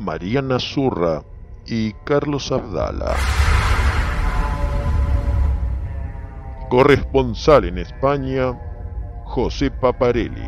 [0.00, 1.22] Mariana Zurra
[1.66, 3.14] y Carlos Abdala.
[6.70, 8.58] Corresponsal en España,
[9.26, 10.40] José Paparelli.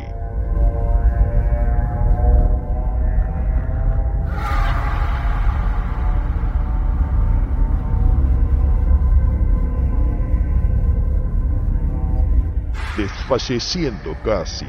[12.97, 14.65] Desfalleciendo casi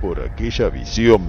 [0.00, 1.28] por aquella visión,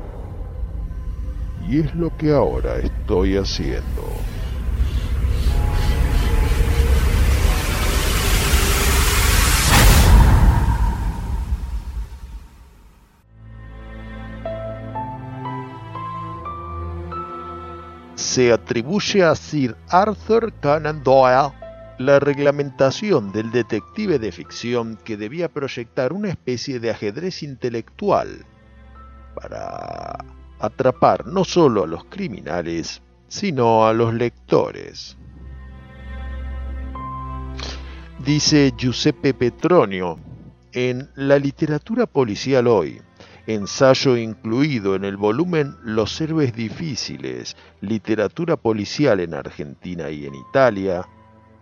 [1.71, 4.03] Y es lo que ahora estoy haciendo.
[18.15, 21.53] Se atribuye a Sir Arthur Conan Doyle
[21.99, 28.45] la reglamentación del detective de ficción que debía proyectar una especie de ajedrez intelectual
[29.35, 30.17] para
[30.61, 35.17] atrapar no solo a los criminales, sino a los lectores.
[38.19, 40.19] Dice Giuseppe Petronio
[40.73, 43.01] en La literatura policial hoy,
[43.47, 51.07] ensayo incluido en el volumen Los héroes difíciles, literatura policial en Argentina y en Italia,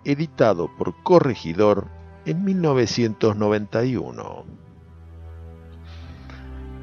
[0.03, 1.87] editado por Corregidor
[2.25, 4.45] en 1991.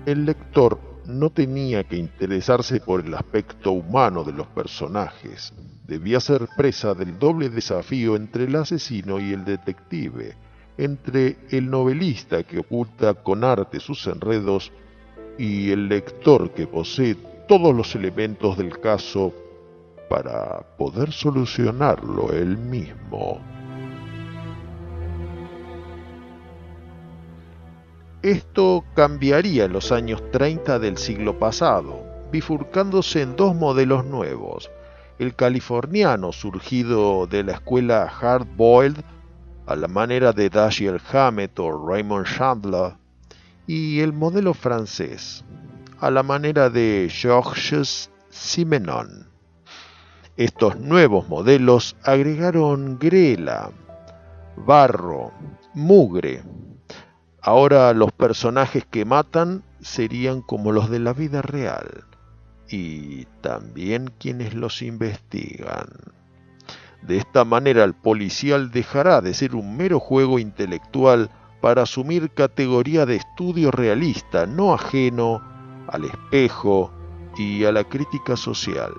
[0.06, 5.52] El lector no tenía que interesarse por el aspecto humano de los personajes,
[5.86, 10.34] debía ser presa del doble desafío entre el asesino y el detective,
[10.78, 14.72] entre el novelista que oculta con arte sus enredos
[15.38, 17.16] y el lector que posee
[17.46, 19.32] todos los elementos del caso
[20.08, 23.55] para poder solucionarlo él mismo.
[28.26, 34.68] Esto cambiaría en los años 30 del siglo pasado, bifurcándose en dos modelos nuevos,
[35.20, 39.04] el californiano surgido de la escuela Hard Boiled,
[39.66, 42.94] a la manera de Dashiell Hammett o Raymond Chandler,
[43.68, 45.44] y el modelo francés,
[46.00, 49.28] a la manera de Georges Simenon.
[50.36, 53.70] Estos nuevos modelos agregaron grela,
[54.56, 55.30] barro,
[55.74, 56.42] mugre.
[57.46, 62.04] Ahora los personajes que matan serían como los de la vida real
[62.68, 65.86] y también quienes los investigan.
[67.02, 71.30] De esta manera el policial dejará de ser un mero juego intelectual
[71.60, 75.40] para asumir categoría de estudio realista, no ajeno
[75.86, 76.90] al espejo
[77.38, 78.92] y a la crítica social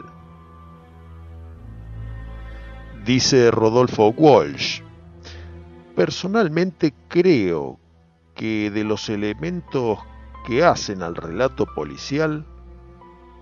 [3.08, 4.82] dice Rodolfo Walsh.
[5.96, 7.80] Personalmente creo
[8.38, 10.00] que de los elementos
[10.45, 12.45] que hacen al relato policial,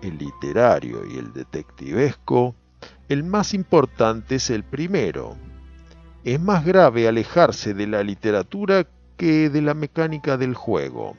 [0.01, 2.55] el literario y el detectivesco,
[3.09, 5.35] el más importante es el primero.
[6.23, 8.87] Es más grave alejarse de la literatura
[9.17, 11.15] que de la mecánica del juego.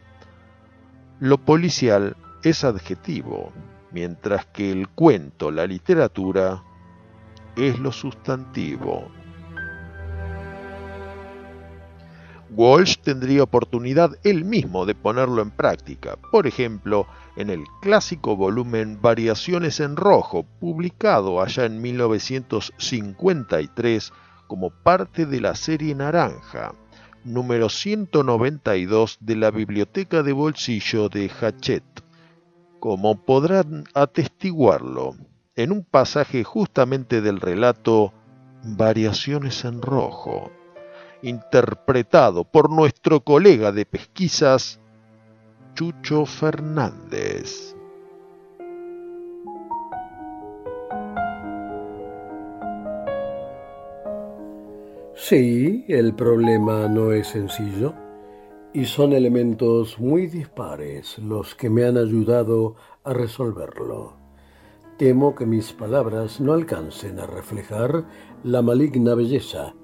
[1.20, 3.52] Lo policial es adjetivo,
[3.93, 6.62] mientras que el cuento, la literatura,
[7.56, 9.11] es lo sustantivo.
[12.56, 17.06] Walsh tendría oportunidad él mismo de ponerlo en práctica, por ejemplo,
[17.37, 24.11] en el clásico volumen Variaciones en Rojo, publicado allá en 1953
[24.47, 26.73] como parte de la serie Naranja,
[27.25, 32.03] número 192 de la Biblioteca de Bolsillo de Hachette.
[32.81, 35.14] Como podrán atestiguarlo,
[35.56, 38.14] en un pasaje justamente del relato
[38.62, 40.50] Variaciones en Rojo,
[41.26, 44.81] interpretado por nuestro colega de pesquisas,
[45.75, 47.75] Chucho Fernández.
[55.14, 57.93] Sí, el problema no es sencillo
[58.72, 64.12] y son elementos muy dispares los que me han ayudado a resolverlo.
[64.96, 68.05] Temo que mis palabras no alcancen a reflejar
[68.44, 69.75] la maligna belleza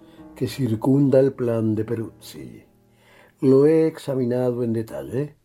[0.42, 2.64] que circunda el plan de Peruzzi.
[3.40, 5.36] Lo he examinado en detalle.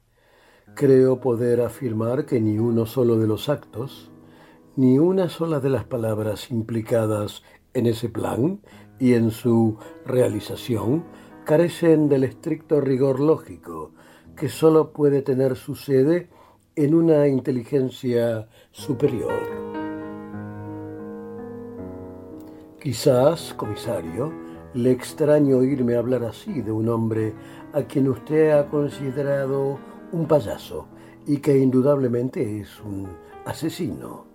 [0.73, 4.09] Creo poder afirmar que ni uno solo de los actos,
[4.75, 7.43] ni una sola de las palabras implicadas
[7.75, 8.59] en ese plan
[8.97, 11.03] y en su realización
[11.45, 13.91] carecen del estricto rigor lógico
[14.35, 16.27] que sólo puede tener su sede
[16.75, 19.43] en una inteligencia superior.
[22.81, 27.33] Quizás, comisario, le extraño oírme hablar así de un hombre
[27.73, 29.79] a quien usted ha considerado
[30.11, 30.87] un payaso
[31.25, 33.07] y que indudablemente es un
[33.45, 34.25] asesino.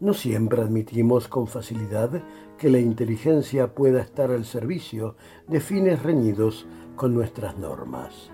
[0.00, 2.22] No siempre admitimos con facilidad
[2.58, 5.16] que la inteligencia pueda estar al servicio
[5.46, 6.66] de fines reñidos
[6.96, 8.30] con nuestras normas.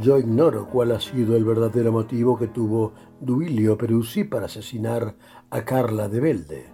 [0.00, 5.14] Yo ignoro cuál ha sido el verdadero motivo que tuvo Duilio Peruzzi para asesinar
[5.50, 6.66] a Carla de Belde.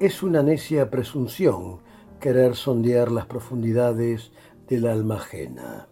[0.00, 1.80] Es una necia presunción
[2.20, 4.30] querer sondear las profundidades
[4.68, 5.88] del alma ajena.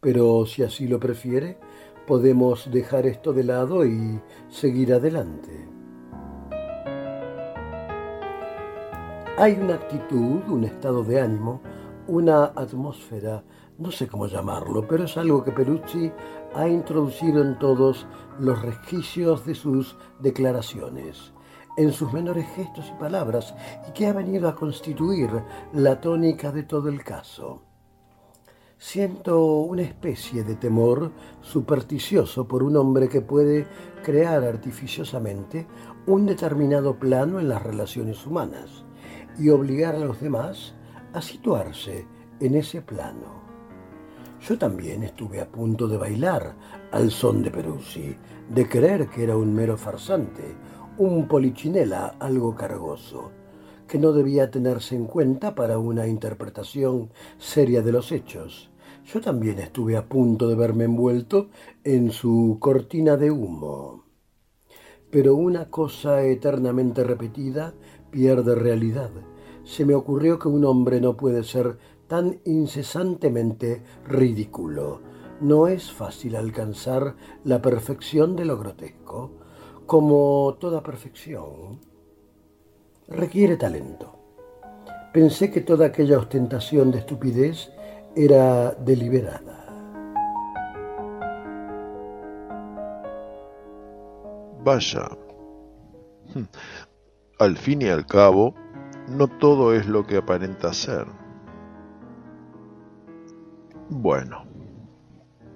[0.00, 1.58] Pero si así lo prefiere,
[2.06, 5.68] podemos dejar esto de lado y seguir adelante.
[9.36, 11.60] Hay una actitud, un estado de ánimo,
[12.06, 13.42] una atmósfera,
[13.78, 16.12] no sé cómo llamarlo, pero es algo que Perucci
[16.54, 18.06] ha introducido en todos
[18.38, 21.33] los resquicios de sus declaraciones,
[21.76, 23.54] en sus menores gestos y palabras,
[23.88, 25.30] y que ha venido a constituir
[25.72, 27.62] la tónica de todo el caso.
[28.76, 33.66] Siento una especie de temor supersticioso por un hombre que puede
[34.02, 35.66] crear artificiosamente
[36.06, 38.84] un determinado plano en las relaciones humanas
[39.38, 40.74] y obligar a los demás
[41.12, 42.06] a situarse
[42.40, 43.42] en ese plano.
[44.46, 46.54] Yo también estuve a punto de bailar
[46.92, 48.14] al son de Peruzzi,
[48.50, 50.54] de creer que era un mero farsante,
[50.98, 53.30] un polichinela algo cargoso,
[53.88, 58.70] que no debía tenerse en cuenta para una interpretación seria de los hechos
[59.04, 61.48] yo también estuve a punto de verme envuelto
[61.82, 64.04] en su cortina de humo.
[65.10, 67.74] Pero una cosa eternamente repetida
[68.10, 69.10] pierde realidad.
[69.64, 75.00] Se me ocurrió que un hombre no puede ser tan incesantemente ridículo.
[75.40, 79.32] No es fácil alcanzar la perfección de lo grotesco,
[79.86, 81.80] como toda perfección.
[83.08, 84.18] Requiere talento.
[85.12, 87.70] Pensé que toda aquella ostentación de estupidez
[88.16, 89.60] era deliberada.
[94.64, 95.10] Vaya,
[97.38, 98.54] al fin y al cabo,
[99.08, 101.06] no todo es lo que aparenta ser.
[103.90, 104.46] Bueno,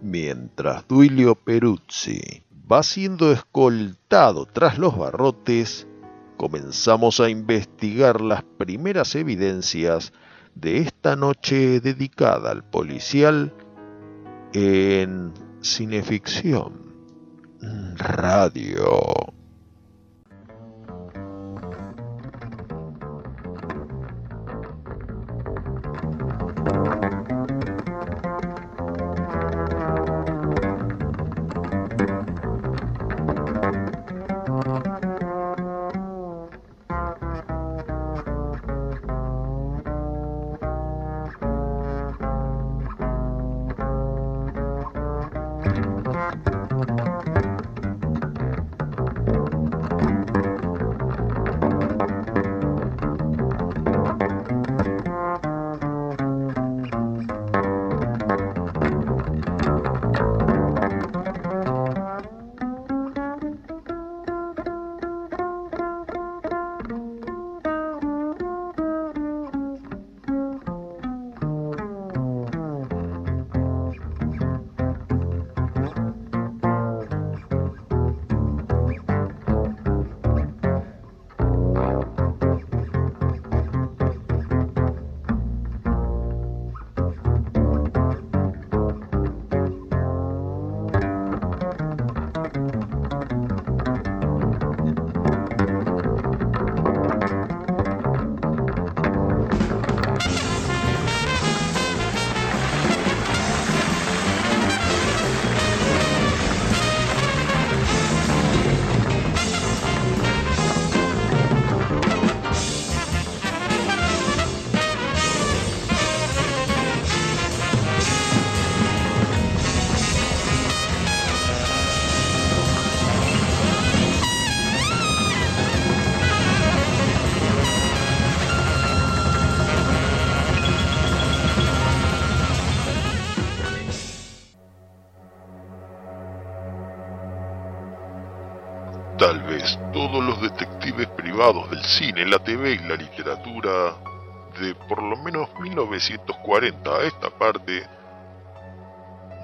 [0.02, 5.86] mientras Duilio Peruzzi va siendo escoltado tras los barrotes,
[6.36, 10.12] comenzamos a investigar las primeras evidencias
[10.54, 13.54] de esta noche dedicada al policial
[14.52, 16.88] en Cineficción
[17.96, 19.37] Radio.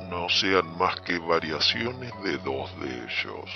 [0.08, 3.50] No sean más que variaciones de dos de ellos.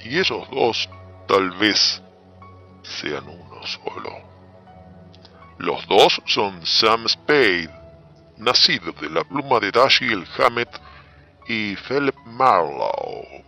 [0.00, 0.88] Y esos dos
[1.26, 2.02] tal vez
[2.82, 4.12] sean uno solo.
[5.58, 7.70] Los dos son Sam Spade,
[8.38, 10.80] nacido de la pluma de Dashiell Hammett,
[11.46, 13.44] y Philip Marlowe,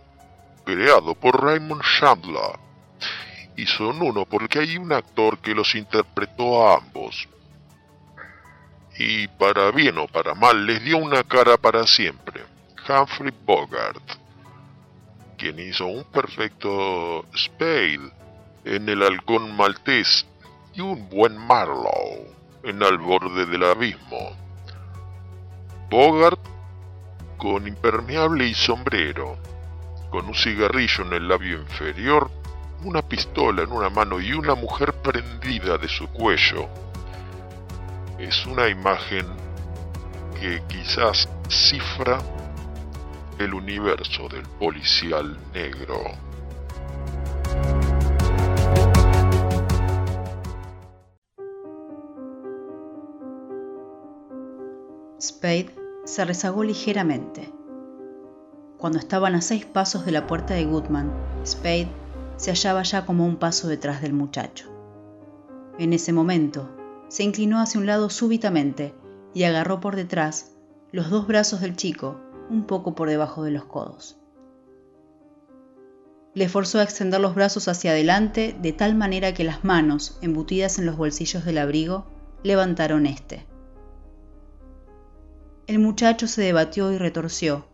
[0.63, 2.59] creado por Raymond Chandler.
[3.55, 7.27] Y son uno porque hay un actor que los interpretó a ambos.
[8.97, 12.43] Y para bien o para mal les dio una cara para siempre.
[12.89, 14.01] Humphrey Bogart,
[15.37, 18.11] quien hizo un perfecto Spade
[18.65, 20.25] en El Halcón Maltés
[20.73, 24.35] y un buen Marlowe en Al borde del abismo.
[25.89, 26.39] Bogart
[27.37, 29.37] con impermeable y sombrero,
[30.09, 32.31] con un cigarrillo en el labio inferior,
[32.83, 36.67] una pistola en una mano y una mujer prendida de su cuello.
[38.19, 39.27] Es una imagen
[40.39, 42.17] que quizás cifra
[43.37, 46.03] el universo del policial negro.
[55.21, 57.53] Spade se rezagó ligeramente.
[58.77, 61.13] Cuando estaban a seis pasos de la puerta de Goodman,
[61.45, 61.89] Spade
[62.37, 64.71] se hallaba ya como un paso detrás del muchacho.
[65.77, 66.76] En ese momento,
[67.09, 68.93] se inclinó hacia un lado súbitamente
[69.33, 70.55] y agarró por detrás
[70.91, 74.17] los dos brazos del chico un poco por debajo de los codos.
[76.33, 80.77] Le forzó a extender los brazos hacia adelante de tal manera que las manos, embutidas
[80.77, 82.05] en los bolsillos del abrigo,
[82.43, 83.45] levantaron este.
[85.65, 87.65] El muchacho se debatió y retorció,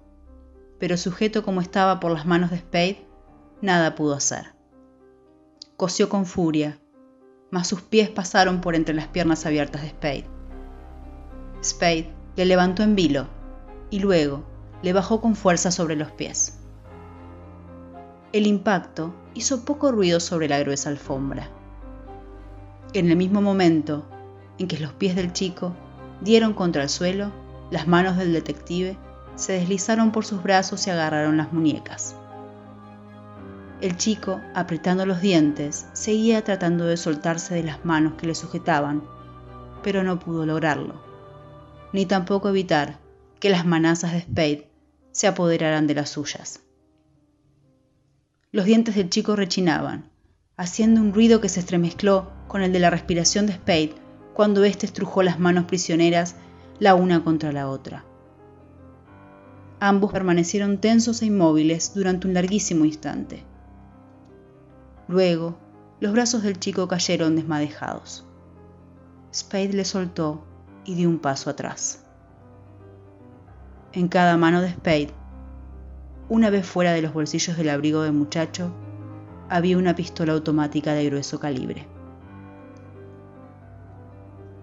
[0.79, 3.05] pero sujeto como estaba por las manos de Spade,
[3.61, 4.55] nada pudo hacer.
[5.77, 6.79] Cosió con furia,
[7.53, 10.25] mas sus pies pasaron por entre las piernas abiertas de Spade.
[11.63, 13.27] Spade le levantó en vilo
[13.91, 14.43] y luego
[14.81, 16.57] le bajó con fuerza sobre los pies.
[18.31, 21.47] El impacto hizo poco ruido sobre la gruesa alfombra.
[22.93, 24.03] En el mismo momento
[24.57, 25.75] en que los pies del chico
[26.21, 27.31] dieron contra el suelo,
[27.69, 28.97] las manos del detective
[29.35, 32.15] se deslizaron por sus brazos y agarraron las muñecas.
[33.83, 39.03] El chico, apretando los dientes, seguía tratando de soltarse de las manos que le sujetaban,
[39.83, 41.03] pero no pudo lograrlo,
[41.91, 43.01] ni tampoco evitar
[43.41, 44.71] que las manazas de Spade
[45.11, 46.61] se apoderaran de las suyas.
[48.53, 50.09] Los dientes del chico rechinaban,
[50.55, 53.95] haciendo un ruido que se estremezcló con el de la respiración de Spade
[54.33, 56.37] cuando éste estrujó las manos prisioneras
[56.79, 58.05] la una contra la otra.
[59.81, 63.43] Ambos permanecieron tensos e inmóviles durante un larguísimo instante.
[65.07, 65.57] Luego,
[65.99, 68.25] los brazos del chico cayeron desmadejados.
[69.33, 70.43] Spade le soltó
[70.85, 72.05] y dio un paso atrás.
[73.91, 75.13] En cada mano de Spade,
[76.29, 78.73] una vez fuera de los bolsillos del abrigo del muchacho,
[79.49, 81.87] había una pistola automática de grueso calibre.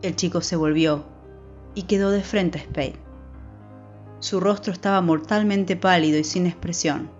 [0.02, 1.04] El chico se volvió
[1.74, 2.96] y quedó de frente a Spade.
[4.18, 7.10] Su rostro estaba mortalmente pálido y sin expresión.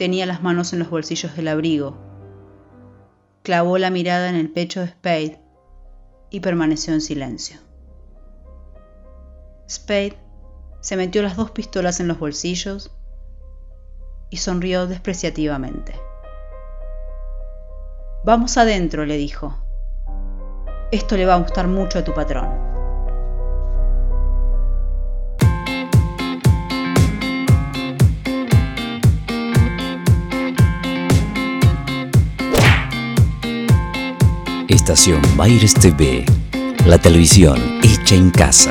[0.00, 1.94] Tenía las manos en los bolsillos del abrigo.
[3.42, 5.38] Clavó la mirada en el pecho de Spade
[6.30, 7.58] y permaneció en silencio.
[9.68, 10.16] Spade
[10.80, 12.90] se metió las dos pistolas en los bolsillos
[14.30, 15.92] y sonrió despreciativamente.
[18.24, 19.54] Vamos adentro, le dijo.
[20.92, 22.69] Esto le va a gustar mucho a tu patrón.
[34.70, 36.24] Estación Baires TV,
[36.86, 38.70] la televisión hecha en casa.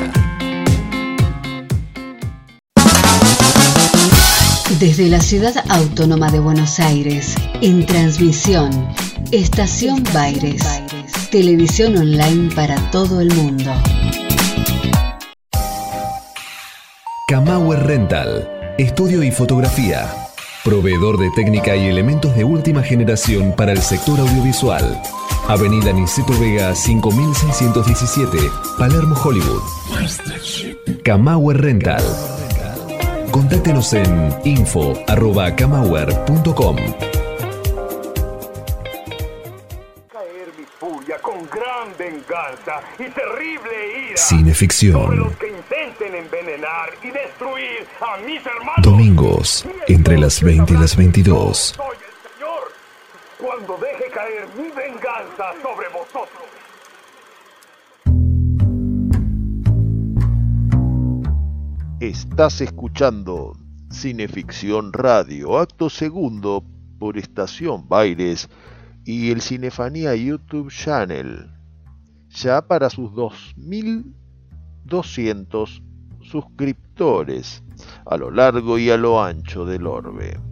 [4.80, 8.72] Desde la ciudad autónoma de Buenos Aires, en transmisión,
[9.34, 10.64] Estación Baires.
[11.32, 13.70] Televisión online para todo el mundo.
[17.28, 18.50] Camauer Rental.
[18.78, 20.10] Estudio y fotografía.
[20.64, 25.02] Proveedor de técnica y elementos de última generación para el sector audiovisual.
[25.50, 28.38] Avenida Niceto Vega 5617,
[28.78, 29.64] Palermo, Hollywood.
[31.04, 32.04] Camauer Rental.
[33.32, 36.76] Contáctenos en info.camauer.com.
[41.98, 45.02] venganza y terrible ira Cineficción.
[45.02, 48.84] sobre los que intenten envenenar y destruir a mis hermanos.
[48.84, 51.76] Domingos, entre las 20 y las 22.
[53.40, 56.44] Cuando deje caer mi venganza sobre vosotros.
[62.02, 63.54] Estás escuchando
[63.92, 66.66] Cineficción Radio, acto segundo
[67.00, 68.50] por Estación Baires
[69.06, 71.50] y el Cinefanía YouTube Channel,
[72.30, 75.82] ya para sus 2.200
[76.22, 77.64] suscriptores
[78.06, 80.49] a lo largo y a lo ancho del orbe.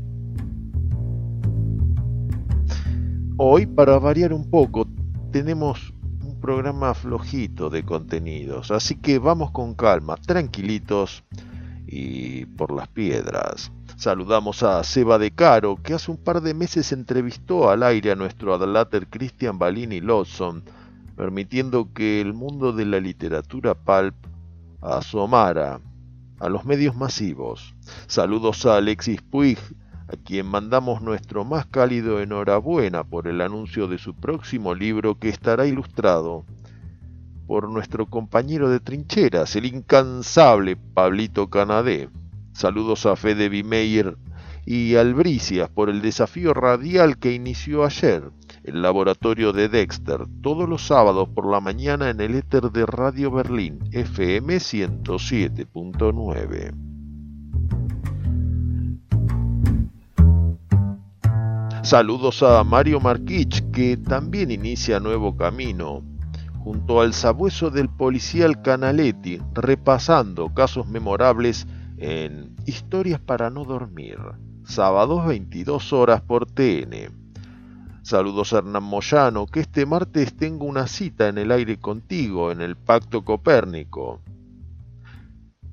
[3.40, 4.88] Hoy, para variar un poco,
[5.32, 11.24] tenemos un programa flojito de contenidos, así que vamos con calma, tranquilitos
[11.86, 13.72] y por las piedras.
[13.96, 18.16] Saludamos a Seba de Caro, que hace un par de meses entrevistó al aire a
[18.16, 20.64] nuestro adláter Christian Balini Lawson,
[21.16, 24.16] permitiendo que el mundo de la literatura pulp
[24.82, 25.80] asomara
[26.40, 27.76] a los medios masivos.
[28.08, 29.60] Saludos a Alexis Puig,
[30.08, 35.28] a quien mandamos nuestro más cálido enhorabuena por el anuncio de su próximo libro que
[35.30, 36.46] estará ilustrado
[37.46, 42.10] por nuestro compañero de trincheras, el incansable Pablito Canadé.
[42.52, 44.18] Saludos a Fede Bimeyer
[44.66, 48.32] y Albricias por el desafío radial que inició ayer,
[48.66, 53.32] el laboratorio de Dexter, todos los sábados por la mañana en el éter de Radio
[53.32, 56.97] Berlín, FM 107.9.
[61.88, 66.04] Saludos a Mario Marquich, que también inicia nuevo camino,
[66.60, 74.18] junto al sabueso del policial Canaletti, repasando casos memorables en Historias para no dormir,
[74.66, 77.10] sábados 22 horas por TN.
[78.02, 82.60] Saludos a Hernán Moyano, que este martes tengo una cita en el aire contigo en
[82.60, 84.20] el Pacto Copérnico.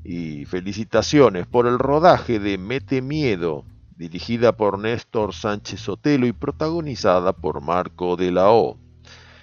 [0.05, 3.65] Y felicitaciones por el rodaje de Mete Miedo,
[3.97, 8.79] dirigida por Néstor Sánchez Sotelo y protagonizada por Marco de la O.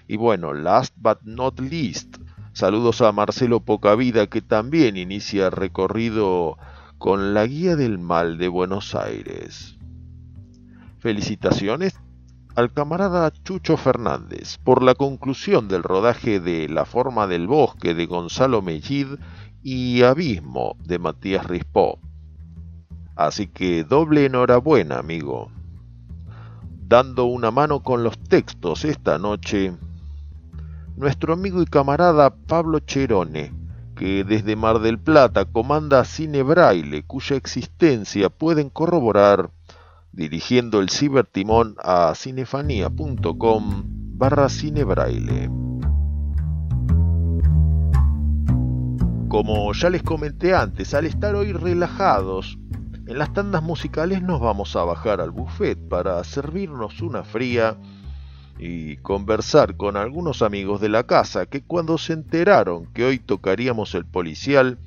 [0.07, 2.17] Y bueno, last but not least,
[2.53, 6.57] saludos a Marcelo Pocavida que también inicia recorrido
[6.97, 9.77] con la Guía del Mal de Buenos Aires.
[10.99, 11.95] Felicitaciones
[12.55, 18.05] al camarada Chucho Fernández por la conclusión del rodaje de La forma del bosque de
[18.05, 19.07] Gonzalo Mellid
[19.63, 21.99] y Abismo de Matías Rispó.
[23.15, 25.49] Así que doble enhorabuena, amigo.
[26.87, 29.73] Dando una mano con los textos esta noche,
[30.97, 33.53] nuestro amigo y camarada Pablo Cherone,
[33.95, 39.51] que desde Mar del Plata comanda Cine Braille, cuya existencia pueden corroborar
[40.11, 43.83] dirigiendo el cibertimón a cinefanía.com
[44.21, 45.49] barra cinebraille.
[49.29, 52.59] Como ya les comenté antes, al estar hoy relajados,
[53.11, 57.75] en las tandas musicales nos vamos a bajar al buffet para servirnos una fría
[58.57, 63.95] y conversar con algunos amigos de la casa que cuando se enteraron que hoy tocaríamos
[63.95, 64.79] el policial,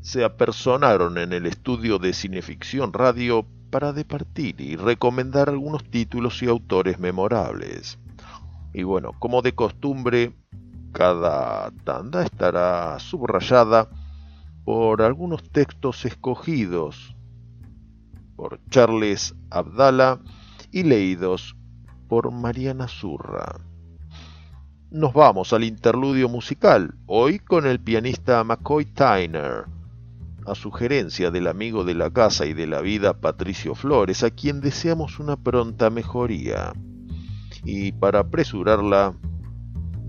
[0.00, 6.48] se apersonaron en el estudio de Cineficción Radio para departir y recomendar algunos títulos y
[6.48, 8.00] autores memorables.
[8.74, 10.32] Y bueno, como de costumbre,
[10.90, 13.88] cada tanda estará subrayada
[14.64, 17.16] por algunos textos escogidos
[18.36, 20.20] por Charles Abdala
[20.70, 21.56] y leídos
[22.08, 23.60] por Mariana Zurra.
[24.90, 29.64] Nos vamos al interludio musical, hoy con el pianista McCoy Tyner,
[30.46, 34.60] a sugerencia del amigo de la casa y de la vida Patricio Flores, a quien
[34.60, 36.72] deseamos una pronta mejoría.
[37.64, 39.14] Y para apresurarla,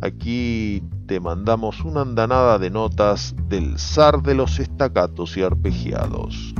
[0.01, 6.53] aquí te mandamos una andanada de notas del zar de los estacatos y arpegiados.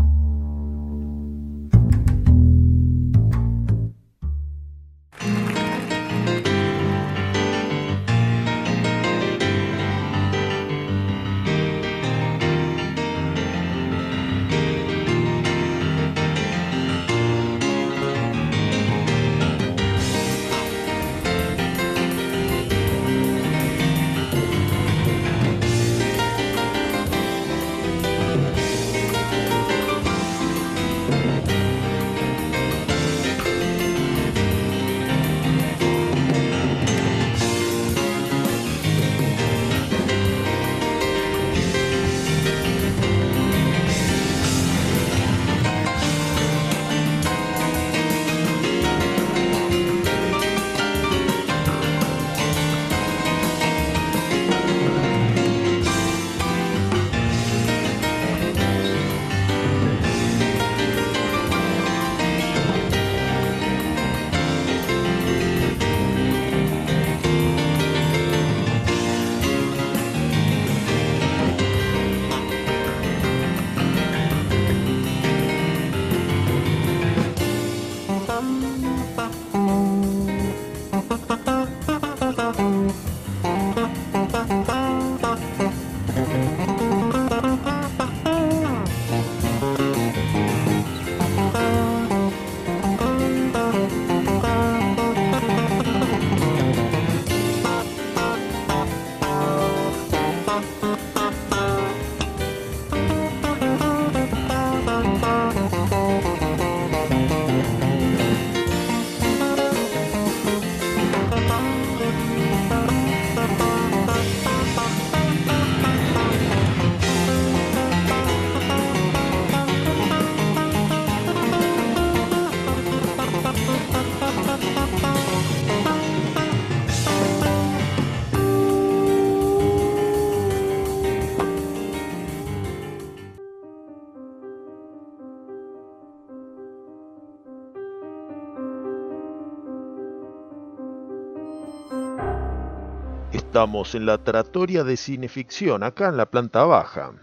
[143.63, 147.13] Estamos en la tratoria de cineficción, acá en la planta baja,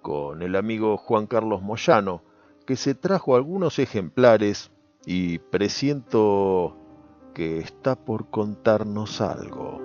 [0.00, 2.22] con el amigo Juan Carlos Moyano,
[2.64, 4.70] que se trajo algunos ejemplares
[5.06, 6.76] y presiento
[7.34, 9.80] que está por contarnos algo.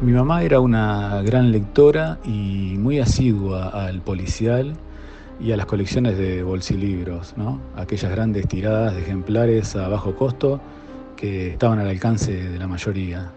[0.00, 4.74] Mi mamá era una gran lectora y muy asidua al policial
[5.38, 7.60] y a las colecciones de bolsilibros, ¿no?
[7.76, 10.60] aquellas grandes tiradas de ejemplares a bajo costo
[11.22, 13.30] estaban al alcance de la mayoría.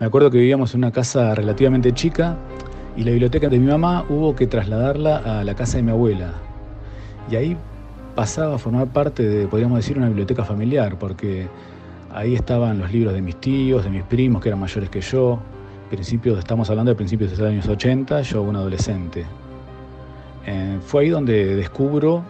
[0.00, 2.36] Me acuerdo que vivíamos en una casa relativamente chica
[2.96, 6.32] y la biblioteca de mi mamá hubo que trasladarla a la casa de mi abuela.
[7.30, 7.56] Y ahí
[8.14, 11.46] pasaba a formar parte de, podríamos decir, una biblioteca familiar, porque
[12.12, 15.38] ahí estaban los libros de mis tíos, de mis primos, que eran mayores que yo.
[15.90, 19.24] Principios, estamos hablando de principios de los años 80, yo un adolescente.
[20.46, 22.24] Eh, fue ahí donde descubro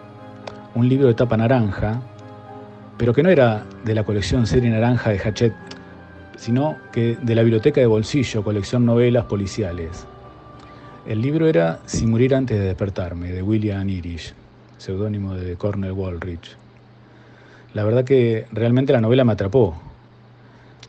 [0.75, 2.01] un libro de tapa naranja,
[2.99, 5.55] pero que no era de la colección Serie Naranja de Hachette,
[6.35, 10.05] sino que de la biblioteca de bolsillo, colección novelas policiales.
[11.07, 14.33] El libro era Si morir antes de despertarme, de William Irish,
[14.77, 16.57] seudónimo de Cornel Walrich.
[17.73, 19.81] La verdad que realmente la novela me atrapó.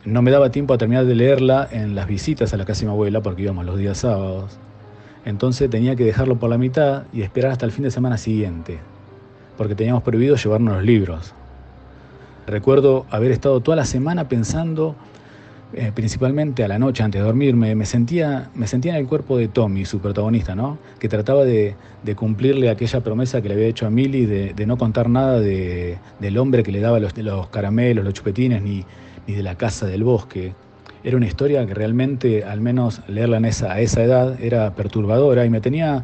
[0.03, 2.87] No me daba tiempo a terminar de leerla en las visitas a la casa de
[2.87, 4.59] mi abuela porque íbamos los días sábados.
[5.23, 8.79] Entonces tenía que dejarlo por la mitad y esperar hasta el fin de semana siguiente,
[9.57, 11.35] porque teníamos prohibido llevarnos los libros.
[12.47, 14.95] Recuerdo haber estado toda la semana pensando,
[15.73, 19.37] eh, principalmente a la noche antes de dormirme, me sentía, me sentía en el cuerpo
[19.37, 20.79] de Tommy, su protagonista, ¿no?
[20.99, 21.75] que trataba de,
[22.15, 26.63] cumplirle aquella promesa que le había hecho a Milly de, no contar nada del hombre
[26.63, 28.83] que le daba los, los caramelos, los chupetines, ni,
[29.27, 30.53] ni de la casa del bosque.
[31.03, 35.45] Era una historia que realmente, al menos leerla en esa, a esa edad, era perturbadora
[35.45, 36.03] y me tenía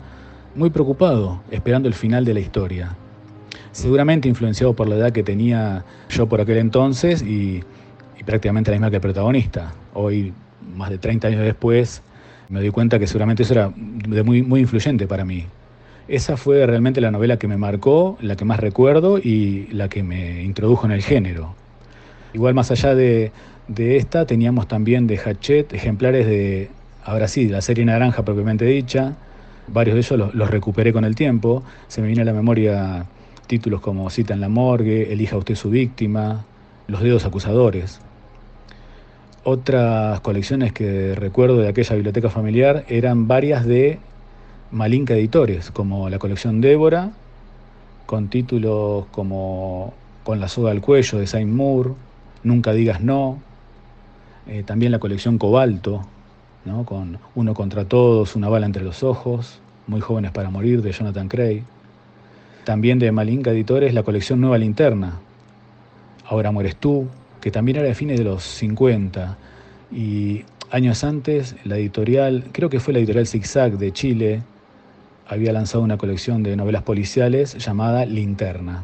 [0.55, 2.95] muy preocupado esperando el final de la historia
[3.77, 7.63] seguramente influenciado por la edad que tenía yo por aquel entonces y,
[8.25, 9.71] prácticamente la misma que el protagonista.
[9.93, 10.33] Hoy,
[10.75, 12.01] más de 30 años después,
[12.49, 15.45] me doy cuenta que seguramente eso era muy, muy influyente para mí.
[16.09, 20.03] Esa fue realmente la novela que me marcó, la que más recuerdo y la que
[20.03, 21.55] me introdujo en el género.
[22.33, 23.31] Igual más allá de,
[23.77, 26.69] esta, teníamos también de Hachette ejemplares de,
[27.05, 29.13] ahora sí, la serie naranja propiamente dicha.
[29.67, 31.63] Varios de ellos los, los recuperé con el tiempo.
[31.87, 33.05] Se me viene a la memoria
[33.47, 36.43] Títulos como Cita en la morgue, Elija usted su víctima,
[36.87, 38.01] Los dedos acusadores.
[39.45, 43.99] Otras colecciones que recuerdo de aquella biblioteca familiar eran varias de
[44.71, 47.11] Malinka Editores, como la colección Débora,
[48.05, 49.93] con títulos como
[50.25, 51.91] Con la soga al cuello de Saint Moore,
[52.43, 53.39] Nunca digas no,
[54.45, 56.05] eh, también la colección Cobalto,
[56.65, 56.83] ¿no?
[56.83, 61.29] con Uno contra todos, Una bala entre los ojos, Muy jóvenes para morir de Jonathan
[61.29, 61.63] Cray.
[62.67, 65.21] También de Malinka Editores la colección Nueva Linterna.
[66.25, 67.07] Ahora mueres tú,
[67.39, 69.37] que también era de fines de los 50.
[69.89, 74.41] Y años antes, la editorial, creo que fue la editorial Zigzag de Chile,
[75.29, 78.83] había lanzado una colección de novelas policiales llamada Linterna.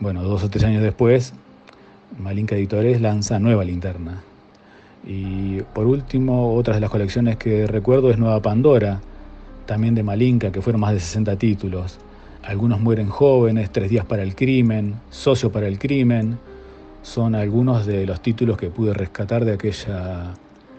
[0.00, 1.34] Bueno, dos o tres años después,
[2.18, 4.24] Malinka Editores lanza Nueva Linterna.
[5.06, 9.02] Y por último, otras de las colecciones que recuerdo es Nueva Pandora,
[9.66, 12.00] también de Malinka, que fueron más de 60 títulos.
[12.46, 16.38] Algunos mueren jóvenes, Tres días para el crimen, Socio para el crimen.
[17.02, 20.32] Son algunos de los títulos que pude rescatar de aquella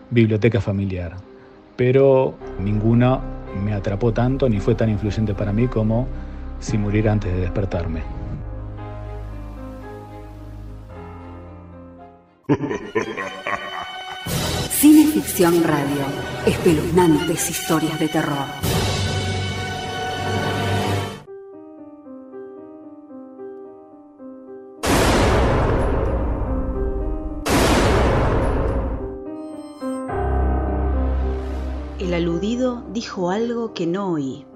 [0.10, 1.18] biblioteca familiar.
[1.76, 3.20] Pero ninguna
[3.64, 6.08] me atrapó tanto ni fue tan influyente para mí como
[6.60, 8.02] Si muriera antes de despertarme.
[14.72, 16.06] Cine Ficción Radio.
[16.46, 18.67] Espeluznantes historias de terror.
[32.98, 34.48] Dijo algo que no oí.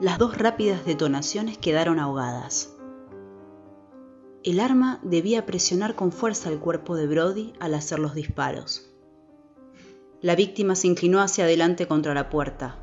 [0.00, 2.76] Las dos rápidas detonaciones quedaron ahogadas.
[4.44, 8.92] El arma debía presionar con fuerza el cuerpo de Brody al hacer los disparos.
[10.20, 12.76] La víctima se inclinó hacia adelante contra la puerta.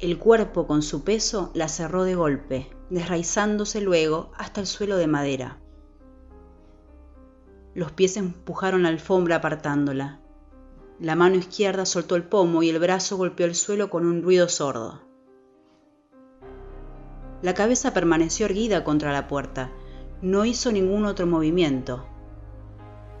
[0.00, 5.06] El cuerpo con su peso la cerró de golpe, desraizándose luego hasta el suelo de
[5.06, 5.56] madera.
[7.72, 10.20] Los pies empujaron la alfombra apartándola
[11.00, 14.48] la mano izquierda soltó el pomo y el brazo golpeó el suelo con un ruido
[14.50, 15.00] sordo.
[17.40, 19.70] La cabeza permaneció erguida contra la puerta.
[20.20, 22.04] No hizo ningún otro movimiento.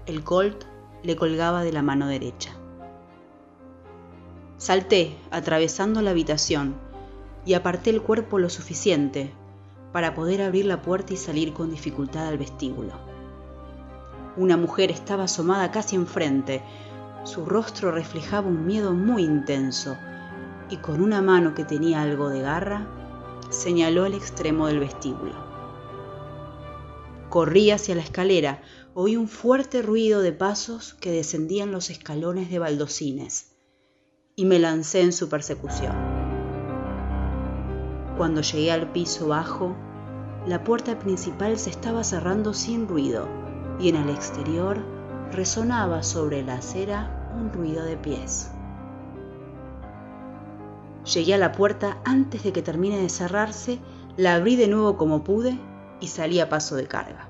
[0.04, 0.64] El colt
[1.02, 2.50] le colgaba de la mano derecha.
[4.58, 6.74] Salté, atravesando la habitación,
[7.46, 9.32] y aparté el cuerpo lo suficiente
[9.92, 12.92] para poder abrir la puerta y salir con dificultad al vestíbulo.
[14.36, 16.62] Una mujer estaba asomada casi enfrente.
[17.24, 19.96] Su rostro reflejaba un miedo muy intenso
[20.70, 22.86] y con una mano que tenía algo de garra,
[23.50, 25.34] señaló el extremo del vestíbulo.
[27.28, 28.62] Corrí hacia la escalera,
[28.94, 33.56] oí un fuerte ruido de pasos que descendían los escalones de baldocines
[34.34, 35.94] y me lancé en su persecución.
[38.16, 39.76] Cuando llegué al piso bajo,
[40.46, 43.28] la puerta principal se estaba cerrando sin ruido
[43.78, 44.99] y en el exterior
[45.32, 48.50] resonaba sobre la acera un ruido de pies.
[51.12, 53.78] Llegué a la puerta antes de que termine de cerrarse,
[54.16, 55.58] la abrí de nuevo como pude
[56.00, 57.28] y salí a paso de carga.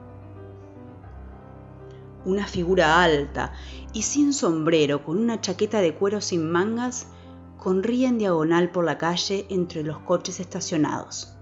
[2.25, 3.53] Una figura alta
[3.93, 7.07] y sin sombrero, con una chaqueta de cuero sin mangas,
[7.59, 11.35] corría en diagonal por la calle entre los coches estacionados.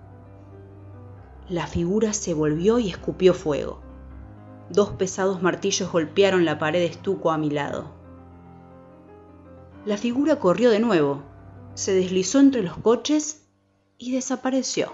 [1.49, 3.88] La figura se volvió y escupió fuego.
[4.71, 7.87] Dos pesados martillos golpearon la pared de estuco a mi lado.
[9.87, 11.23] La figura corrió de nuevo,
[11.75, 13.49] se deslizó entre los coches
[13.97, 14.93] y desapareció.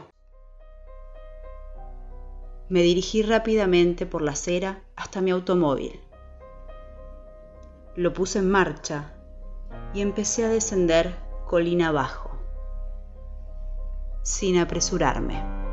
[2.69, 6.01] Me dirigí rápidamente por la acera hasta mi automóvil.
[7.97, 9.15] Lo puse en marcha
[9.93, 12.31] y empecé a descender colina abajo,
[14.23, 15.64] sin apresurarme.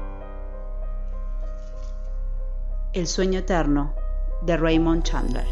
[2.93, 3.95] El sueño eterno
[4.41, 5.45] de Raymond Chandler.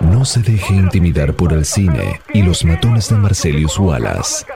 [0.00, 4.46] No se deje intimidar por el cine y los matones de Marcelius Wallace.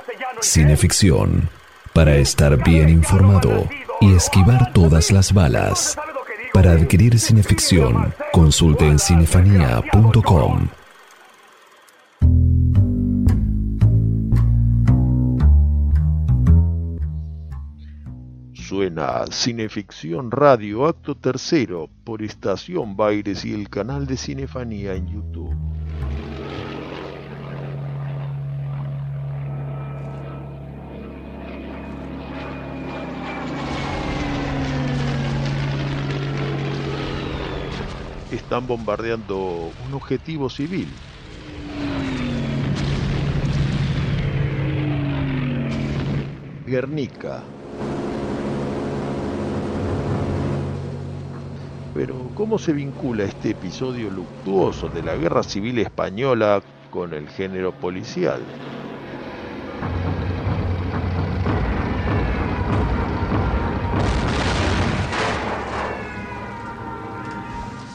[0.41, 1.51] Cineficción,
[1.93, 3.69] para estar bien informado
[4.01, 5.99] y esquivar todas las balas.
[6.55, 10.69] Para adquirir cineficción, consulte en cinefanía.com.
[18.77, 25.57] Suena Cineficción Radio Acto Tercero por Estación Baires y el canal de Cinefanía en YouTube.
[38.31, 40.89] Están bombardeando un objetivo civil.
[46.67, 47.43] Guernica,
[51.97, 57.73] Pero ¿cómo se vincula este episodio luctuoso de la Guerra Civil Española con el género
[57.73, 58.43] policial?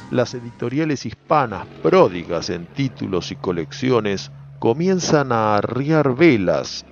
[0.10, 6.88] Las editoriales hispanas pródigas en títulos y colecciones comienzan a arriar velas,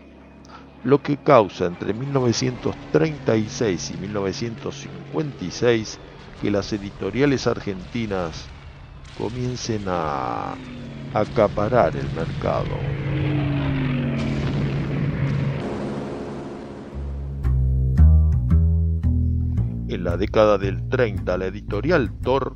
[0.84, 6.00] lo que causa entre 1936 y 1956
[6.42, 8.48] que las editoriales argentinas
[9.18, 10.56] comiencen a
[11.14, 12.78] acaparar el mercado.
[19.90, 22.56] En la década del 30, la editorial Thor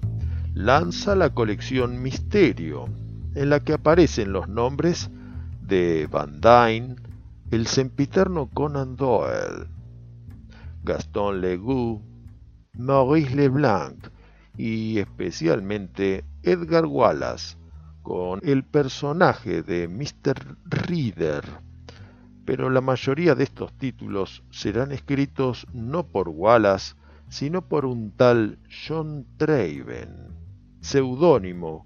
[0.54, 2.86] lanza la colección Misterio,
[3.36, 5.10] en la que aparecen los nombres
[5.62, 6.96] de Van Dyne,
[7.52, 9.68] el sempiterno Conan Doyle,
[10.84, 12.02] Gaston Legoux,
[12.76, 14.08] Maurice Leblanc
[14.58, 17.56] y especialmente Edgar Wallace
[18.02, 20.58] con el personaje de Mr.
[20.66, 21.44] Reader.
[22.46, 26.96] Pero la mayoría de estos títulos serán escritos no por Wallace,
[27.30, 28.58] sino por un tal
[28.88, 30.30] John Traven,
[30.82, 31.86] seudónimo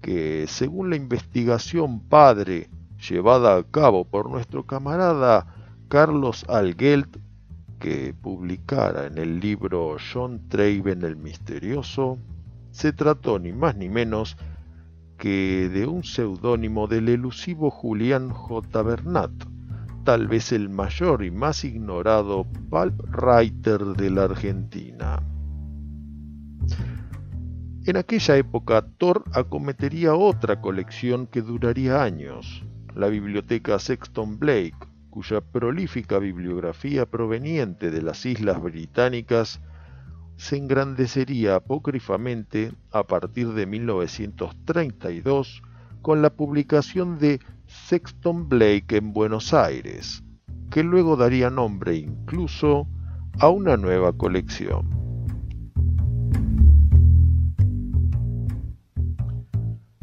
[0.00, 2.70] que, según la investigación padre
[3.08, 5.46] llevada a cabo por nuestro camarada
[5.88, 7.18] Carlos Alguelt,
[7.78, 12.18] que publicara en el libro John Traven el Misterioso,
[12.70, 14.36] se trató ni más ni menos
[15.18, 18.82] que de un seudónimo del elusivo Julián J.
[18.82, 19.32] Bernat,
[20.04, 25.20] tal vez el mayor y más ignorado pulp writer de la Argentina.
[27.84, 32.64] En aquella época, Thor acometería otra colección que duraría años,
[32.94, 34.76] la biblioteca Sexton Blake,
[35.18, 39.60] cuya prolífica bibliografía proveniente de las islas británicas
[40.36, 45.60] se engrandecería apócrifamente a partir de 1932
[46.02, 50.22] con la publicación de Sexton Blake en Buenos Aires,
[50.70, 52.86] que luego daría nombre incluso
[53.40, 54.88] a una nueva colección.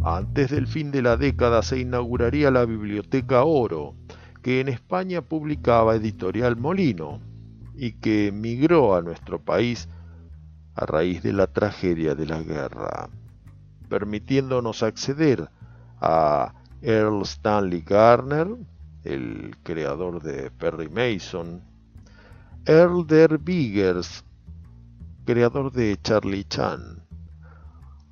[0.04, 3.96] Antes del fin de la década se inauguraría la Biblioteca Oro,
[4.46, 7.20] que en España publicaba Editorial Molino
[7.74, 9.90] y que migró a nuestro país
[10.76, 13.10] a raíz de la tragedia de la guerra,
[13.90, 15.50] permitiéndonos acceder
[16.00, 16.54] a
[16.84, 18.56] Earl Stanley Garner,
[19.04, 21.64] el creador de Perry Mason,
[22.68, 24.24] Earl Der Biggers,
[25.26, 27.02] creador de Charlie Chan,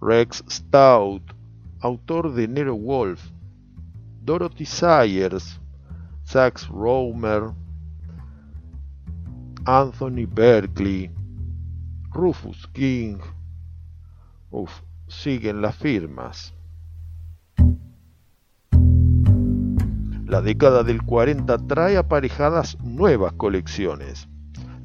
[0.02, 1.22] Rex Stout,
[1.82, 3.24] autor de Nero Wolf,
[4.24, 5.60] Dorothy Sayers,
[6.34, 7.52] Sax Romer,
[9.66, 11.12] Anthony Berkeley,
[12.12, 13.20] Rufus King.
[14.50, 14.72] Uf,
[15.08, 16.56] siguen las firmas.
[20.26, 24.28] La década del 40 trae aparejadas nuevas colecciones.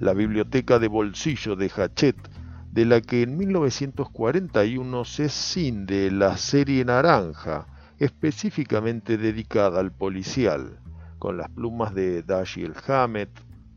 [0.00, 2.28] La biblioteca de bolsillo de Hachette,
[2.72, 7.66] de la que en 1941 se cinde la serie naranja,
[7.98, 10.78] específicamente dedicada al policial,
[11.18, 13.30] con las plumas de Dashiell Hammett,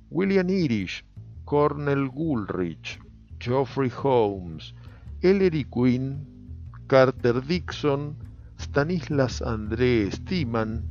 [0.10, 1.04] William Irish,
[1.46, 3.00] Cornell Goulrich,
[3.40, 4.74] Geoffrey Holmes,
[5.22, 6.26] Ellery Quinn,
[6.88, 8.16] Carter Dixon,
[8.60, 10.88] Stanislas André Stiman,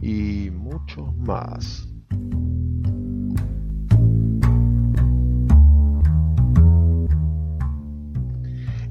[0.00, 1.93] y muchos más.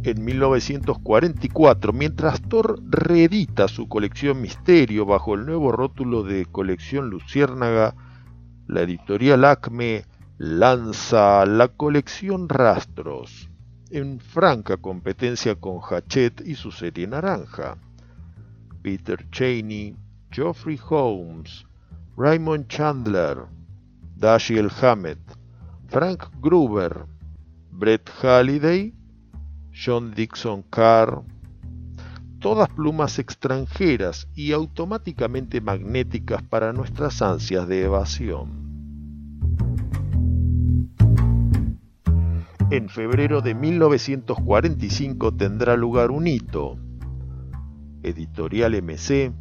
[0.06, 7.96] En 1944, mientras Thor reedita su colección Misterio bajo el nuevo rótulo de colección Luciérnaga,
[8.68, 10.04] la editorial Acme
[10.38, 13.50] lanza la colección Rastros,
[13.92, 17.78] en franca competencia con Hachette y su serie naranja.
[18.82, 19.96] Peter Cheney,
[20.32, 21.66] Geoffrey Holmes,
[22.18, 23.46] Raymond Chandler,
[24.18, 25.22] Dashiell Hammett,
[25.88, 27.06] Frank Gruber,
[27.72, 28.94] Brett Halliday,
[29.74, 31.24] John Dixon Carr,
[32.40, 38.64] todas plumas extranjeras y automáticamente magnéticas para nuestras ansias de evasión.
[42.70, 46.78] En febrero de 1945 tendrá lugar un hito.
[48.04, 49.32] Editorial MC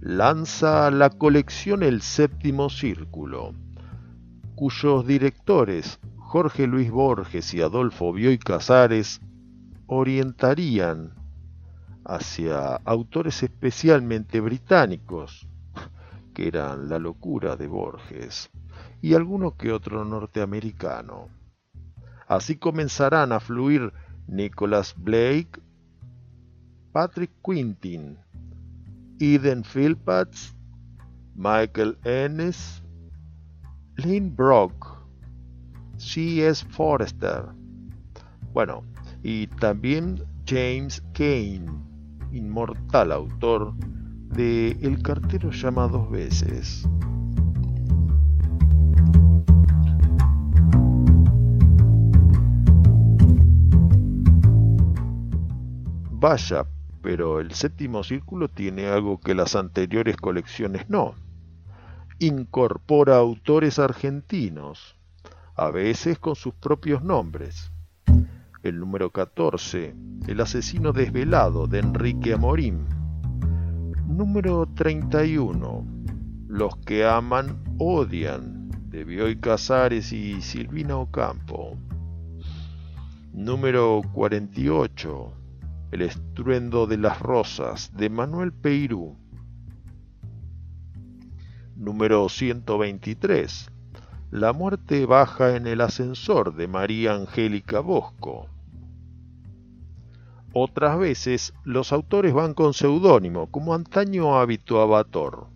[0.00, 3.54] lanza la colección El Séptimo Círculo,
[4.54, 9.20] cuyos directores Jorge Luis Borges y Adolfo Bioy Casares
[9.92, 11.14] orientarían
[12.04, 15.48] hacia autores especialmente británicos,
[16.32, 18.50] que eran la locura de Borges,
[19.02, 21.26] y alguno que otro norteamericano.
[22.28, 23.92] Así comenzarán a fluir
[24.28, 25.60] Nicholas Blake,
[26.92, 28.16] Patrick Quintin,
[29.18, 30.54] Eden Philpotts,
[31.34, 32.80] Michael Ennis,
[33.96, 34.86] Lynn Brock,
[35.96, 36.64] C.S.
[36.70, 37.46] Forrester,
[38.52, 38.84] bueno,
[39.22, 41.66] y también James Kane,
[42.32, 43.74] inmortal autor
[44.28, 46.88] de El cartero llama dos veces.
[56.12, 56.66] Vaya,
[57.02, 61.14] pero el séptimo círculo tiene algo que las anteriores colecciones no.
[62.18, 64.96] Incorpora autores argentinos,
[65.56, 67.72] a veces con sus propios nombres.
[68.62, 69.94] El número 14,
[70.26, 72.84] El asesino desvelado de Enrique Amorim.
[74.06, 75.86] Número 31,
[76.46, 81.78] Los que aman odian de Bioy Casares y Silvina Ocampo.
[83.32, 85.32] Número 48,
[85.92, 89.16] el estruendo de las rosas de Manuel Peirú.
[91.76, 93.70] Número 123.
[94.30, 98.46] La muerte baja en el ascensor de María Angélica Bosco.
[100.52, 105.48] Otras veces los autores van con seudónimo, como antaño habituaba Thor.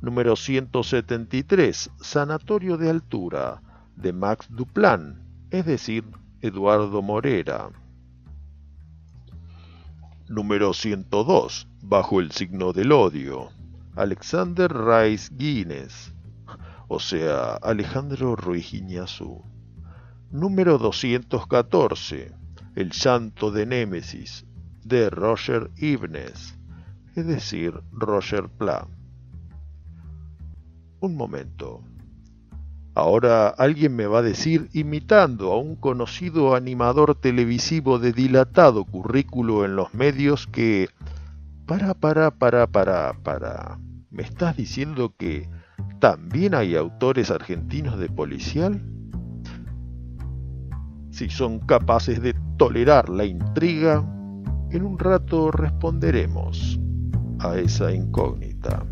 [0.00, 1.90] Número 173.
[2.00, 3.60] Sanatorio de altura
[3.96, 6.04] de Max Duplan, es decir,
[6.42, 7.70] Eduardo Morera.
[10.28, 11.66] Número 102.
[11.82, 13.48] Bajo el signo del odio.
[13.96, 16.13] Alexander Rice Guinness.
[16.94, 19.42] O sea, Alejandro Ruiz Iñazú.
[20.30, 22.32] Número 214.
[22.76, 24.46] El llanto de Némesis.
[24.84, 26.56] De Roger Ibnes.
[27.16, 28.86] Es decir, Roger Pla.
[31.00, 31.82] Un momento.
[32.94, 39.64] Ahora alguien me va a decir, imitando a un conocido animador televisivo de dilatado currículo
[39.64, 40.88] en los medios, que...
[41.66, 43.80] Para, para, para, para, para.
[44.12, 45.48] ¿Me estás diciendo que
[46.00, 48.82] también hay autores argentinos de policial?
[51.10, 54.04] Si son capaces de tolerar la intriga,
[54.70, 56.80] En un rato responderemos
[57.38, 58.84] a esa incógnita.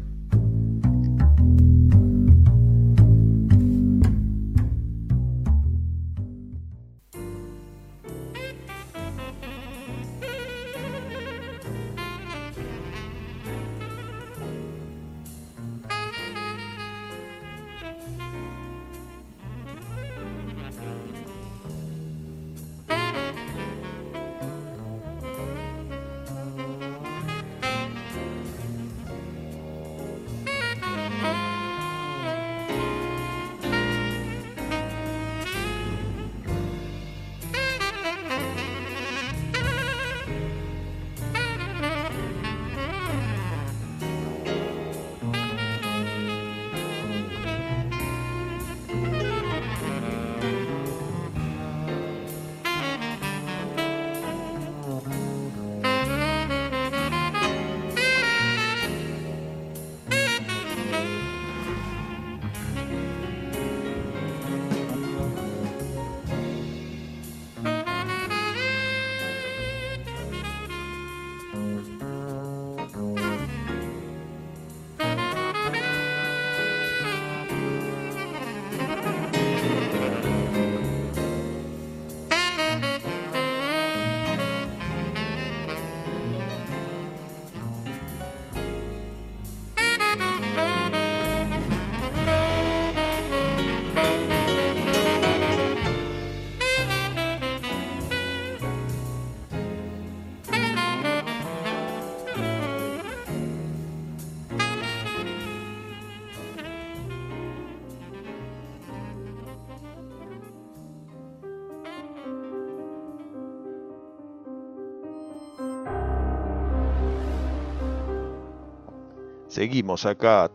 [119.92, 120.50] Acá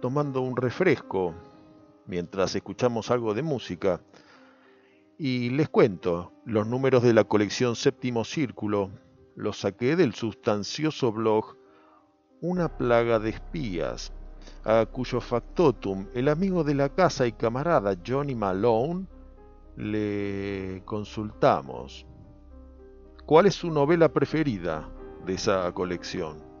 [0.00, 1.34] tomando un refresco
[2.06, 4.02] mientras escuchamos algo de música.
[5.18, 8.90] Y les cuento, los números de la colección Séptimo Círculo
[9.34, 11.56] los saqué del sustancioso blog
[12.42, 14.12] Una plaga de espías,
[14.62, 19.06] a cuyo factotum el amigo de la casa y camarada Johnny Malone
[19.76, 22.06] le consultamos.
[23.24, 24.86] ¿Cuál es su novela preferida
[25.24, 26.55] de esa colección?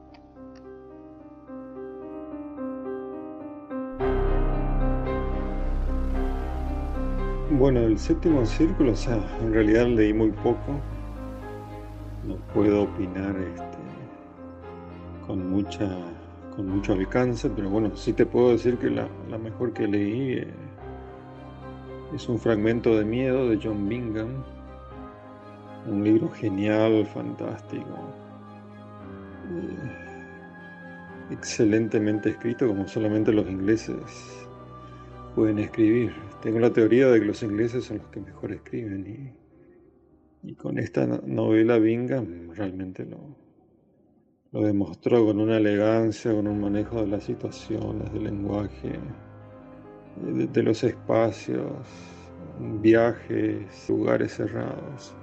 [7.58, 10.78] Bueno, el séptimo círculo, o sea, en realidad leí muy poco.
[12.26, 13.78] No puedo opinar este,
[15.26, 15.88] con mucha
[16.54, 20.54] con mucho alcance, pero bueno, sí te puedo decir que la, mejor que leí eh,
[22.14, 24.42] es un fragmento de miedo de John Bingham,
[25.86, 27.86] un libro genial, fantástico,
[29.54, 34.46] eh, excelentemente escrito como solamente los ingleses
[35.34, 36.25] pueden escribir.
[36.46, 39.34] Tengo la teoría de que los ingleses son los que mejor escriben
[40.44, 43.18] y, con esta novela Bingham realmente lo,
[44.52, 48.92] lo demostró con una elegancia, con un manejo de las situaciones, del lenguaje,
[50.22, 51.68] de, los espacios,
[52.80, 55.16] viajes, lugares cerrados.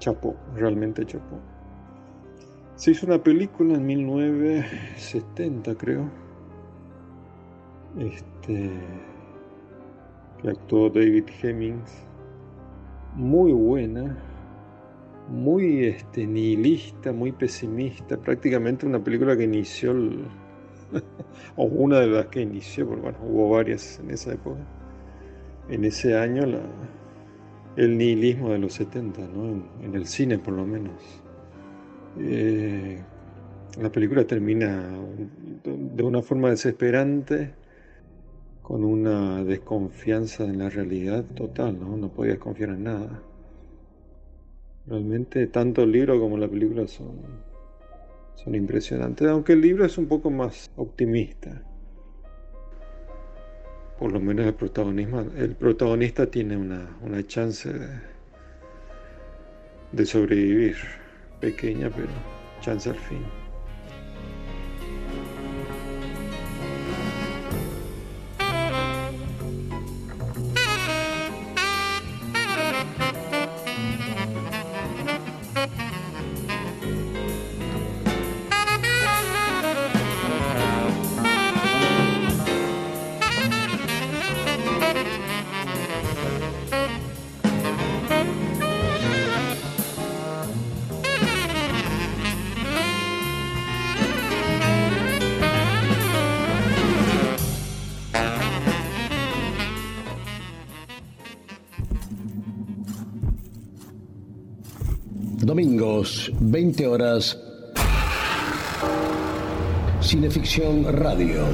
[0.00, 1.40] Chapó, realmente chapó.
[2.74, 6.26] Se hizo una película en 1970, creo
[7.98, 8.70] este, que
[10.48, 12.06] actuó David Hemmings,
[13.14, 14.16] muy buena,
[15.28, 19.92] muy este, nihilista, muy pesimista, prácticamente una película que inició,
[21.56, 24.60] o una de las que inició, porque bueno, hubo varias en esa época,
[25.68, 26.44] en ese año,
[27.76, 29.22] el nihilismo de los 70,
[29.82, 30.94] en, el cine por lo menos.
[32.18, 33.02] Eh,
[33.80, 34.88] la película termina
[35.64, 37.52] de una forma desesperante
[38.66, 41.96] con una desconfianza en la realidad total, ¿no?
[41.96, 43.22] No podías confiar en nada.
[44.88, 47.14] Realmente tanto el libro como la película son,
[48.34, 51.62] son impresionantes, aunque el libro es un poco más optimista.
[54.00, 57.70] Por lo menos el protagonismo, el protagonista tiene una, una chance
[59.92, 60.74] de sobrevivir,
[61.40, 62.08] pequeña, pero
[62.60, 63.45] chance al fin.
[106.66, 107.38] 20 horas.
[110.00, 111.44] Cineficción Radio.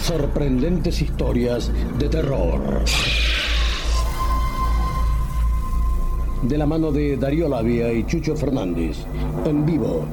[0.00, 2.84] Sorprendentes historias de terror.
[6.42, 8.98] De la mano de Darío Labia y Chucho Fernández.
[9.44, 10.06] En vivo.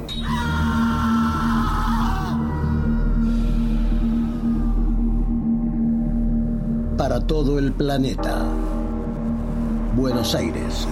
[6.97, 8.43] Para todo el planeta.
[9.95, 10.87] Buenos Aires.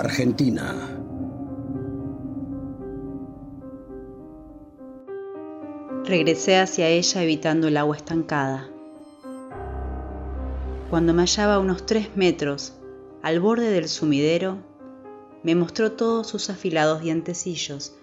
[0.00, 0.74] Argentina.
[6.06, 8.70] Regresé hacia ella evitando el agua estancada.
[10.88, 12.72] Cuando me hallaba a unos tres metros,
[13.22, 14.56] al borde del sumidero,
[15.42, 17.94] me mostró todos sus afilados dientecillos.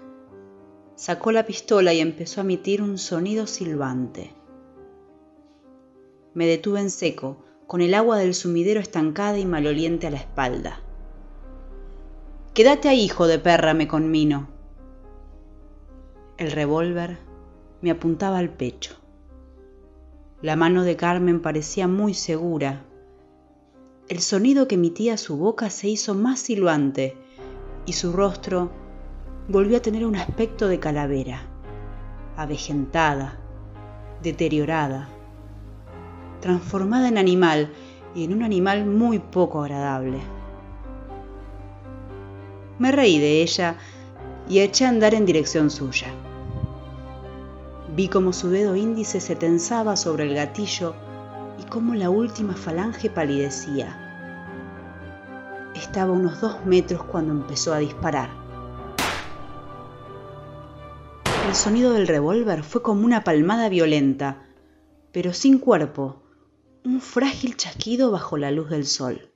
[0.96, 4.36] Sacó la pistola y empezó a emitir un sonido silbante.
[6.36, 10.84] Me detuve en seco, con el agua del sumidero estancada y maloliente a la espalda.
[12.58, 14.48] Quédate ahí, hijo de perra, me conmino.
[16.38, 17.20] El revólver
[17.84, 18.96] me apuntaba al pecho.
[20.42, 22.84] La mano de Carmen parecía muy segura.
[24.10, 27.16] El sonido que emitía su boca se hizo más silbante
[27.86, 28.72] y su rostro
[29.48, 31.44] volvió a tener un aspecto de calavera,
[32.38, 33.38] avejentada,
[34.24, 35.10] deteriorada,
[36.42, 37.72] transformada en animal
[38.16, 40.37] y en un animal muy poco agradable.
[42.80, 43.78] Me reí de ella
[44.48, 46.08] y eché a andar en dirección suya.
[47.96, 50.94] Vi cómo su dedo índice se tensaba sobre el gatillo
[51.60, 54.04] y cómo la última falange palidecía.
[55.74, 58.30] Estaba a unos dos metros cuando empezó a disparar.
[61.48, 64.44] El sonido del revólver fue como una palmada violenta,
[65.12, 66.22] pero sin cuerpo,
[66.84, 69.32] un frágil chasquido bajo la luz del sol.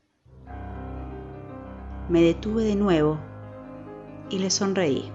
[2.09, 3.30] Me detuve de nuevo
[4.31, 5.11] y le sonreí.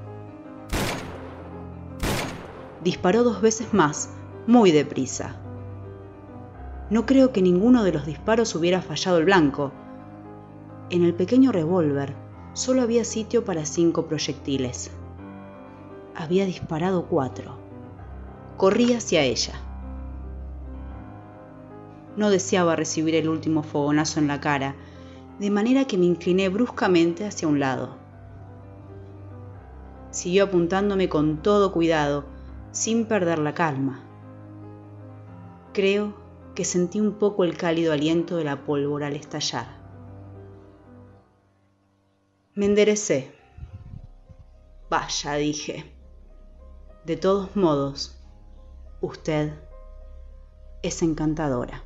[2.85, 4.11] Disparó dos veces más,
[4.47, 5.35] muy deprisa.
[6.89, 9.73] No creo que ninguno de los disparos hubiera fallado el blanco.
[10.91, 12.14] En el pequeño revólver
[12.53, 14.93] solo había sitio para cinco proyectiles.
[16.14, 17.57] Había disparado cuatro.
[18.57, 19.55] Corrí hacia ella.
[22.17, 24.77] No deseaba recibir el último fogonazo en la cara,
[25.41, 28.06] de manera que me incliné bruscamente hacia un lado.
[30.17, 32.25] Siguió apuntándome con todo cuidado,
[32.73, 34.03] sin perder la calma.
[35.75, 36.14] Creo
[36.55, 39.67] que sentí un poco el cálido aliento de la pólvora al estallar.
[42.55, 43.31] Me enderecé.
[44.89, 45.85] Vaya, dije.
[47.05, 48.19] De todos modos,
[49.03, 49.53] usted
[50.83, 51.85] es encantadora.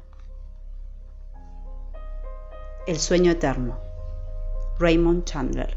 [2.87, 3.81] El sueño eterno.
[4.78, 5.76] Raymond Chandler.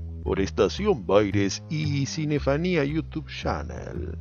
[0.23, 4.17] por Estación Baires y Cinefanía YouTube Channel.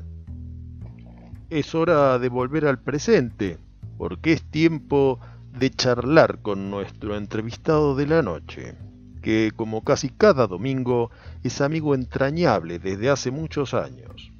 [1.50, 3.58] Es hora de volver al presente,
[3.98, 5.18] porque es tiempo
[5.58, 8.76] de charlar con nuestro entrevistado de la noche,
[9.20, 11.10] que como casi cada domingo
[11.42, 14.30] es amigo entrañable desde hace muchos años.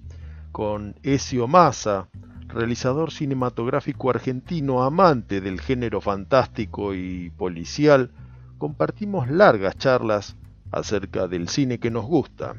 [0.52, 2.08] Con Ezio Massa,
[2.48, 8.12] realizador cinematográfico argentino amante del género fantástico y policial,
[8.58, 10.36] compartimos largas charlas
[10.72, 12.54] acerca del cine que nos gusta.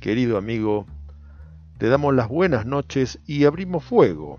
[0.00, 0.86] Querido amigo,
[1.78, 4.38] te damos las buenas noches y abrimos fuego.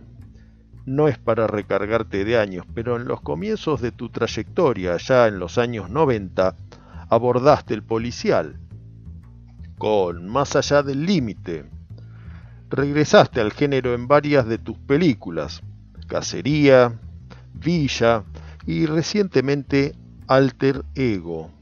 [0.86, 5.38] No es para recargarte de años, pero en los comienzos de tu trayectoria, ya en
[5.38, 6.56] los años 90,
[7.10, 8.60] abordaste el policial,
[9.78, 11.66] con Más allá del límite,
[12.70, 15.62] regresaste al género en varias de tus películas,
[16.08, 17.00] Cacería,
[17.54, 18.24] Villa
[18.66, 19.94] y recientemente
[20.28, 21.57] Alter Ego.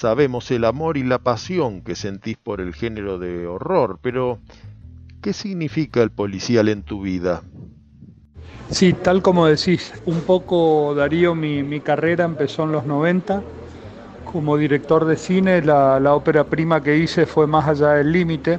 [0.00, 4.38] Sabemos el amor y la pasión que sentís por el género de horror, pero
[5.20, 7.42] ¿qué significa el policial en tu vida?
[8.70, 13.42] Sí, tal como decís, un poco Darío, mi, mi carrera empezó en los 90.
[14.24, 18.58] Como director de cine, la, la ópera prima que hice fue Más allá del límite,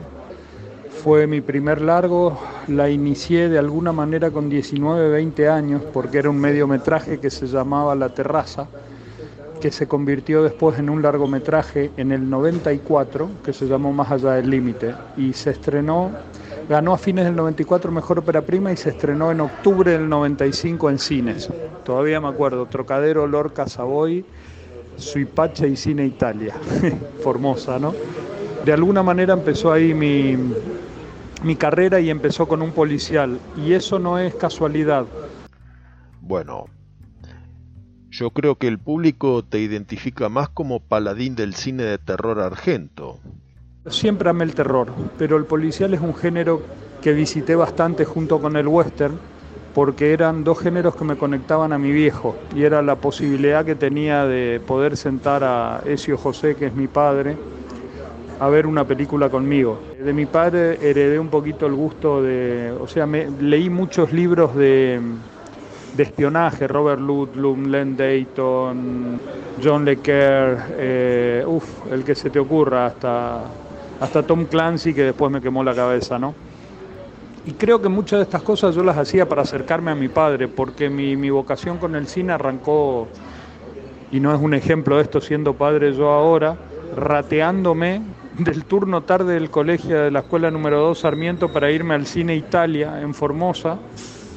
[1.04, 6.30] fue mi primer largo, la inicié de alguna manera con 19, 20 años, porque era
[6.30, 8.68] un mediometraje que se llamaba La Terraza,
[9.62, 14.32] que se convirtió después en un largometraje en el 94, que se llamó Más allá
[14.32, 16.12] del límite, y se estrenó,
[16.68, 20.90] ganó a fines del 94 Mejor Ópera Prima y se estrenó en octubre del 95
[20.90, 21.50] en cines.
[21.86, 24.26] Todavía me acuerdo, Trocadero, Lorca, Savoy,
[24.98, 26.56] Suipacha y Cine Italia.
[27.24, 27.94] Formosa, ¿no?
[28.66, 30.38] De alguna manera empezó ahí mi,
[31.44, 33.40] mi carrera y empezó con un policial.
[33.56, 35.06] Y eso no es casualidad.
[36.22, 36.66] Bueno,
[38.12, 43.20] yo creo que el público te identifica más como paladín del cine de terror argento.
[43.88, 46.62] Siempre amé el terror, pero el policial es un género
[47.02, 49.18] que visité bastante junto con el western,
[49.74, 53.76] porque eran dos géneros que me conectaban a mi viejo, y era la posibilidad que
[53.76, 57.38] tenía de poder sentar a Ezio José, que es mi padre,
[58.40, 59.82] a ver una película conmigo.
[60.04, 64.54] De mi padre heredé un poquito el gusto de, o sea, me, leí muchos libros
[64.56, 65.00] de,
[65.96, 69.20] de espionaje, Robert Ludlum, Len Dayton,
[69.64, 73.42] John Le eh, uff, el que se te ocurra, hasta,
[74.00, 76.34] hasta Tom Clancy que después me quemó la cabeza, ¿no?
[77.46, 80.48] Y creo que muchas de estas cosas yo las hacía para acercarme a mi padre,
[80.48, 83.08] porque mi, mi vocación con el cine arrancó,
[84.12, 86.56] y no es un ejemplo de esto siendo padre yo ahora,
[86.96, 88.02] rateándome
[88.38, 92.36] del turno tarde del colegio de la escuela número 2 Sarmiento para irme al cine
[92.36, 93.78] Italia en Formosa,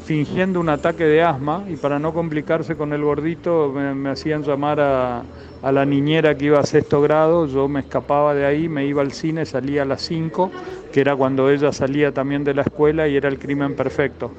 [0.04, 4.78] fingiendo un ataque de asma y para no complicarse con el gordito me, hacían llamar
[4.80, 5.22] a,
[5.62, 9.12] la niñera que iba a sexto grado, yo me escapaba de ahí, me iba al
[9.12, 10.50] cine, salía a las 5,
[10.92, 14.30] que era cuando ella salía también de la escuela y era el crimen perfecto,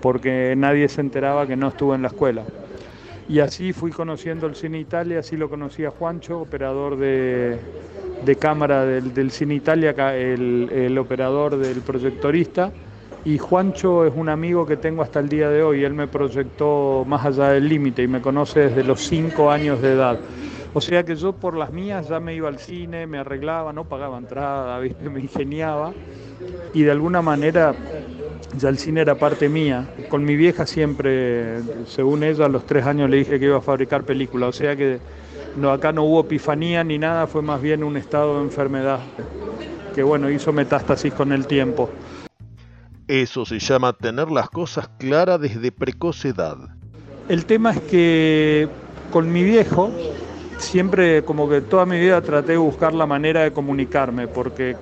[0.00, 2.44] porque nadie se enteraba que no estuve en la escuela.
[3.28, 7.58] Y así fui conociendo el Cine Italia, así lo conocía Juancho, operador de,
[8.38, 12.72] cámara del, del, Cine Italia, el, el, operador del proyectorista.
[13.24, 15.84] Y Juancho es un amigo que tengo hasta el día de hoy.
[15.84, 19.92] Él me proyectó más allá del límite y me conoce desde los cinco años de
[19.92, 20.18] edad.
[20.72, 23.84] O sea que yo por las mías ya me iba al cine, me arreglaba, no
[23.84, 24.80] pagaba entrada,
[25.12, 25.92] me ingeniaba.
[26.72, 27.74] Y de alguna manera
[28.56, 29.86] ya el cine era parte mía.
[30.08, 33.62] Con mi vieja siempre, según ella, a los tres años le dije que iba a
[33.62, 34.48] fabricar películas.
[34.48, 34.98] O sea que
[35.56, 39.00] no, acá no hubo epifanía ni nada, fue más bien un estado de enfermedad
[39.94, 41.90] que bueno, hizo metástasis con el tiempo.
[43.10, 46.56] Eso se llama tener las cosas claras desde precoz edad.
[47.28, 48.68] El tema es que
[49.10, 49.90] con mi viejo
[50.58, 54.76] siempre como que toda mi vida traté de buscar la manera de comunicarme porque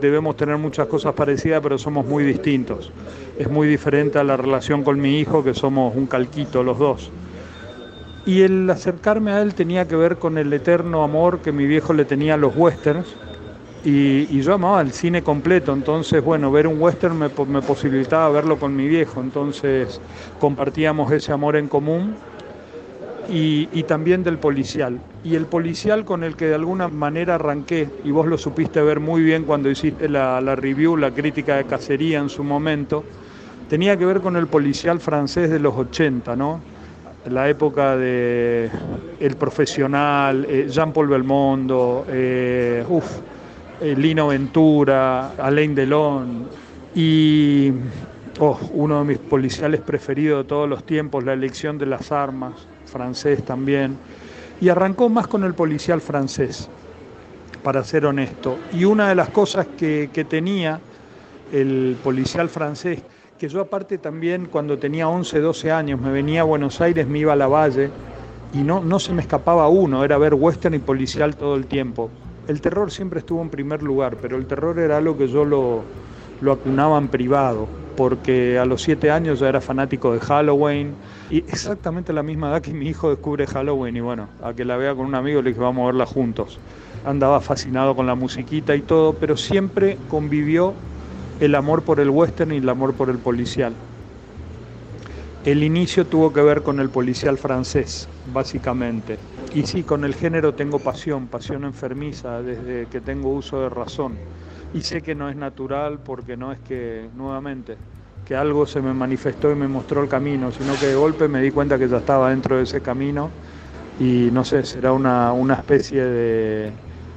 [0.00, 2.92] debemos tener muchas cosas parecidas pero somos muy distintos.
[3.36, 7.10] Es muy diferente a la relación con mi hijo que somos un calquito los dos.
[8.24, 11.92] Y el acercarme a él tenía que ver con el eterno amor que mi viejo
[11.92, 13.16] le tenía a los westerns.
[13.84, 18.76] Y, yo amaba el cine completo, entonces, bueno, ver un western me, posibilitaba verlo con
[18.76, 20.00] mi viejo, entonces
[20.38, 22.14] compartíamos ese amor en común
[23.28, 25.00] y, también del policial.
[25.24, 29.00] Y el policial con el que de alguna manera arranqué, y vos lo supiste ver
[29.00, 33.04] muy bien cuando hiciste la, review, la crítica de cacería en su momento,
[33.68, 36.60] tenía que ver con el policial francés de los 80, ¿no?
[37.30, 38.68] la época de
[39.20, 43.20] El Profesional, eh, Jean-Paul Belmondo, eh, uf,
[43.82, 46.46] Lino Ventura, Alain Delon
[46.94, 47.72] y
[48.38, 52.54] oh, uno de mis policiales preferidos de todos los tiempos, La elección de las armas,
[52.86, 53.96] francés también.
[54.60, 56.68] Y arrancó más con el policial francés,
[57.62, 58.58] para ser honesto.
[58.72, 60.80] Y una de las cosas que, que tenía
[61.52, 63.02] el policial francés
[63.42, 67.18] que yo aparte también cuando tenía 11, 12 años me venía a Buenos Aires, me
[67.18, 67.90] iba a la Valle
[68.54, 72.08] y no, no se me escapaba uno, era ver western y policial todo el tiempo.
[72.46, 75.92] El terror siempre estuvo en primer lugar, pero el terror era algo que yo lo,
[76.40, 81.38] lo acunaba en privado, porque a los 7 años ya era fanático de Halloween y
[81.48, 84.94] exactamente la misma edad que mi hijo descubre Halloween y bueno, a que la vea
[84.94, 86.60] con un amigo le dije vamos a verla juntos.
[87.04, 90.82] Andaba fascinado con la musiquita y todo, pero siempre convivió
[91.38, 93.80] el amor por el western y el amor por el policial.
[95.44, 99.18] El inicio tuvo que ver con el policial francés, básicamente.
[99.52, 104.14] Y sí, con el género tengo pasión, pasión enfermiza desde que tengo uso de razón.
[104.72, 107.76] Y sé que no es natural porque no es que, nuevamente,
[108.24, 111.42] que algo se me manifestó y me mostró el camino, sino que de golpe me
[111.42, 113.28] di cuenta que ya estaba dentro de ese camino
[113.98, 116.72] y no sé, será una, una especie de,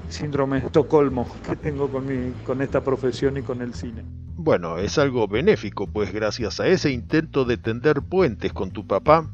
[0.09, 4.03] síndrome de Estocolmo que tengo con, mi, con esta profesión y con el cine.
[4.46, 9.28] Bueno, es algo benéfico, pues gracias a ese intento de tender puentes con tu papá,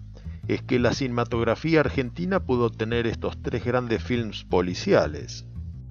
[0.47, 5.43] es que la cinematografía argentina pudo tener estos tres grandes films policiales.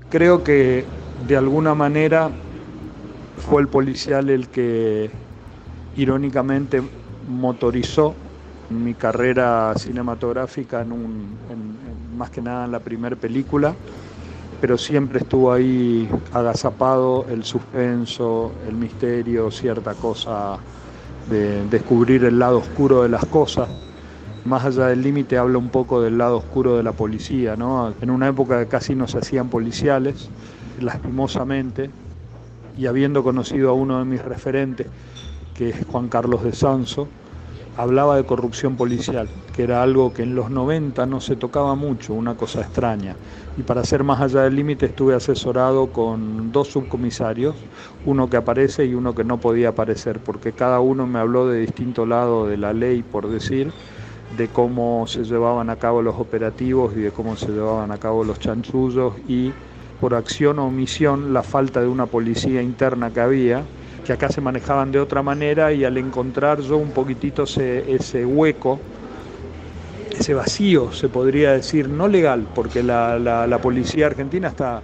[0.08, 0.86] Creo que
[1.28, 2.30] de alguna manera
[3.46, 5.10] fue el policial el que
[5.98, 6.80] irónicamente
[7.28, 8.14] motorizó
[8.70, 11.36] mi carrera cinematográfica en un,
[12.16, 13.74] más que nada en la primera película,
[14.60, 20.58] pero siempre estuvo ahí agazapado el suspenso, el misterio, cierta cosa
[21.30, 23.68] de descubrir el lado oscuro de las cosas.
[24.44, 27.92] Más allá del límite habla un poco del lado oscuro de la policía, ¿no?
[28.00, 30.28] En una época casi no se hacían policiales,
[30.80, 31.90] lastimosamente,
[32.76, 34.86] y habiendo conocido a uno de mis referentes,
[35.54, 37.08] que es Juan Carlos de Sanso,
[37.82, 42.12] hablaba de corrupción policial, que era algo que en los 90 no se tocaba mucho,
[42.14, 43.16] una cosa extraña.
[43.56, 47.56] Y para ser más allá del límite estuve asesorado con dos subcomisarios,
[48.04, 51.60] uno que aparece y uno que no podía aparecer, porque cada uno me habló de
[51.60, 53.72] distinto lado de la ley, por decir,
[54.36, 58.24] de cómo se llevaban a cabo los operativos y de cómo se llevaban a cabo
[58.24, 59.52] los chanchullos y
[59.98, 63.66] por acción o omisión la falta de una policía interna que había
[64.10, 68.80] que acá se manejaban de otra manera y al encontrar yo un poquitito ese, hueco,
[70.10, 74.82] ese vacío, se podría decir, no legal, porque la, policía argentina está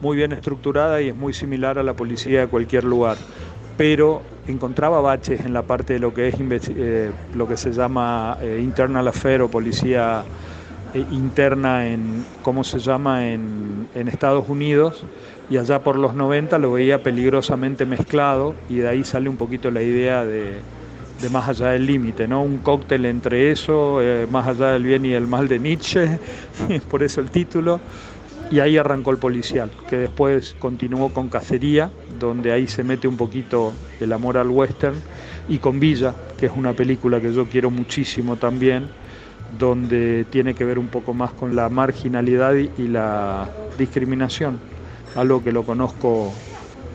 [0.00, 3.18] muy bien estructurada y es muy similar a la policía de cualquier lugar,
[3.76, 8.38] pero encontraba baches en la parte de lo que es eh, lo que se llama
[8.40, 10.24] eh, internal affair o policía
[10.94, 15.04] eh, interna en, ¿cómo se llama?, en, en Estados Unidos
[15.50, 19.70] y allá por los 90 lo veía peligrosamente mezclado y de ahí sale un poquito
[19.70, 20.60] la idea de,
[21.30, 22.42] más allá del límite, ¿no?
[22.42, 26.18] Un cóctel entre eso, eh, más allá del bien y el mal de Nietzsche,
[26.90, 27.80] por eso el título,
[28.50, 33.16] y ahí arrancó el policial, que después continuó con Cacería, donde ahí se mete un
[33.16, 34.96] poquito el amor al western,
[35.48, 38.88] y con Villa, que es una película que yo quiero muchísimo también,
[39.58, 44.58] donde tiene que ver un poco más con la marginalidad y la discriminación
[45.14, 46.32] algo que lo conozco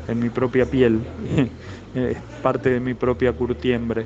[0.08, 1.02] en mi propia piel,
[1.96, 4.06] es parte de mi propia curtiembre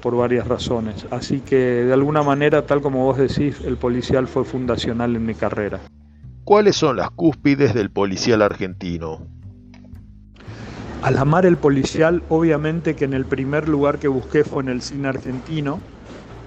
[0.00, 1.06] por varias razones.
[1.10, 5.34] Así que de alguna manera, tal como vos decís, el policial fue fundacional en mi
[5.34, 5.80] carrera.
[6.44, 9.20] ¿Cuáles son las cúspides del policial argentino?
[11.02, 14.82] Al amar el policial, obviamente que en el primer lugar que busqué fue en el
[14.82, 15.80] cine argentino,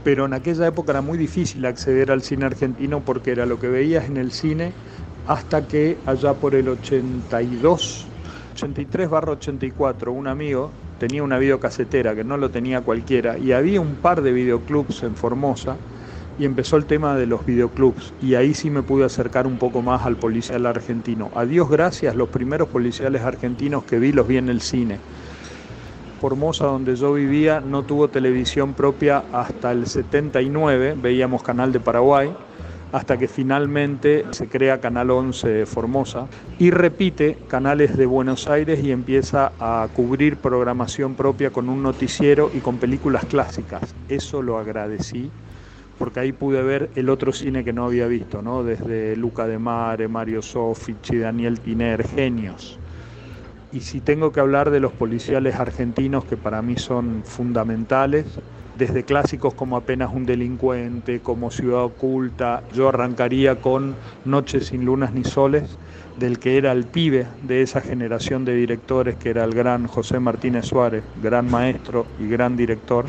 [0.03, 3.67] pero en aquella época era muy difícil acceder al cine argentino porque era lo que
[3.67, 4.74] veías en el cine
[5.28, 8.05] hasta que allá por el 82,
[8.53, 13.82] 83 barra 84, un amigo tenía una videocasetera que no lo tenía cualquiera y había
[13.82, 15.76] un par de videoclubs en Formosa
[16.39, 19.82] y empezó el tema de los videoclubs y ahí sí me pude acercar un poco
[19.82, 21.32] más al policial argentino.
[21.36, 24.99] A Dios gracias, los primeros policiales argentinos que vi los vi en el cine.
[26.19, 32.34] Formosa, donde yo vivía, no tuvo televisión propia hasta el 79, veíamos Canal de Paraguay
[32.94, 36.30] hasta que finalmente se crea Canal 11 Formosa
[36.60, 42.52] y repite canales de Buenos Aires y empieza a cubrir programación propia con un noticiero
[42.54, 43.96] y con películas clásicas.
[44.08, 45.32] Eso lo agradecí
[45.98, 48.64] porque ahí pude ver el otro cine que no había visto, ¿no?
[48.64, 52.80] desde Luca de Mare, Mario Soffici, Daniel Tiner, genios.
[53.72, 58.39] Y si tengo que hablar de los policiales argentinos que para mí son fundamentales,
[58.88, 62.63] desde clásicos como Apenas un delincuente, como Ciudad Oculta.
[62.73, 65.77] Yo arrancaría con Noches sin lunas ni soles,
[66.19, 70.19] del que era el pibe de esa generación de directores, que era el gran José
[70.19, 73.05] Martínez Suárez, gran maestro y gran director.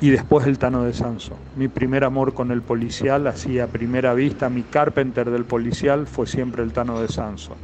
[0.00, 1.36] Y después el Tano de Sanso.
[1.54, 6.26] Mi primer amor con el policial, así a primera vista, mi Carpenter del policial fue
[6.26, 7.54] siempre el Tano de Sanso.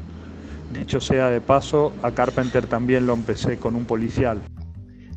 [0.73, 4.41] Dicho sea de paso, a Carpenter también lo empecé con un policial.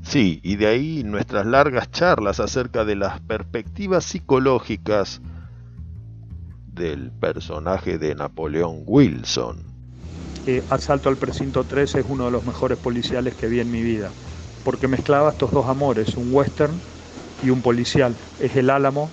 [0.03, 5.21] Sí, y de ahí nuestras largas charlas acerca de las perspectivas psicológicas
[6.73, 9.71] del personaje de Napoleón Wilson.
[10.47, 13.83] Eh, Asalto al Precinto 3 es uno de los mejores policiales que vi en mi
[13.83, 14.11] vida,
[14.63, 16.81] porque mezclaba estos dos amores, un western
[17.43, 18.15] y un policial.
[18.39, 19.11] Es el álamo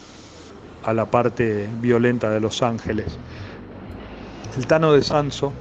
[0.82, 3.20] a la parte violenta de Los Ángeles.
[4.56, 5.52] El Tano de Sanso,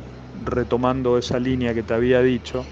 [0.45, 2.65] retomando esa línea que te había dicho,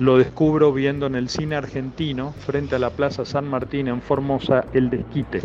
[0.00, 4.64] lo descubro viendo en el cine argentino, frente a la Plaza San Martín en Formosa,
[4.72, 5.42] El Desquite.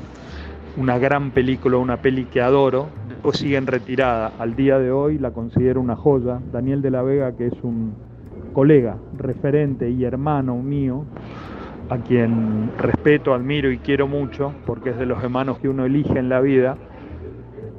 [0.77, 2.87] Una gran película, una peli que adoro.
[3.09, 4.31] Después sigue en retirada.
[4.39, 6.39] Al día de hoy la considero una joya.
[6.53, 7.95] Daniel de la Vega, que es un
[8.53, 11.03] colega, referente y hermano mío,
[11.89, 16.17] a quien respeto, admiro y quiero mucho, porque es de los hermanos que uno elige
[16.17, 16.77] en la vida,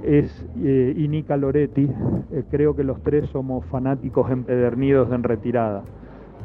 [0.04, 1.88] es eh, Inica Loretti.
[2.32, 5.82] Eh, creo que los tres somos fanáticos empedernidos de En Retirada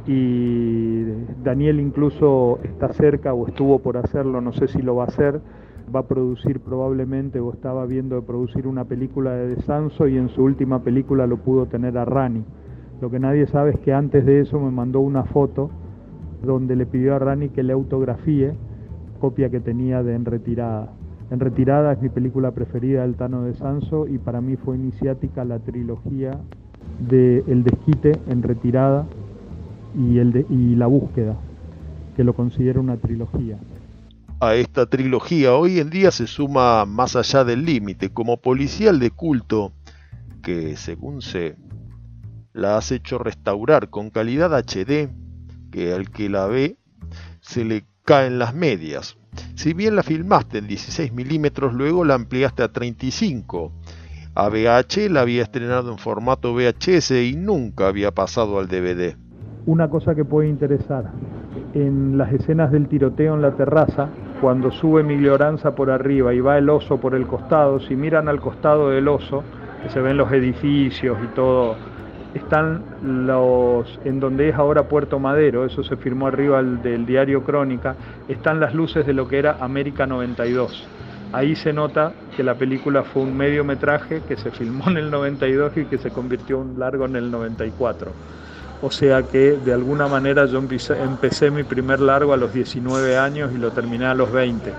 [0.08, 1.04] y
[1.44, 5.42] Daniel incluso está cerca o estuvo por hacerlo, no sé si lo va a hacer,
[5.94, 10.30] va a producir probablemente o estaba viendo de producir una película de Desanso y en
[10.30, 12.44] su última película lo pudo tener a Rani,
[13.02, 15.70] Lo que nadie sabe es que antes de eso me mandó una foto
[16.44, 18.54] donde le pidió a Rani que le autografíe,
[19.20, 20.94] copia que tenía de En Retirada.
[21.30, 25.46] En Retirada es mi película preferida del Tano de Sanso y para mí fue iniciática
[25.46, 26.40] la trilogía
[27.08, 29.06] de El Desquite, En Retirada
[29.96, 31.38] y, el de, y La Búsqueda,
[32.16, 33.58] que lo considero una trilogía.
[34.40, 39.12] A esta trilogía hoy en día se suma Más allá del límite como policial de
[39.12, 39.72] culto
[40.42, 41.58] que, según sé,
[42.54, 45.10] la has hecho restaurar con calidad HD
[45.72, 46.78] que al que la ve
[47.40, 49.18] se le caen las medias.
[49.56, 53.72] Si bien la filmaste en 16 milímetros, luego la ampliaste a 35.
[54.34, 59.16] A VH la había estrenado en formato VHS y nunca había pasado al DVD.
[59.68, 61.12] Una cosa que puede interesar,
[61.76, 64.10] en las escenas del tiroteo en la terraza,
[64.42, 68.28] cuando sube Emilio Oranza por arriba y va el oso por el costado, si miran
[68.28, 69.44] al costado del oso,
[69.84, 71.76] que se ven los edificios y todo,
[72.34, 77.96] están los, en donde es ahora Puerto Madero, eso se firmó arriba del diario Crónica,
[78.28, 80.88] están las luces de lo que era América 92.
[81.34, 85.78] Ahí se nota que la película fue un mediometraje que se filmó en el 92
[85.78, 88.12] y que se convirtió en largo en el 94.
[88.82, 93.52] O sea que de alguna manera yo empecé, mi primer largo a los 19 años
[93.54, 94.74] y lo terminé a los 20.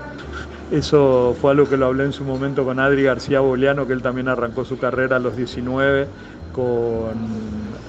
[0.71, 4.01] Eso fue algo que lo hablé en su momento con Adri García Boleano, que él
[4.01, 6.07] también arrancó su carrera a los 19
[6.51, 7.13] con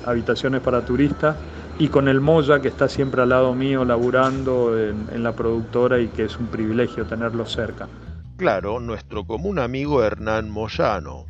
[0.07, 1.37] habitaciones para turistas
[1.79, 6.09] y con el Moya que está siempre al lado mío laburando en, la productora y
[6.09, 7.89] que es un privilegio tenerlo cerca.
[8.37, 11.27] Claro, nuestro común amigo Hernán Moyano.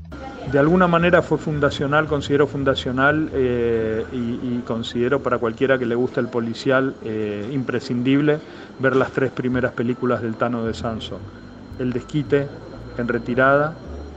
[0.51, 6.21] De alguna manera fue fundacional, considero fundacional eh, y, considero para cualquiera que le guste
[6.21, 8.39] el policial eh, imprescindible
[8.79, 11.19] ver las tres primeras películas del Tano de Sanso.
[11.79, 12.47] El desquite,
[12.99, 13.75] en retirada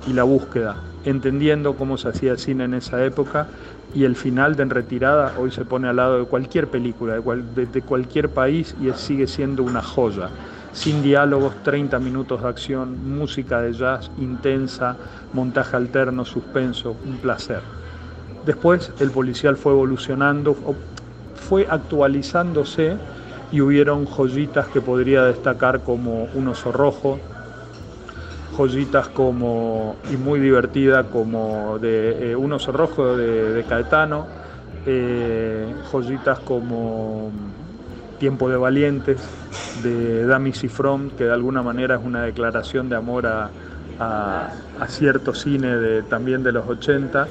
[0.08, 3.48] y la búsqueda, entendiendo cómo se hacía cine en esa época
[3.94, 7.82] y el final de En Retirada hoy se pone al lado de cualquier película, de,
[7.82, 10.30] cualquier país y sigue siendo una joya.
[10.78, 14.96] Sin diálogos, 30 minutos de acción, música de jazz intensa,
[15.34, 17.62] montaje alterno, suspenso, un placer.
[18.46, 20.56] Después el policial fue evolucionando,
[21.34, 22.96] fue actualizándose
[23.52, 27.18] y hubieron joyitas que podría destacar como Un oso rojo,
[28.56, 34.28] joyitas como, y muy divertida como de eh, Un oso rojo de, Caetano,
[34.86, 37.32] eh, joyitas como
[38.20, 39.22] Tiempo de Valientes
[39.84, 43.50] de Dami Sifron, que de alguna manera es una declaración de amor a,
[44.88, 47.28] cierto cine de, también de los 80,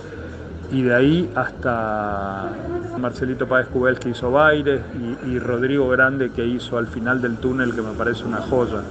[0.72, 2.50] y de ahí hasta
[2.98, 4.80] Marcelito Páez Cubel que hizo Baires
[5.24, 8.82] y, y Rodrigo Grande que hizo Al final del túnel, que me parece una joya.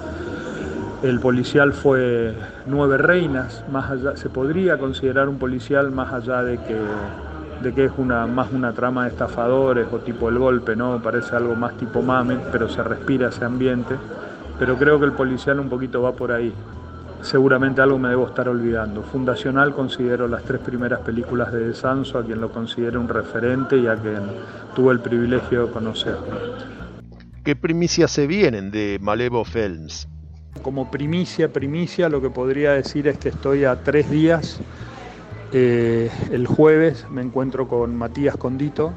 [1.04, 2.34] El policial fue
[2.66, 6.76] Nueve Reinas, más allá, se podría considerar un policial más allá de que,
[7.62, 11.02] de que es una, más una trama de estafadores o tipo el golpe, ¿no?
[11.02, 13.96] Parece algo más tipo mame, pero se respira ese ambiente.
[14.60, 16.54] Pero creo que el policial un poquito va por ahí.
[17.22, 19.02] Seguramente algo me debo estar olvidando.
[19.02, 23.88] Fundacional considero las tres primeras películas de Sanso, a quien lo considero un referente y
[23.88, 24.22] a quien
[24.76, 26.18] tuve el privilegio de conocer.
[27.44, 30.08] ¿Qué primicias se vienen de Malevo Films?
[30.62, 34.60] Como primicia, primicia, lo que podría decir es que estoy a tres días.
[35.58, 38.92] Eh, el jueves me encuentro con Matías Condito,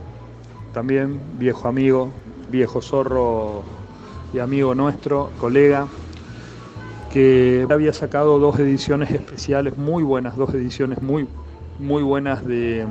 [0.72, 2.11] también viejo amigo,
[2.50, 3.62] viejo zorro
[4.32, 5.86] y amigo nuestro, colega,
[7.12, 11.28] que había sacado dos ediciones especiales muy buenas, dos ediciones muy,
[11.78, 12.84] muy buenas de,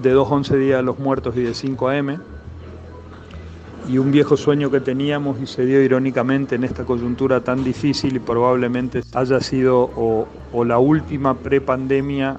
[0.00, 2.20] de 2.11 días de los muertos y de 5 AM
[3.86, 8.16] y un viejo sueño que teníamos y se dio irónicamente en esta coyuntura tan difícil
[8.16, 10.26] y probablemente haya sido o,
[10.64, 12.38] la última prepandemia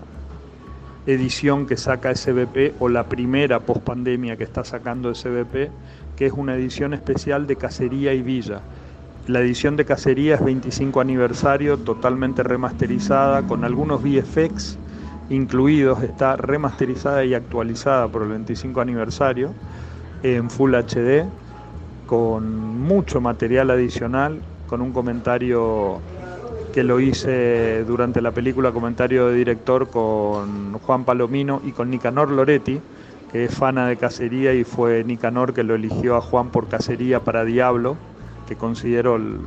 [1.05, 5.69] edición que saca SBP o la primera pospandemia que está sacando SBP,
[6.15, 8.61] que es una edición especial de Cacería y Villa.
[9.27, 14.77] La edición de Cacería es 25 aniversario, totalmente remasterizada, con algunos VFX
[15.29, 19.53] incluidos, está remasterizada y actualizada por el 25 aniversario
[20.23, 21.25] en Full HD,
[22.05, 25.99] con mucho material adicional, con un comentario
[26.75, 32.29] que lo hice durante la película, comentario de director con Juan Palomino y con Nicanor
[32.29, 32.81] Loretti,
[33.31, 37.21] que es fana de cacería y fue Nicanor que lo eligió a Juan por cacería
[37.21, 37.95] para Diablo,
[38.45, 39.39] que considero el,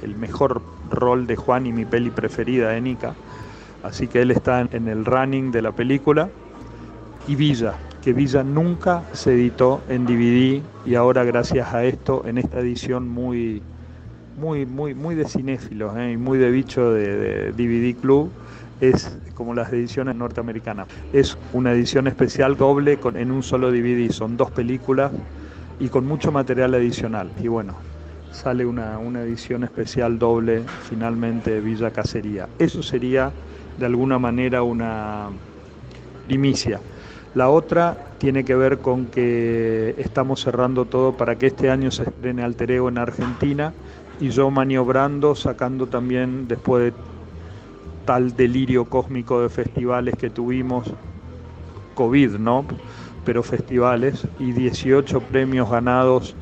[0.00, 3.14] el mejor rol de Juan y mi peli preferida de Nica.
[3.82, 6.30] Así que él está en el running de la película.
[7.28, 12.38] Y Villa, que Villa nunca se editó en DVD y ahora gracias a esto en
[12.38, 13.60] esta edición muy
[14.36, 16.12] muy muy muy de cinéfilos ¿eh?
[16.12, 18.30] y muy de bicho de, DVD Club
[18.80, 20.88] es como las ediciones norteamericanas.
[21.12, 25.12] Es una edición especial doble con, en un solo DVD, son dos películas
[25.78, 27.30] y con mucho material adicional.
[27.42, 27.74] Y bueno,
[28.32, 32.48] sale una, una edición especial doble finalmente de Villa Cacería.
[32.58, 33.32] Eso sería
[33.78, 35.28] de alguna manera una
[36.26, 36.80] primicia.
[37.34, 42.04] La otra tiene que ver con que estamos cerrando todo para que este año se
[42.04, 43.72] estrene Alter Ego en Argentina
[44.24, 46.94] y yo maniobrando, sacando también después de
[48.06, 50.90] tal delirio cósmico de festivales que tuvimos,
[51.94, 52.66] COVID, ¿no?
[53.22, 56.36] Pero festivales y 18 premios ganados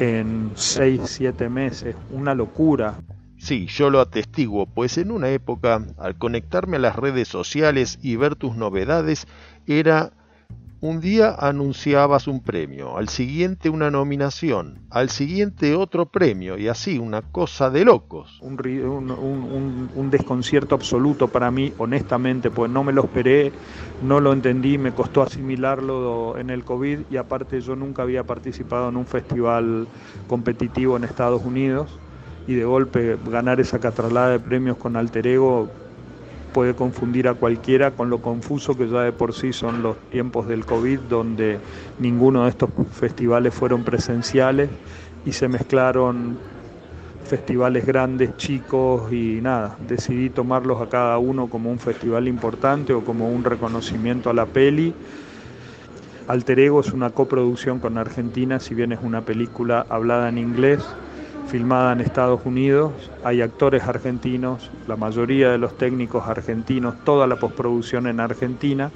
[0.00, 2.98] en 6, 7 meses, una locura.
[3.38, 8.16] Sí, yo lo atestiguo, pues en una época, al conectarme a las redes sociales y
[8.16, 9.28] ver tus novedades,
[9.68, 10.10] era
[10.80, 16.98] un día anunciabas un premio, al siguiente una nominación, al siguiente otro premio y así,
[16.98, 18.38] una cosa de locos.
[18.42, 23.52] Un, desconcierto absoluto para mí, honestamente, pues no me lo esperé,
[24.02, 28.90] no lo entendí, me costó asimilarlo en el COVID y aparte yo nunca había participado
[28.90, 29.88] en un festival
[30.28, 31.90] competitivo en Estados Unidos
[32.46, 35.68] y de golpe ganar esa catralada de premios con alter ego
[36.56, 40.48] puede confundir a cualquiera con lo confuso que ya de por sí son los tiempos
[40.48, 41.60] del COVID, donde
[41.98, 44.70] ninguno de estos festivales fueron presenciales
[45.26, 46.38] y se mezclaron
[47.26, 53.04] festivales grandes, chicos y nada, decidí tomarlos a cada uno como un festival importante o
[53.04, 54.94] como un reconocimiento a la peli.
[56.26, 60.82] Alter Ego es una coproducción con Argentina, si bien es una película hablada en inglés,
[61.46, 62.92] filmada en Estados Unidos,
[63.24, 68.90] hay actores argentinos, la mayoría de los técnicos argentinos, toda la postproducción en Argentina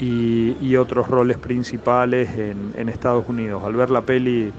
[0.00, 3.62] y, otros roles principales en, Estados Unidos.
[3.64, 4.52] Al ver la peli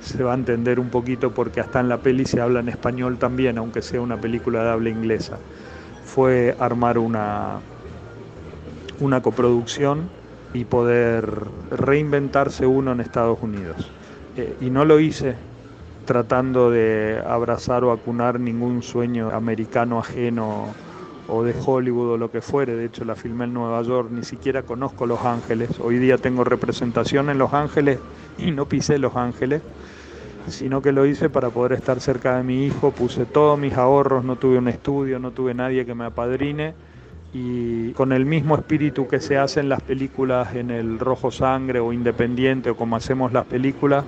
[0.00, 3.18] se va a entender un poquito porque hasta en la peli se habla en español
[3.18, 5.38] también, aunque sea una película de habla inglesa.
[6.04, 7.58] Fue armar una,
[9.00, 10.08] una coproducción
[10.54, 11.26] y poder
[11.70, 13.90] reinventarse uno en Estados Unidos.
[14.36, 15.34] Eh, y no lo hice
[16.06, 20.68] tratando de abrazar o acunar ningún sueño americano ajeno
[21.28, 22.76] o de Hollywood o lo que fuere.
[22.76, 25.70] De hecho, la filmé en Nueva York, ni siquiera conozco Los Ángeles.
[25.80, 27.98] Hoy día tengo representación en Los Ángeles
[28.38, 29.60] y no pisé Los Ángeles,
[30.48, 32.92] sino que lo hice para poder estar cerca de mi hijo.
[32.92, 36.74] Puse todos mis ahorros, no tuve un estudio, no tuve nadie que me apadrine.
[37.34, 41.92] Y con el mismo espíritu que se hacen las películas en el Rojo Sangre o
[41.92, 44.04] Independiente o como hacemos las películas,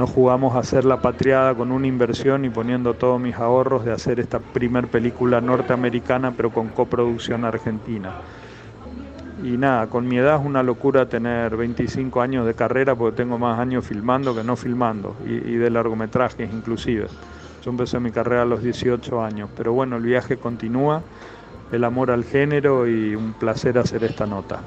[0.00, 3.92] no jugamos a hacer la patriada con una inversión y poniendo todos mis ahorros de
[3.92, 8.14] hacer esta primer película norteamericana pero con coproducción argentina.
[9.44, 13.38] Y nada, con mi edad es una locura tener 25 años de carrera porque tengo
[13.38, 17.06] más años filmando que no filmando y, y de largometrajes inclusive.
[17.62, 21.02] Yo empecé mi carrera a los 18 años, pero bueno, el viaje continúa,
[21.72, 24.62] el amor al género y un placer hacer esta nota.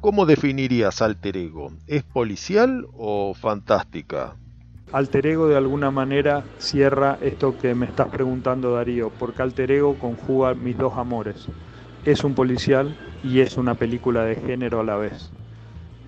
[0.00, 1.72] ¿Cómo definirías Alter Ego?
[1.88, 4.36] ¿Es policial o fantástica?
[4.92, 9.98] Alter Ego de alguna manera cierra esto que me estás preguntando Darío, porque Alter Ego
[9.98, 11.52] conjuga mis dos amores.
[12.04, 15.32] Es un policial y es una película de género a la vez.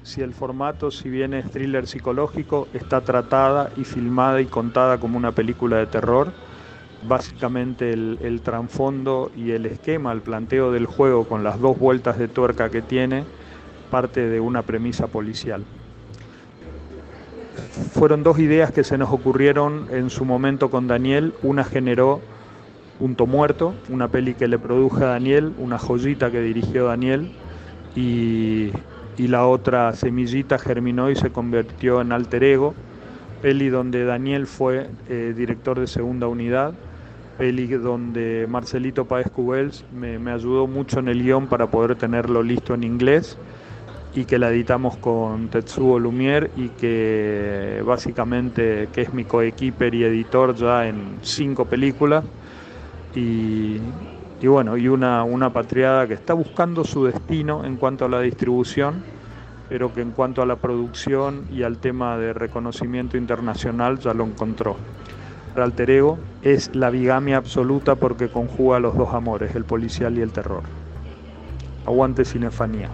[0.02, 5.16] Si el formato, si bien es thriller psicológico, está tratada y filmada y contada como
[5.18, 6.36] una película de terror,
[7.00, 12.18] básicamente el, el trasfondo y el esquema, el planteo del juego con las dos vueltas
[12.18, 13.30] de tuerca que tiene,
[13.88, 15.68] parte de una premisa policial
[17.92, 21.34] fueron dos ideas que se nos ocurrieron en su momento con Daniel.
[21.42, 22.20] Una generó
[22.98, 27.32] Punto Muerto, una peli que le produjo a Daniel, una joyita que dirigió Daniel,
[27.96, 28.72] y,
[29.18, 32.74] la otra Semillita germinó y se convirtió en Alter Ego,
[33.40, 36.74] peli donde Daniel fue eh, director de segunda unidad,
[37.38, 42.42] peli donde Marcelito Paez Cubels me, me ayudó mucho en el guion para poder tenerlo
[42.42, 43.38] listo en inglés
[44.14, 50.04] y que la editamos con Tetsuo Lumière y que básicamente que es mi coequiper y
[50.04, 52.24] editor ya en cinco películas
[53.14, 53.78] y,
[54.44, 59.02] bueno, y una, una patriada que está buscando su destino en cuanto a la distribución,
[59.68, 64.24] pero que en cuanto a la producción y al tema de reconocimiento internacional ya lo
[64.24, 64.76] encontró.
[65.54, 70.32] Alter Ego es la bigamia absoluta porque conjuga los dos amores, el policial y el
[70.32, 70.62] terror.
[71.86, 72.90] Aguante cinefanía.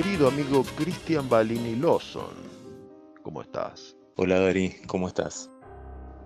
[0.00, 2.30] Querido amigo Cristian Balini Lawson.
[3.24, 3.96] ¿Cómo estás?
[4.14, 5.50] Hola Dari, ¿cómo estás?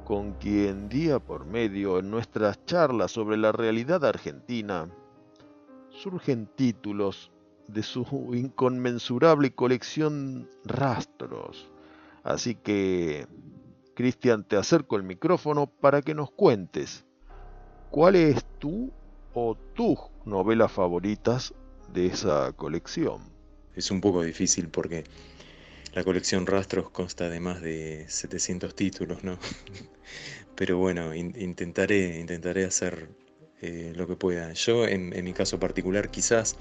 [0.05, 4.91] Con quien día por medio en nuestras charlas sobre la realidad argentina
[5.89, 7.33] surgen títulos
[7.67, 8.05] de su
[8.35, 11.71] inconmensurable colección Rastros.
[12.25, 13.27] Así que,
[13.95, 17.07] Cristian, te acerco el micrófono para que nos cuentes
[17.89, 18.93] cuál es tu
[19.33, 21.55] o tus novelas favoritas
[21.91, 23.32] de esa colección.
[23.75, 25.05] Es un poco difícil porque
[25.95, 29.39] la colección Rastros consta de más de 700 títulos, ¿no?
[30.57, 33.09] Pero bueno, intentaré, intentaré hacer
[33.61, 34.53] eh, lo que pueda.
[34.53, 36.57] Yo, en, mi caso particular, quizás,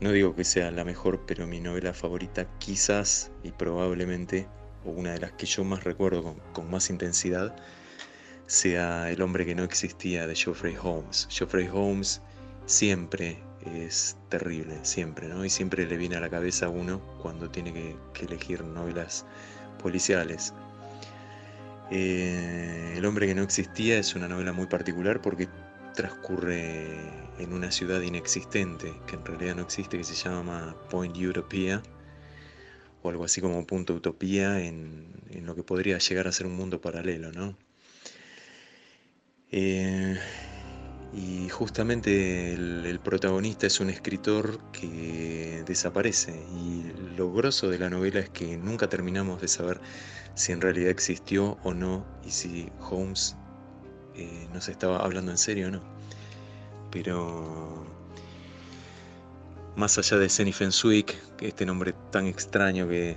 [0.00, 4.46] no digo que sea la mejor, pero mi novela favorita quizás y probablemente,
[4.84, 7.56] o una de las que yo más recuerdo con, con más intensidad,
[8.46, 11.26] sea El hombre que no existía de Geoffrey Holmes.
[11.30, 12.20] Geoffrey Holmes
[12.66, 13.38] siempre
[13.74, 15.44] es terrible, siempre, ¿no?
[15.44, 19.26] Y siempre le viene a la cabeza a uno cuando tiene que, elegir novelas
[19.82, 20.54] policiales.
[21.90, 25.48] Eh, el hombre que no existía es una novela muy particular porque
[25.94, 26.86] transcurre
[27.38, 31.82] en una ciudad inexistente, que en realidad no existe, que se llama Point Utopia,
[33.02, 35.06] o algo así como Punto Utopía, en,
[35.44, 37.56] lo que podría llegar a ser un mundo paralelo, ¿no?
[39.52, 40.18] Eh,
[41.16, 46.84] y justamente el, protagonista es un escritor que desaparece y
[47.16, 49.80] lo grosso de la novela es que nunca terminamos de saber
[50.34, 53.34] si en realidad existió o no y si Holmes
[54.14, 55.82] eh, nos estaba hablando en serio o no.
[56.90, 57.86] Pero
[59.74, 63.16] más allá de Senny Fenswick, este nombre tan extraño que,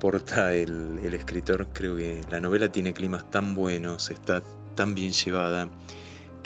[0.00, 4.42] porta el, el escritor, creo que la novela tiene climas tan buenos, está
[4.74, 5.68] tan bien llevada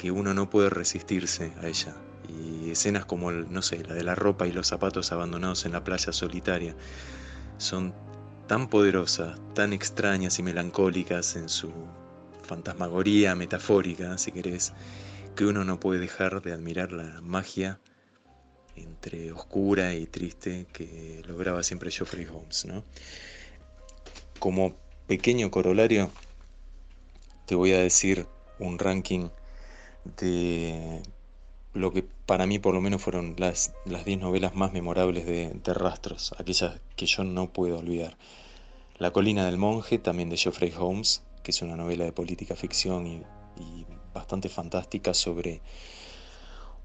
[0.01, 1.95] que uno no puede resistirse a ella.
[2.27, 5.85] Y escenas como, no sé, la de la ropa y los zapatos abandonados en la
[5.85, 6.75] playa solitaria
[7.59, 7.95] son
[8.47, 11.71] tan poderosas, tan extrañas y melancólicas en su
[12.45, 14.73] fantasmagoría metafórica, si querés,
[15.37, 17.79] que uno no puede dejar de admirar la magia
[18.77, 22.65] entre oscura y triste que lograba siempre Geoffrey Holmes.
[22.65, 22.85] ¿no?
[24.39, 24.75] Como
[25.07, 26.11] pequeño corolario,
[27.45, 28.27] te voy a decir
[28.59, 29.29] un ranking
[30.05, 31.03] de
[31.73, 36.35] lo que para mí por lo menos fueron las 10 novelas más memorables de, Rastros,
[36.39, 38.17] aquellas que yo no puedo olvidar.
[38.99, 43.07] La colina del monje, también de Geoffrey Holmes, que es una novela de política ficción
[43.07, 43.23] y,
[44.13, 45.61] bastante fantástica sobre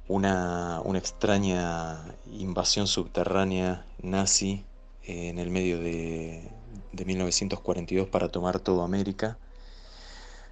[0.08, 4.64] una, extraña invasión subterránea nazi
[5.04, 6.48] en el medio de,
[6.92, 9.40] de 1942 para tomar toda América.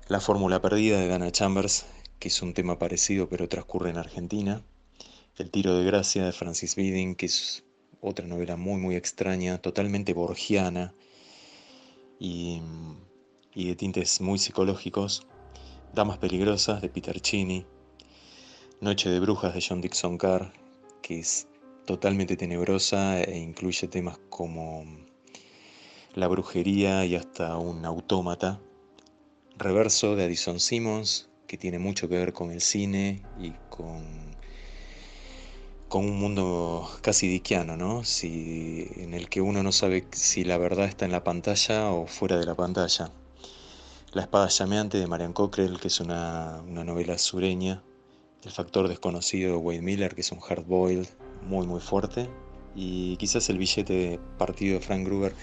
[0.08, 1.86] La fórmula perdida de Dana Chambers,
[2.24, 4.64] que es un tema parecido pero transcurre en Argentina.
[5.36, 7.66] El tiro de gracia de Francis Bidding, que es
[8.00, 10.94] otra novela muy muy extraña, totalmente borgiana
[12.18, 12.62] y,
[13.54, 15.28] de tintes muy psicológicos.
[15.94, 17.66] Damas peligrosas de Peter Cini.
[18.80, 20.54] Noche de brujas de John Dixon Carr,
[21.02, 21.50] que es
[21.86, 24.86] totalmente tenebrosa e incluye temas como
[26.16, 28.62] la brujería y hasta un autómata.
[29.58, 34.02] Reverso de Addison Simmons, que tiene mucho que ver con el cine y con,
[35.88, 38.04] con un mundo casi diquiano, ¿no?
[38.04, 42.08] Si, en el que uno no sabe si la verdad está en la pantalla o
[42.08, 43.12] fuera de la pantalla.
[44.14, 47.84] La espada llameante de Marian Cockrell, que es una, novela sureña.
[48.44, 51.08] El factor desconocido de Wade Miller, que es un hard boiled
[51.44, 52.32] muy muy fuerte.
[52.74, 55.36] Y quizás el billete partido de Frank Gruber,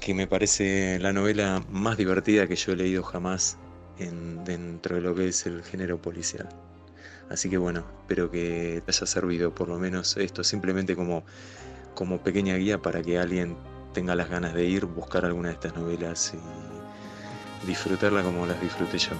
[0.00, 3.58] que me parece la novela más divertida que yo he leído jamás
[3.98, 6.48] dentro de lo que es el género policial.
[7.30, 11.24] Así que bueno, espero que te haya servido por lo menos esto simplemente como,
[11.94, 13.56] como pequeña guía para que alguien
[13.94, 18.98] tenga las ganas de ir, buscar alguna de estas novelas y disfrutarla como las disfruté
[18.98, 19.12] yo.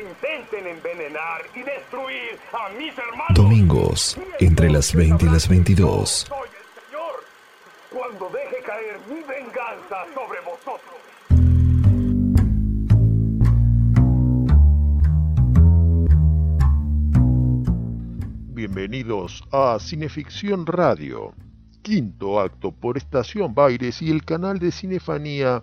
[0.00, 3.34] Intenten envenenar y destruir a mis hermanos.
[3.34, 6.26] Domingos, entre las 20 y las 22.
[6.28, 7.24] Soy el Señor
[7.92, 10.96] cuando deje caer mi venganza sobre vosotros.
[18.54, 21.32] Bienvenidos a Cineficción Radio,
[21.82, 25.62] quinto acto por Estación Baires y el canal de Cinefanía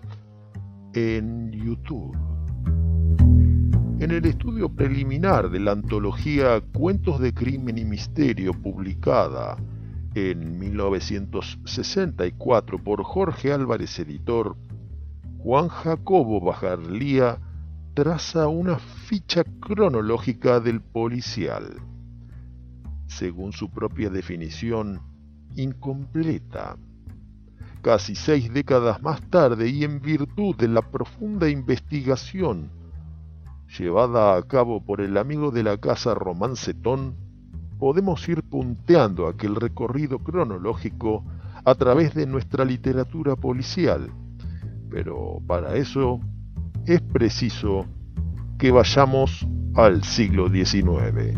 [0.94, 2.33] en YouTube.
[3.98, 9.56] En el estudio preliminar de la antología Cuentos de Crimen y Misterio publicada
[10.14, 14.56] en 1964 por Jorge Álvarez Editor,
[15.38, 17.38] Juan Jacobo Bajarlía
[17.94, 21.76] traza una ficha cronológica del policial
[23.14, 25.00] según su propia definición,
[25.54, 26.76] incompleta.
[27.82, 32.70] Casi seis décadas más tarde y en virtud de la profunda investigación
[33.78, 37.16] llevada a cabo por el amigo de la casa Román Cetón,
[37.78, 41.24] podemos ir punteando aquel recorrido cronológico
[41.64, 44.10] a través de nuestra literatura policial.
[44.90, 46.20] Pero para eso
[46.86, 47.86] es preciso
[48.58, 51.36] que vayamos al siglo XIX.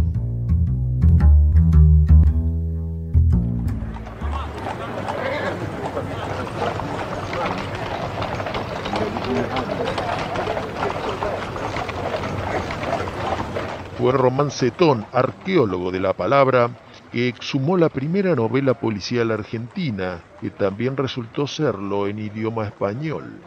[13.96, 16.68] Fue Román Cetón, arqueólogo de la palabra,
[17.10, 23.40] que exhumó la primera novela policial argentina, que también resultó serlo en idioma español,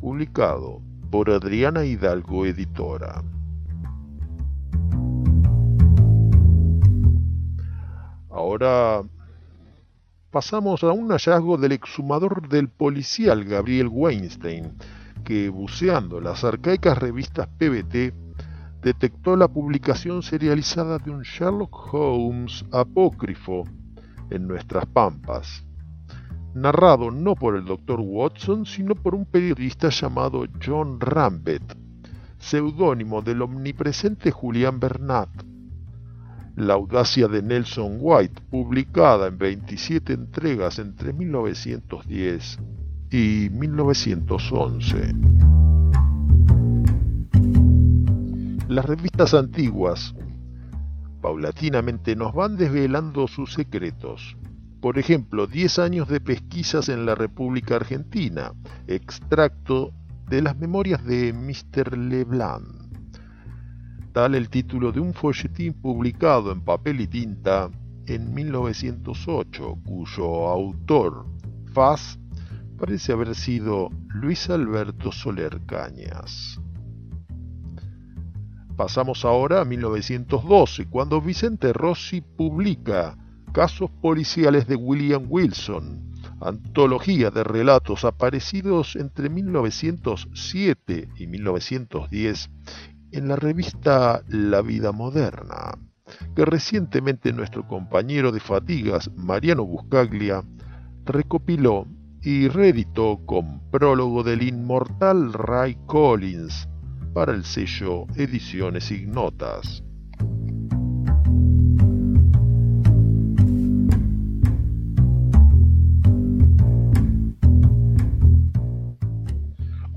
[0.00, 3.22] Publicado por Adriana Hidalgo Editora.
[8.30, 9.02] Ahora
[10.30, 14.74] pasamos a un hallazgo del exhumador del policial Gabriel Weinstein,
[15.24, 18.27] que buceando las arcaicas revistas PBT
[18.82, 23.64] detectó la publicación serializada de un Sherlock Holmes apócrifo
[24.30, 25.64] en nuestras pampas,
[26.54, 28.00] narrado no por el Dr.
[28.00, 31.62] Watson, sino por un periodista llamado John Rambet,
[32.38, 35.30] seudónimo del omnipresente Julián Bernat.
[36.56, 42.58] La audacia de Nelson White, publicada en 27 entregas entre 1910
[43.10, 45.77] y 1911.
[48.68, 50.14] Las revistas antiguas
[51.20, 54.36] paulatinamente nos van desvelando sus secretos.
[54.80, 58.52] Por ejemplo, 10 años de pesquisas en la República Argentina,
[58.86, 59.92] extracto
[60.28, 61.98] de las memorias de Mr.
[61.98, 62.78] Leblanc
[64.18, 67.70] tal el título de un folletín publicado en papel y tinta
[68.06, 71.24] en 1908, cuyo autor,
[71.72, 72.18] Faz,
[72.78, 76.60] parece haber sido Luis Alberto Soler Cañas.
[78.78, 83.18] Pasamos ahora a 1912, cuando Vicente Rossi publica
[83.52, 92.50] Casos policiales de William Wilson, antología de relatos aparecidos entre 1907 y 1910
[93.10, 95.76] en la revista La Vida Moderna,
[96.36, 100.44] que recientemente nuestro compañero de fatigas, Mariano Buscaglia,
[101.04, 101.84] recopiló
[102.22, 106.68] y reeditó con prólogo del inmortal Ray Collins
[107.12, 109.82] para el sello Ediciones Ignotas.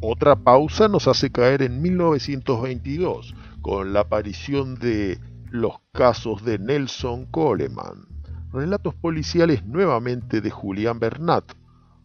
[0.04, 5.20] Otra pausa nos hace caer en 1922 con la aparición de
[5.50, 8.08] Los casos de Nelson Coleman,
[8.52, 11.54] relatos policiales nuevamente de Julián Bernat,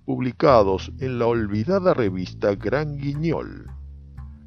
[0.05, 3.76] publicados en la olvidada revista Gran Guiñol.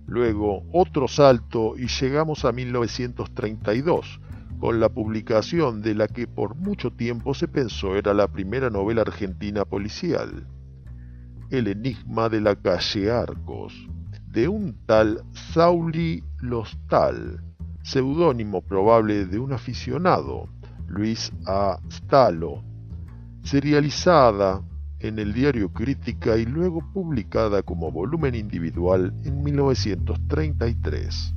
[0.09, 4.19] Luego otro salto y llegamos a 1932,
[4.59, 9.01] con la publicación de la que por mucho tiempo se pensó era la primera novela
[9.01, 10.47] argentina policial,
[11.51, 13.87] El enigma de la calle Arcos,
[14.31, 15.23] de un tal
[15.53, 17.43] Sauli Lostal,
[17.83, 20.49] seudónimo probable de un aficionado,
[20.87, 21.77] Luis A.
[21.91, 22.63] Stalo,
[23.43, 24.63] serializada
[24.99, 31.33] en el diario Crítica y luego publicada como volumen individual en 1933.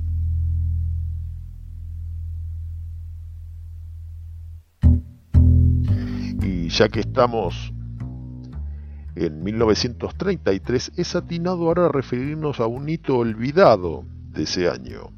[6.41, 7.73] Y ya que estamos
[9.15, 15.11] en 1933, es atinado ahora referirnos a un hito olvidado de ese año.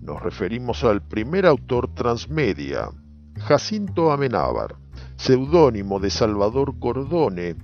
[0.00, 2.88] Nos referimos al primer autor transmedia,
[3.36, 4.76] Jacinto Amenábar,
[5.20, 7.54] seudónimo de Salvador Cordone,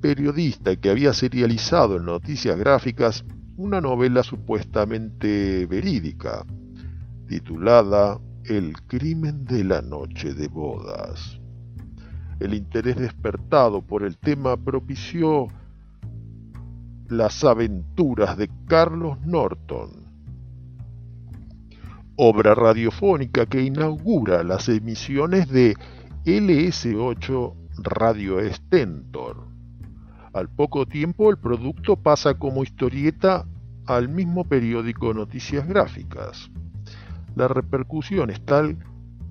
[0.00, 3.22] periodista que había serializado en Noticias Gráficas
[3.58, 6.46] una novela supuestamente verídica,
[7.28, 11.38] titulada El crimen de la noche de bodas.
[12.40, 15.48] El interés despertado por el tema propició
[17.08, 19.90] las aventuras de Carlos Norton,
[22.16, 25.76] obra radiofónica que inaugura las emisiones de
[26.24, 27.52] LS8
[27.82, 29.46] Radio Stentor.
[30.32, 33.44] Al poco tiempo el producto pasa como historieta
[33.84, 36.50] al mismo periódico Noticias Gráficas.
[37.36, 38.78] La repercusión es tal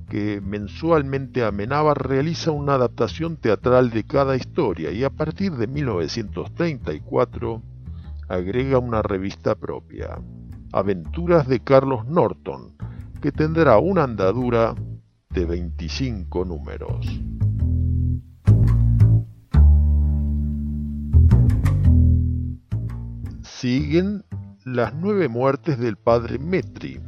[0.07, 7.64] que mensualmente Amenábar realiza una adaptación teatral de cada historia y a partir de 1934
[8.30, 10.20] agrega una revista propia,
[10.72, 12.76] Aventuras de Carlos Norton,
[13.20, 14.76] que tendrá una andadura
[15.34, 17.08] de 25 números.
[23.42, 24.24] Siguen
[24.64, 27.00] las nueve muertes del padre Metri,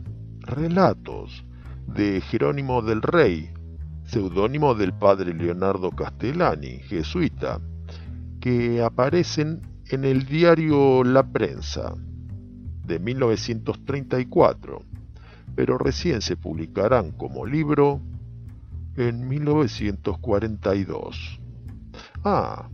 [0.41, 1.45] relatos
[1.87, 3.51] de Jerónimo del Rey,
[4.05, 7.61] seudónimo del padre Leonardo Castellani, jesuita,
[8.39, 11.93] que aparecen en el diario La Prensa
[12.85, 14.81] de 1934,
[15.55, 18.01] pero recién se publicarán como libro
[18.97, 21.39] en 1942.
[22.23, 22.69] Ah,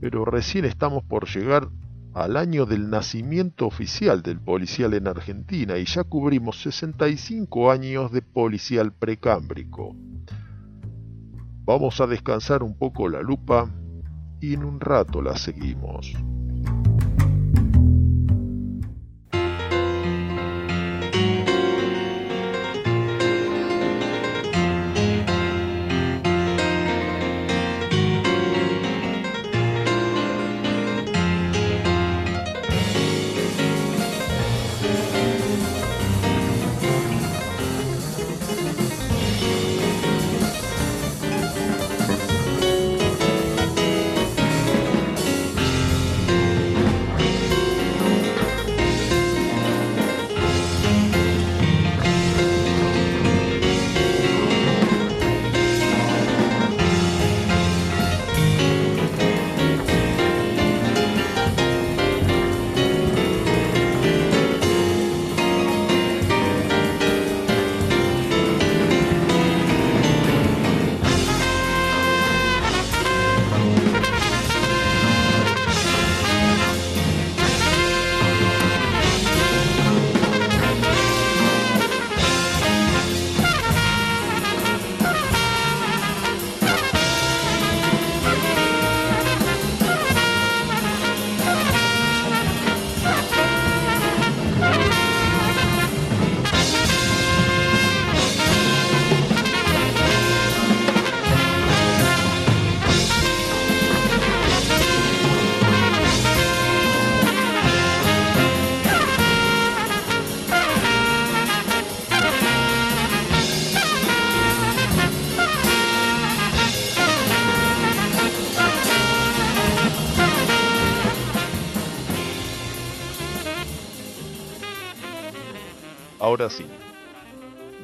[0.00, 1.68] pero recién estamos por llegar
[2.14, 8.22] al año del nacimiento oficial del policial en Argentina y ya cubrimos 65 años de
[8.22, 9.94] policial precámbrico.
[11.64, 13.70] Vamos a descansar un poco la lupa
[14.40, 16.12] y en un rato la seguimos.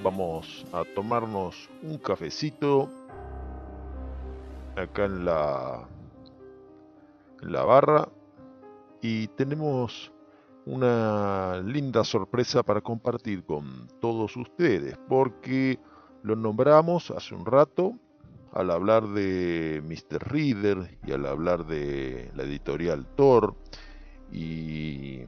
[0.03, 2.89] Vamos a tomarnos un cafecito
[4.77, 5.89] acá en la,
[7.43, 8.09] en la barra
[9.01, 10.13] y tenemos
[10.65, 15.79] una linda sorpresa para compartir con todos ustedes porque
[16.23, 17.95] lo nombramos hace un rato
[18.53, 20.29] al hablar de Mr.
[20.29, 23.55] Reader y al hablar de la editorial Thor
[24.33, 25.25] y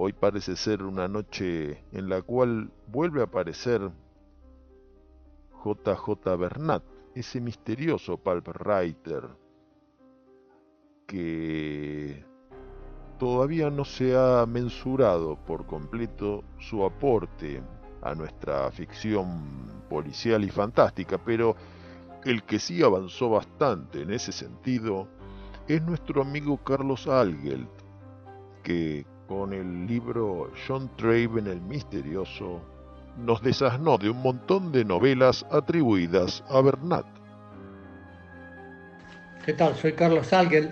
[0.00, 3.90] Hoy parece ser una noche en la cual vuelve a aparecer
[5.64, 6.84] JJ Bernat,
[7.16, 9.28] ese misterioso pulp writer
[11.04, 12.24] que
[13.18, 17.60] todavía no se ha mensurado por completo su aporte
[18.00, 21.56] a nuestra ficción policial y fantástica, pero
[22.24, 25.08] el que sí avanzó bastante en ese sentido
[25.66, 27.68] es nuestro amigo Carlos Algelt,
[28.62, 32.62] que con el libro John Traven el Misterioso,
[33.18, 37.04] nos desasnó de un montón de novelas atribuidas a Bernat.
[39.44, 39.74] ¿Qué tal?
[39.76, 40.70] Soy Carlos Algel.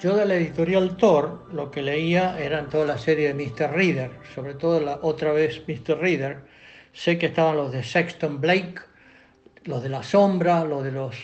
[0.00, 3.72] Yo de la editorial Thor lo que leía eran toda la serie de Mr.
[3.72, 5.98] Reader, sobre todo la otra vez Mr.
[5.98, 6.44] Reader.
[6.92, 8.76] Sé que estaban los de Sexton Blake,
[9.64, 11.16] los de La Sombra, los de los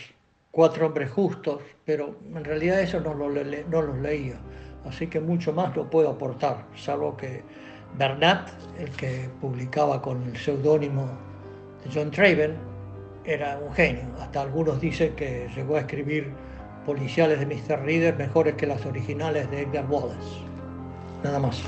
[0.51, 4.39] Cuatro Hombres Justos, pero en realidad eso no, no los leía
[4.87, 7.43] así que mucho más lo puedo aportar, salvo que
[7.97, 11.07] Bernat, el que publicaba con el seudónimo
[11.83, 12.55] de John Traven,
[13.23, 14.03] era un genio.
[14.19, 16.31] Hasta algunos dicen que llegó a escribir
[16.85, 17.83] policiales de Mr.
[17.83, 20.41] Reader mejores que las originales de Edgar Wallace.
[21.23, 21.63] Nada más.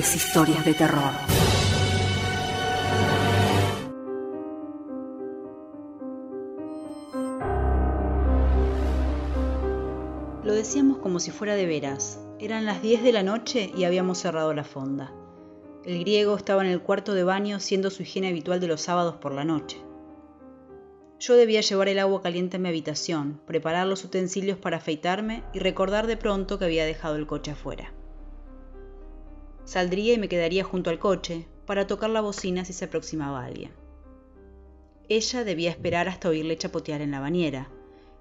[0.00, 1.12] Historias de terror.
[10.42, 12.18] Lo decíamos como si fuera de veras.
[12.38, 15.12] Eran las 10 de la noche y habíamos cerrado la fonda.
[15.84, 19.16] El griego estaba en el cuarto de baño siendo su higiene habitual de los sábados
[19.16, 19.76] por la noche.
[21.18, 25.58] Yo debía llevar el agua caliente a mi habitación, preparar los utensilios para afeitarme y
[25.58, 27.92] recordar de pronto que había dejado el coche afuera.
[29.64, 33.72] Saldría y me quedaría junto al coche para tocar la bocina si se aproximaba alguien.
[35.08, 37.68] Ella debía esperar hasta oírle chapotear en la bañera.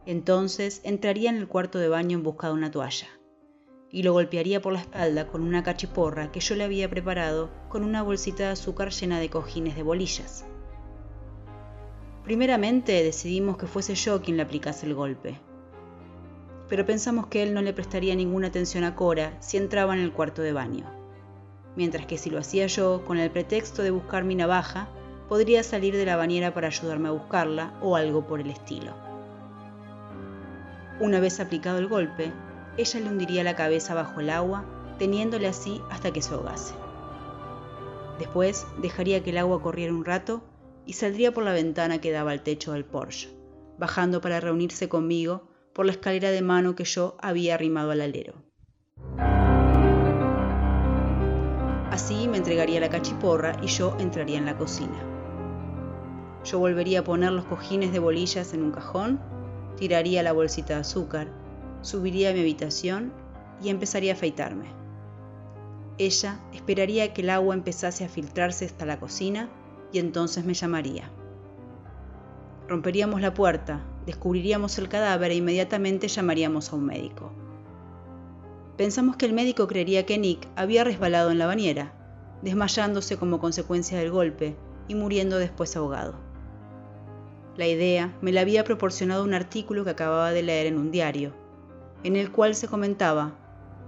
[0.06, 3.08] Entonces entraría en el cuarto de baño en busca de una toalla
[3.92, 7.84] y lo golpearía por la espalda con una cachiporra que yo le había preparado con
[7.84, 10.46] una bolsita de azúcar llena de cojines de bolillas.
[12.24, 15.40] Primeramente decidimos que fuese yo quien le aplicase el golpe,
[16.68, 20.14] pero pensamos que él no le prestaría ninguna atención a Cora si entraba en el
[20.14, 20.86] cuarto de baño,
[21.80, 24.90] mientras que si lo hacía yo, con el pretexto de buscar mi navaja,
[25.30, 28.92] podría salir de la bañera para ayudarme a buscarla o algo por el estilo.
[31.00, 32.34] Una vez aplicado el golpe,
[32.76, 34.66] ella le hundiría la cabeza bajo el agua,
[34.98, 36.74] teniéndole así hasta que se ahogase.
[38.18, 40.44] Después dejaría que el agua corriera un rato
[40.86, 43.30] y saldría por la ventana que daba al techo del Porsche,
[43.78, 48.34] bajando para reunirse conmigo por la escalera de mano que yo había arrimado al alero.
[52.00, 54.98] Así me entregaría la cachiporra y yo entraría en la cocina.
[56.46, 59.20] Yo volvería a poner los cojines de bolillas en un cajón,
[59.76, 61.28] tiraría la bolsita de azúcar,
[61.82, 63.12] subiría a mi habitación
[63.62, 64.68] y empezaría a afeitarme.
[65.98, 69.50] Ella esperaría que el agua empezase a filtrarse hasta la cocina
[69.92, 71.12] y entonces me llamaría.
[72.70, 77.34] Romperíamos la puerta, descubriríamos el cadáver e inmediatamente llamaríamos a un médico.
[78.80, 81.92] Pensamos que el médico creería que Nick había resbalado en la bañera,
[82.42, 84.56] desmayándose como consecuencia del golpe
[84.88, 86.16] y muriendo después ahogado.
[87.58, 91.34] La idea me la había proporcionado un artículo que acababa de leer en un diario,
[92.06, 93.36] en el cual se comentaba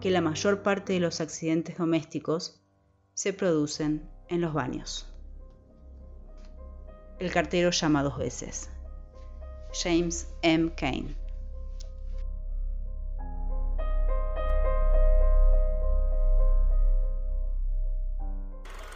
[0.02, 2.62] que la mayor parte de los accidentes domésticos
[3.14, 5.08] se producen en los baños.
[7.18, 8.70] El cartero llama dos veces.
[9.72, 10.74] James M.
[10.76, 11.21] Kane.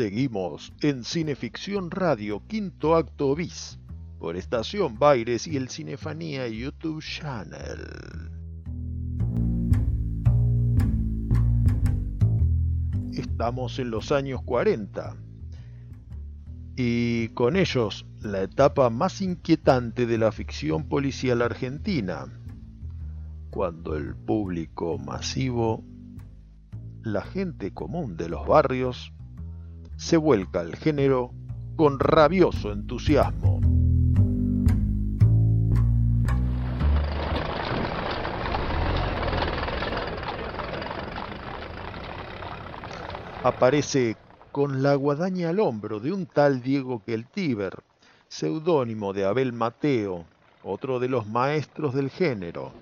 [0.00, 3.78] Seguimos en Cineficción Radio Quinto Acto Bis
[4.18, 8.30] por Estación Baires y el Cinefanía YouTube Channel.
[13.12, 15.16] Estamos en los años 40
[16.76, 22.24] y con ellos la etapa más inquietante de la ficción policial argentina,
[23.50, 25.84] cuando el público masivo,
[27.02, 29.12] la gente común de los barrios,
[30.00, 31.30] se vuelca al género
[31.76, 33.60] con rabioso entusiasmo.
[43.42, 44.16] aparece
[44.52, 47.72] con la guadaña al hombro de un tal Diego Keltiber,
[48.28, 50.24] seudónimo de Abel Mateo,
[50.62, 52.72] otro de los maestros del género.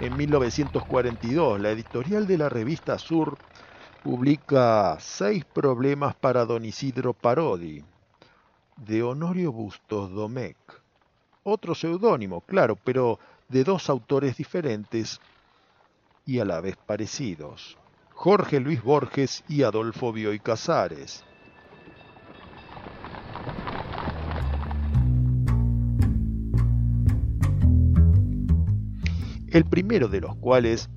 [0.00, 3.38] En 1942, la editorial de la revista Sur
[4.02, 7.84] publica Seis problemas para don Isidro Parodi,
[8.76, 10.56] de Honorio Bustos Domecq.
[11.44, 15.20] Otro seudónimo, claro, pero de dos autores diferentes
[16.26, 17.78] y a la vez parecidos,
[18.14, 21.24] Jorge Luis Borges y Adolfo Bioy Casares.
[29.54, 30.90] El primero de los cuales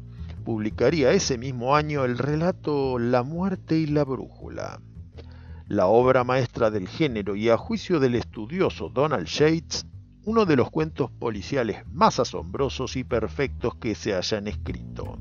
[0.44, 4.82] publicaría ese mismo año el relato La muerte y la brújula,
[5.68, 9.86] la obra maestra del género y a juicio del estudioso Donald Yates,
[10.26, 15.20] uno de los cuentos policiales más asombrosos y perfectos que se hayan escrito.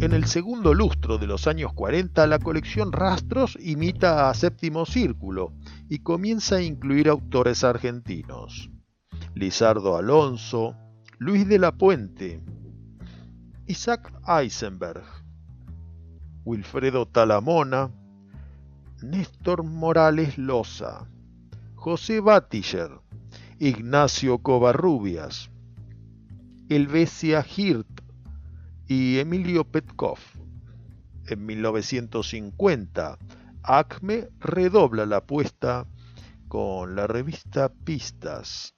[0.00, 5.52] En el segundo lustro de los años 40, la colección Rastros imita a Séptimo Círculo
[5.88, 8.72] y comienza a incluir autores argentinos.
[9.38, 10.74] Lizardo Alonso,
[11.18, 12.42] Luis de la Puente,
[13.68, 15.04] Isaac Eisenberg,
[16.44, 17.88] Wilfredo Talamona,
[19.00, 21.08] Néstor Morales Loza,
[21.76, 22.90] José Batiller,
[23.60, 25.52] Ignacio Covarrubias,
[26.68, 28.00] Elvesia Hirt
[28.88, 30.18] y Emilio Petkov.
[31.28, 33.18] En 1950,
[33.62, 35.86] Acme redobla la apuesta
[36.48, 38.74] con la revista Pistas,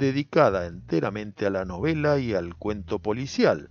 [0.00, 3.68] dedicada enteramente a la novela y al cuento policial,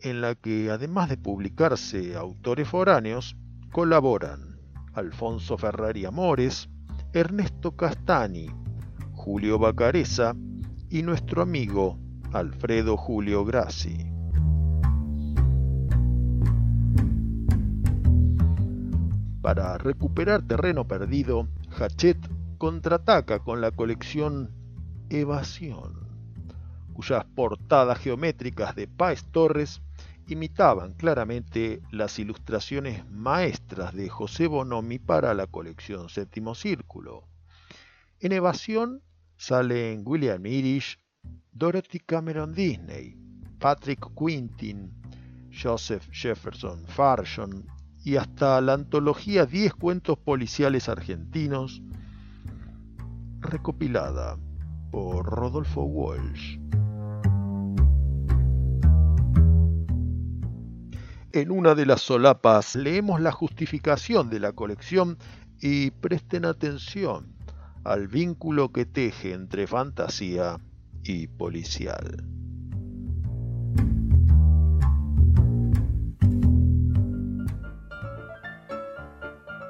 [0.00, 3.36] en la que además de publicarse autores foráneos,
[3.72, 4.60] colaboran
[4.94, 6.70] Alfonso Ferrari Amores,
[7.12, 8.46] Ernesto Castani,
[9.12, 10.34] Julio Bacareza
[10.88, 11.98] y nuestro amigo
[12.32, 14.06] Alfredo Julio Grassi.
[19.40, 24.61] Para recuperar terreno perdido, Hachette contraataca con la colección
[25.14, 25.92] Evasión,
[26.94, 29.82] cuyas portadas geométricas de Páez Torres
[30.26, 37.28] imitaban claramente las ilustraciones maestras de José Bonomi para la colección Séptimo Círculo.
[38.20, 39.02] En Evasión
[39.36, 40.98] salen William Irish,
[41.52, 43.14] Dorothy Cameron Disney,
[43.58, 44.94] Patrick Quintin,
[45.52, 47.66] Joseph Jefferson Farshon
[48.02, 51.82] y hasta la antología 10 cuentos policiales argentinos
[53.40, 54.38] recopilada
[54.92, 56.58] por Rodolfo Walsh.
[61.32, 65.16] En una de las solapas leemos la justificación de la colección
[65.60, 67.34] y presten atención
[67.84, 70.58] al vínculo que teje entre fantasía
[71.02, 72.22] y policial.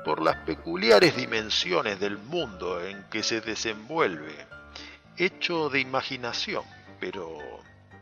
[0.04, 4.34] Por las peculiares dimensiones del mundo en que se desenvuelve,
[5.16, 6.64] hecho de imaginación,
[7.00, 7.38] pero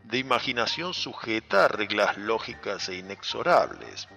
[0.04, 4.08] de imaginación sujeta a reglas lógicas e inexorables,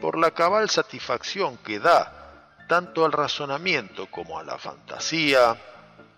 [0.00, 5.56] por la cabal satisfacción que da tanto al razonamiento como a la fantasía,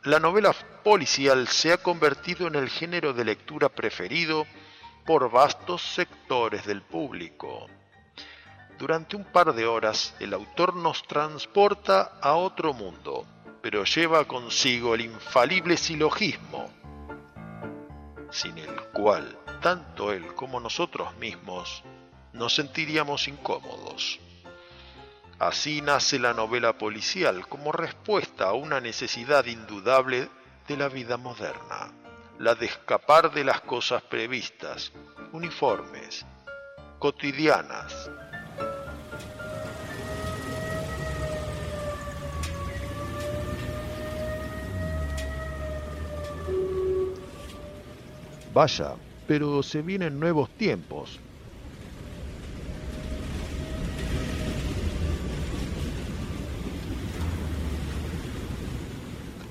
[0.05, 0.53] la novela
[0.85, 4.47] policial se ha convertido en el género de lectura preferido
[5.07, 7.67] por vastos sectores del público.
[8.79, 13.27] Durante un par de horas el autor nos transporta a otro mundo,
[13.63, 16.69] pero lleva consigo el infalible silogismo,
[18.31, 21.85] sin el cual tanto él como nosotros mismos
[22.33, 24.19] nos sentiríamos incómodos.
[25.39, 30.29] Así nace la novela policial como respuesta a una necesidad indudable
[30.67, 31.93] de la vida moderna,
[32.39, 34.93] la de escapar de las cosas previstas,
[35.33, 36.27] uniformes,
[36.99, 38.11] cotidianas,
[48.53, 48.95] Vaya,
[49.27, 51.19] pero se vienen nuevos tiempos.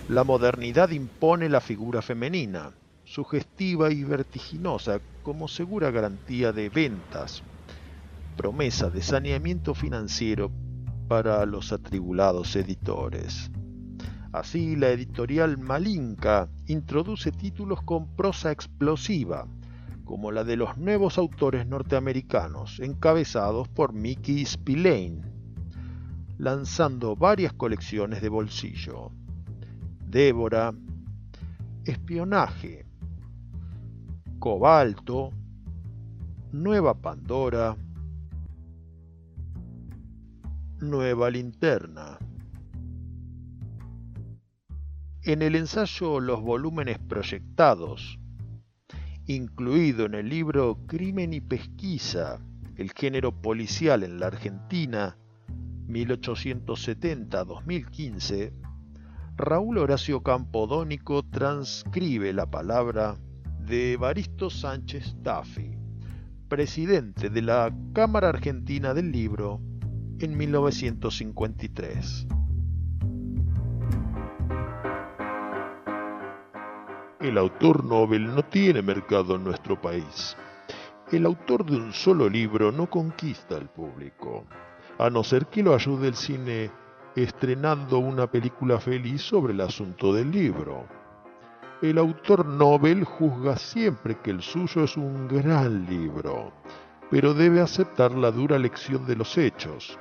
[0.09, 2.73] La modernidad impone la figura femenina,
[3.05, 7.41] sugestiva y vertiginosa como segura garantía de ventas,
[8.35, 10.51] promesa de saneamiento financiero
[11.07, 13.49] para los atribulados editores.
[14.33, 19.45] Así, la editorial Malinka introduce títulos con prosa explosiva,
[20.05, 25.21] como la de los nuevos autores norteamericanos, encabezados por Mickey Spillane,
[26.37, 29.11] lanzando varias colecciones de bolsillo.
[30.07, 30.73] Débora,
[31.83, 32.85] Espionaje,
[34.39, 35.31] Cobalto,
[36.53, 37.75] Nueva Pandora,
[40.79, 42.17] Nueva Linterna.
[45.23, 48.17] En el ensayo Los volúmenes proyectados,
[49.27, 52.39] incluido en el libro Crimen y Pesquisa,
[52.75, 55.15] el género policial en la Argentina,
[55.89, 58.51] 1870-2015,
[59.37, 63.15] Raúl Horacio Campodónico transcribe la palabra
[63.59, 65.77] de Evaristo Sánchez Taffi,
[66.47, 69.61] presidente de la Cámara Argentina del Libro
[70.17, 72.40] en 1953.
[77.21, 80.35] El autor Nobel no tiene mercado en nuestro país.
[81.11, 84.45] El autor de un solo libro no conquista al público,
[84.97, 86.71] a no ser que lo ayude el cine
[87.15, 90.87] estrenando una película feliz sobre el asunto del libro.
[91.83, 96.51] El autor Nobel juzga siempre que el suyo es un gran libro,
[97.11, 99.99] pero debe aceptar la dura lección de los hechos.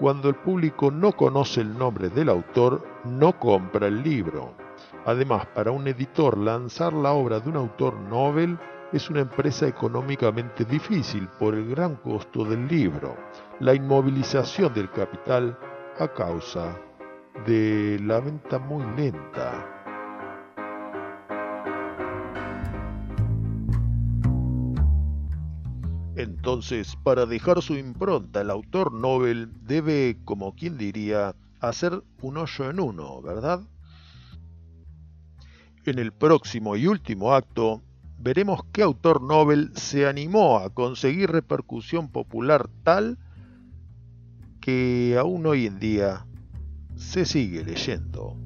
[0.00, 4.67] Cuando el público no conoce el nombre del autor, no compra el libro.
[5.04, 8.58] Además, para un editor lanzar la obra de un autor Nobel
[8.92, 13.16] es una empresa económicamente difícil por el gran costo del libro,
[13.60, 15.58] la inmovilización del capital
[15.98, 16.78] a causa
[17.46, 19.74] de la venta muy lenta.
[26.16, 32.70] Entonces, para dejar su impronta, el autor Nobel debe, como quien diría, hacer un hoyo
[32.70, 33.60] en uno, ¿verdad?
[35.88, 37.80] En el próximo y último acto
[38.18, 43.16] veremos qué autor Nobel se animó a conseguir repercusión popular tal
[44.60, 46.26] que aún hoy en día
[46.94, 48.36] se sigue leyendo.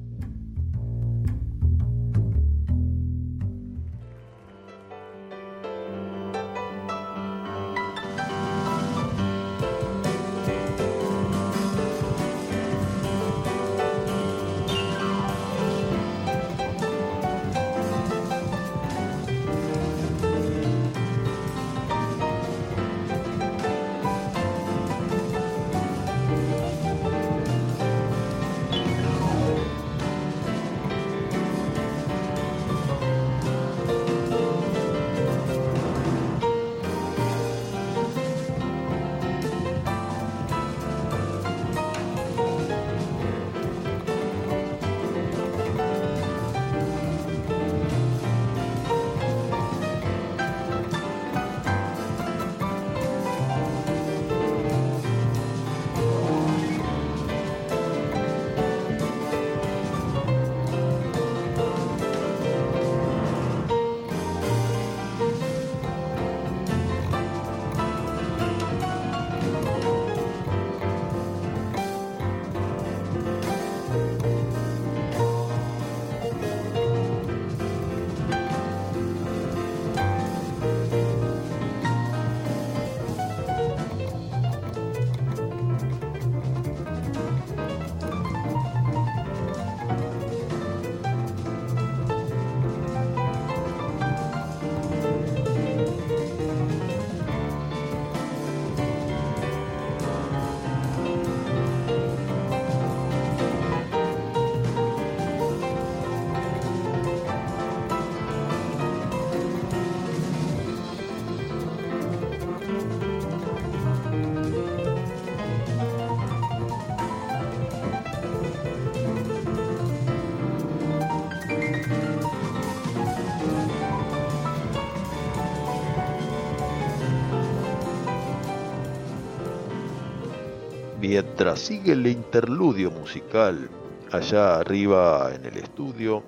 [131.43, 133.69] Mientras sigue el interludio musical
[134.13, 136.23] allá arriba en el estudio,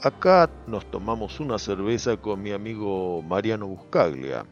[0.00, 4.44] acá nos tomamos una cerveza con mi amigo Mariano Buscaglia.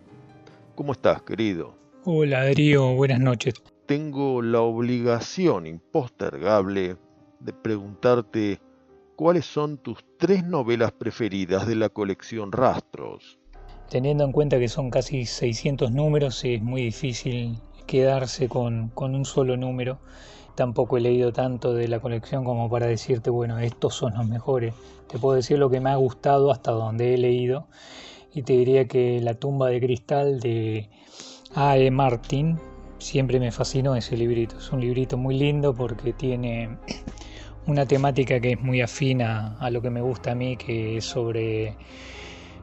[0.76, 1.74] ¿Cómo estás, querido?
[2.04, 3.54] Hola, Darío, buenas noches.
[3.86, 6.96] Tengo la obligación impostergable
[7.40, 8.60] de preguntarte
[9.16, 13.40] cuáles son tus tres novelas preferidas de la colección Rastros.
[13.90, 17.58] Teniendo en cuenta que son casi 600 números, es muy difícil
[17.90, 19.98] quedarse con, un solo número.
[20.54, 24.74] Tampoco he leído tanto de la colección como para decirte, bueno, estos son los mejores.
[25.08, 27.66] Te puedo decir lo que me ha gustado hasta donde he leído.
[28.32, 30.88] Y te diría que La tumba de cristal de
[31.56, 31.90] A.E.
[31.90, 32.60] Martin
[32.98, 34.58] siempre me fascinó ese librito.
[34.58, 36.78] Es un librito muy lindo porque tiene
[37.66, 41.06] una temática que es muy afina a lo que me gusta a mí, que es
[41.06, 41.76] sobre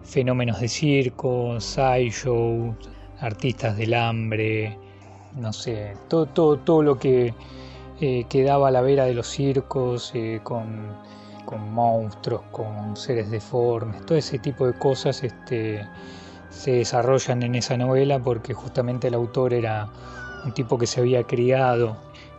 [0.04, 2.74] fenómenos de circo, sideshow,
[3.20, 4.78] artistas del hambre,
[5.38, 7.34] no sé, todo, todo, todo lo que
[8.00, 10.96] eh, quedaba a la vera de los circos, eh, con,
[11.46, 15.88] con, monstruos, con seres deformes, todo ese tipo de cosas este,
[16.50, 19.90] se desarrollan en esa novela porque justamente el autor era
[20.46, 21.98] un tipo que se había criado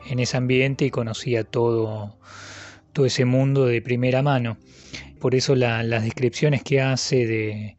[0.09, 2.16] en ese ambiente y conocía todo,
[2.93, 4.57] todo ese mundo de primera mano.
[5.20, 7.77] Por eso las descripciones que hace de,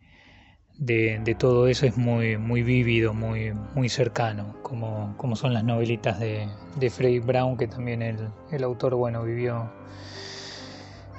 [0.80, 6.20] de, todo eso es muy, muy vívido, muy, muy cercano, como, como son las novelitas
[6.20, 6.48] de,
[6.78, 8.18] de Freddy Brown, que también el,
[8.52, 9.70] el, autor bueno, vivió,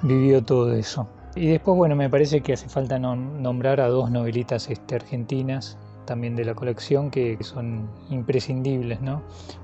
[0.02, 1.08] vivió todo eso.
[1.36, 6.34] Y después, bueno, me parece que hace falta nombrar a dos novelitas este, argentinas también
[6.34, 9.22] de la colección que son imprescindibles, ¿no?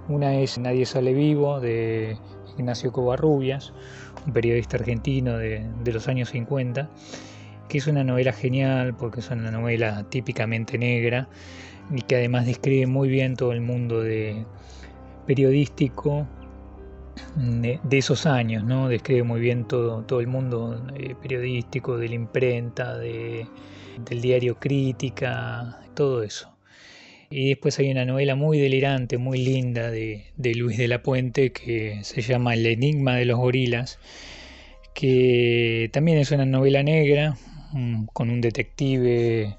[0.09, 2.19] Una es Nadie sale vivo de
[2.57, 3.73] Ignacio Covarrubias,
[4.27, 6.89] un periodista argentino de, de los años 50,
[7.69, 11.29] que es una novela genial porque es una novela típicamente negra
[11.95, 14.45] y que además describe muy bien todo el mundo de
[15.27, 16.27] periodístico
[17.37, 18.89] de, esos años, ¿no?
[18.89, 23.47] Describe muy bien todo, todo el mundo eh, periodístico, de la imprenta, de,
[24.09, 26.57] del diario Crítica, todo eso.
[27.31, 32.01] Y después hay una novela muy delirante, muy linda de, Luis de la Puente que
[32.03, 33.99] se llama El Enigma de los Gorilas,
[34.95, 37.37] que también es una novela negra,
[38.13, 39.59] con un detective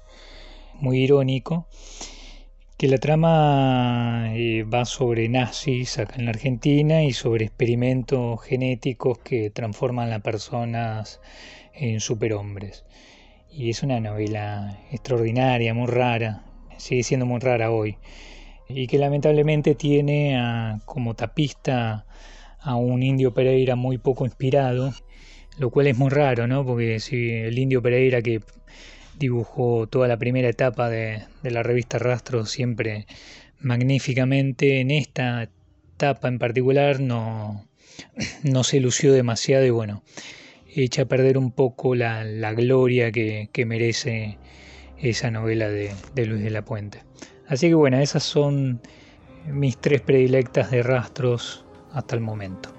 [0.74, 1.66] muy irónico,
[2.76, 9.18] que la trama eh, va sobre nazis acá en la Argentina y sobre experimentos genéticos
[9.18, 11.20] que transforman a personas
[11.74, 12.84] en superhombres.
[13.50, 16.44] Y es una novela extraordinaria, muy rara,
[16.76, 17.96] sigue siendo muy rara hoy.
[18.68, 20.38] Y que lamentablemente tiene
[20.84, 22.06] como tapista
[22.60, 24.92] a un indio Pereira muy poco inspirado,
[25.58, 26.64] lo cual es muy raro, ¿no?
[26.64, 28.40] Porque si el indio Pereira que
[29.18, 33.06] dibujó toda la primera etapa de, de la revista Rastro siempre
[33.60, 35.48] magníficamente, en esta
[35.94, 37.66] etapa en particular no,
[38.42, 40.02] no se lució demasiado y bueno,
[40.74, 44.38] echa a perder un poco la, gloria que, merece
[44.98, 47.02] esa novela de, de Luis de la Puente.
[47.46, 48.80] Así que bueno, esas son
[49.46, 52.77] mis tres predilectas de rastros hasta el momento.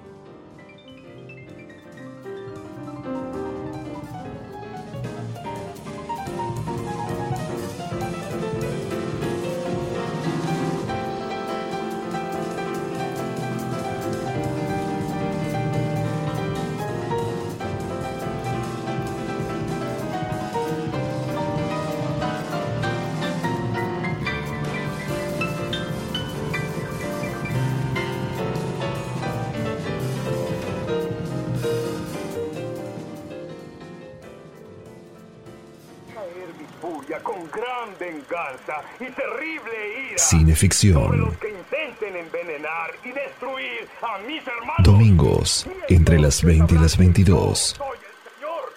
[44.47, 44.83] Hermanos.
[44.83, 47.59] Domingos, entre las 20 y las 22.
[47.59, 48.73] Soy el Señor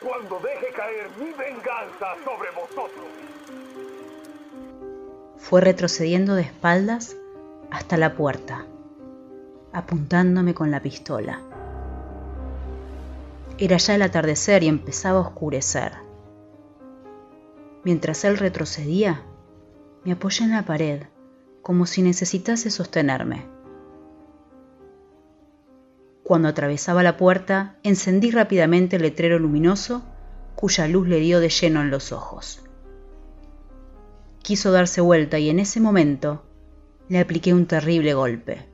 [0.00, 3.06] cuando deje caer mi venganza sobre vosotros.
[5.36, 7.16] Fue retrocediendo de espaldas
[7.70, 8.64] hasta la puerta,
[9.72, 11.42] apuntándome con la pistola.
[13.58, 15.92] Era ya el atardecer y empezaba a oscurecer.
[17.84, 19.22] Mientras él retrocedía,
[20.04, 21.02] me apoyé en la pared,
[21.70, 23.46] como si necesitase sostenerme.
[26.24, 30.02] Cuando atravesaba la puerta, encendí rápidamente el letrero luminoso
[30.56, 32.60] cuya luz le dio de lleno en los ojos.
[34.42, 36.42] Quiso darse vuelta y en ese momento
[37.08, 38.66] le apliqué un terrible golpe.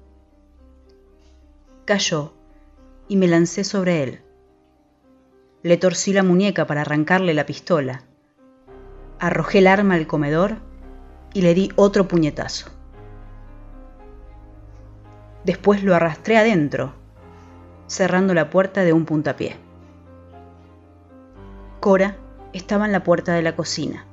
[1.84, 2.32] Cayó
[3.08, 4.20] y me lancé sobre él.
[5.62, 8.04] Le torcí la muñeca para arrancarle la pistola
[9.18, 10.56] arrojé el arma al comedor
[11.34, 12.75] y le di otro puñetazo.
[15.46, 16.92] Después lo arrastré adentro,
[17.86, 19.54] cerrando la puerta de un puntapié.
[21.78, 22.16] Cora
[22.52, 24.06] estaba en la puerta de la cocina.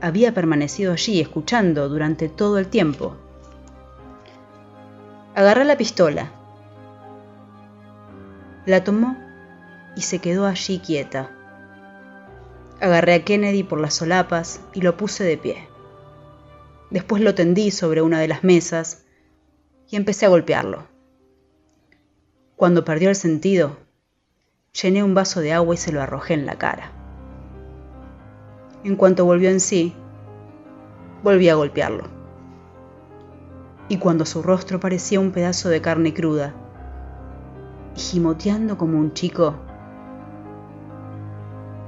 [0.00, 3.14] Había permanecido allí escuchando durante todo el tiempo.
[5.36, 6.32] Agarré la pistola.
[8.64, 9.16] La tomó
[9.94, 11.30] y se quedó allí quieta.
[12.80, 15.68] Agarré a Kennedy por las solapas y lo puse de pie.
[16.90, 19.05] Después lo tendí sobre una de las mesas
[19.88, 20.84] y empecé a golpearlo.
[22.56, 23.76] Cuando perdió el sentido,
[24.72, 26.90] llené un vaso de agua y se lo arrojé en la cara.
[28.84, 29.94] En cuanto volvió en sí,
[31.22, 32.04] volví a golpearlo.
[33.88, 36.54] Y cuando su rostro parecía un pedazo de carne cruda,
[37.94, 39.54] gimoteando como un chico,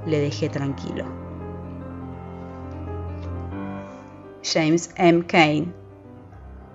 [0.05, 1.05] le dejé tranquilo.
[4.43, 5.25] James M.
[5.25, 5.73] Kane,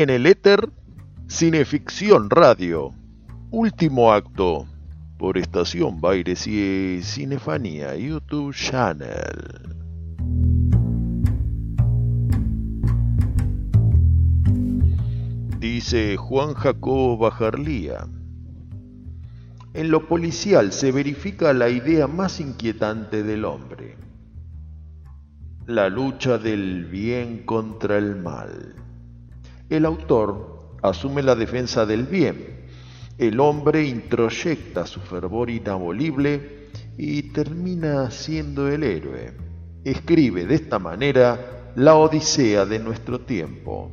[0.00, 0.70] En el éter,
[1.28, 2.94] Cineficción Radio.
[3.50, 4.66] Último acto.
[5.18, 9.76] Por Estación Baires y Cinefanía YouTube Channel.
[15.58, 18.08] Dice Juan Jacobo Bajarlía.
[19.74, 23.98] En lo policial se verifica la idea más inquietante del hombre.
[25.66, 28.80] La lucha del bien contra el mal.
[29.70, 32.66] El autor asume la defensa del bien.
[33.18, 39.32] El hombre introyecta su fervor inabolible y termina siendo el héroe.
[39.84, 43.92] Escribe de esta manera la Odisea de nuestro tiempo.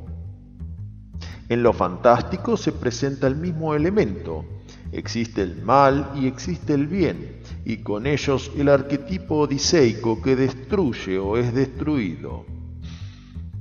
[1.48, 4.46] En lo fantástico se presenta el mismo elemento.
[4.92, 11.20] Existe el mal y existe el bien, y con ellos el arquetipo odiseico que destruye
[11.20, 12.46] o es destruido.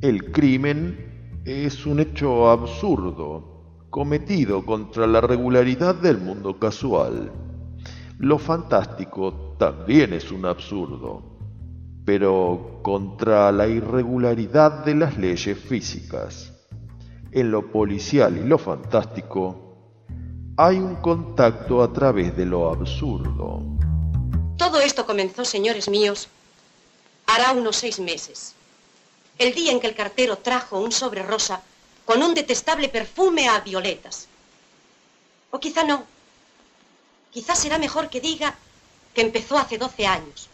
[0.00, 1.15] El crimen
[1.46, 7.30] es un hecho absurdo, cometido contra la regularidad del mundo casual.
[8.18, 11.22] Lo fantástico también es un absurdo,
[12.04, 16.52] pero contra la irregularidad de las leyes físicas.
[17.30, 19.76] En lo policial y lo fantástico
[20.56, 23.62] hay un contacto a través de lo absurdo.
[24.58, 26.28] Todo esto comenzó, señores míos,
[27.28, 28.55] hará unos seis meses.
[29.38, 31.60] El día en que el cartero trajo un sobre rosa
[32.06, 34.28] con un detestable perfume a violetas.
[35.50, 36.04] O quizá no.
[37.30, 38.54] Quizá será mejor que diga
[39.12, 40.48] que empezó hace 12 años,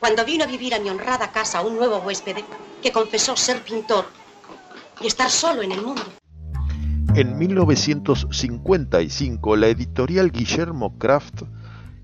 [0.00, 2.36] cuando vino a vivir a mi honrada casa un nuevo huésped
[2.82, 4.06] que confesó ser pintor
[5.00, 6.02] y estar solo en el mundo.
[7.14, 11.42] En 1955 la editorial Guillermo Kraft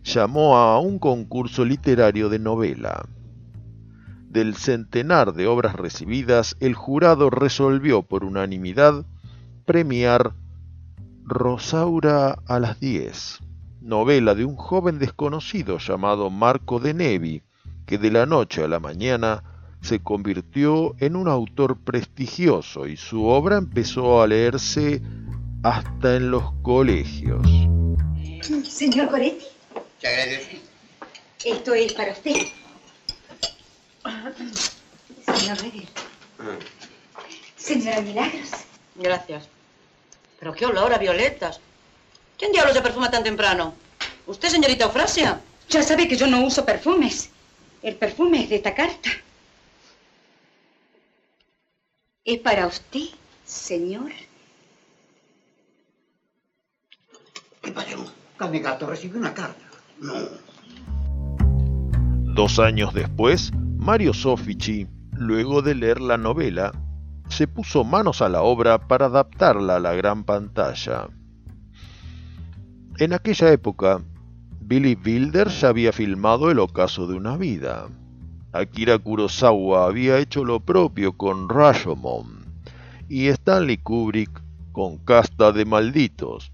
[0.05, 3.07] llamó a un concurso literario de novela.
[4.33, 9.05] Del centenar de obras recibidas, el jurado resolvió por unanimidad
[9.67, 10.33] premiar
[11.23, 13.41] Rosaura a las 10,
[13.83, 17.43] novela de un joven desconocido llamado Marco de Nevi,
[17.85, 19.43] que de la noche a la mañana
[19.83, 25.03] se convirtió en un autor prestigioso y su obra empezó a leerse
[25.63, 27.47] hasta en los colegios.
[28.65, 29.45] Señor Goretti,
[29.75, 30.63] Muchas gracias.
[31.45, 32.62] esto es para usted.
[35.27, 35.89] Señor Reyes.
[37.57, 38.51] Señora Milagros.
[38.97, 39.49] Gracias.
[40.39, 41.61] Pero qué olor a violetas.
[42.37, 43.75] ¿Quién diablos se perfuma tan temprano?
[44.27, 45.41] ¿Usted, señorita Eufrasia?
[45.69, 47.31] Ya sabe que yo no uso perfumes.
[47.83, 49.11] El perfume es de esta carta.
[52.25, 53.07] Es para usted,
[53.45, 54.13] señor.
[57.63, 58.13] ¿Qué pasó?
[58.37, 59.65] Canegato recibió una carta.
[59.99, 60.15] No.
[62.35, 63.53] Dos años después,
[63.83, 66.71] Mario Sofici, luego de leer la novela,
[67.29, 71.09] se puso manos a la obra para adaptarla a la gran pantalla.
[72.99, 74.01] En aquella época,
[74.61, 77.89] Billy Wilder ya había filmado El ocaso de una vida.
[78.53, 82.47] Akira Kurosawa había hecho lo propio con Rashomon
[83.09, 86.53] y Stanley Kubrick con Casta de Malditos,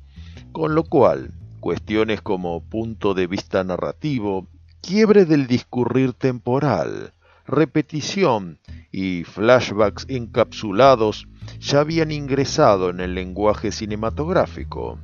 [0.53, 4.49] con lo cual cuestiones como punto de vista narrativo,
[4.81, 7.13] quiebre del discurrir temporal,
[7.49, 8.61] repetición
[8.93, 11.27] y flashbacks encapsulados
[11.59, 14.99] ya habían ingresado en el lenguaje cinematográfico,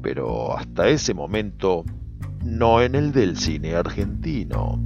[0.00, 1.84] pero hasta ese momento
[2.44, 4.80] no en el del cine argentino.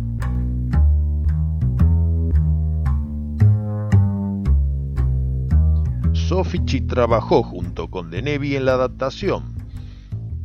[6.15, 9.55] Sofici trabajó junto con Denevi en la adaptación.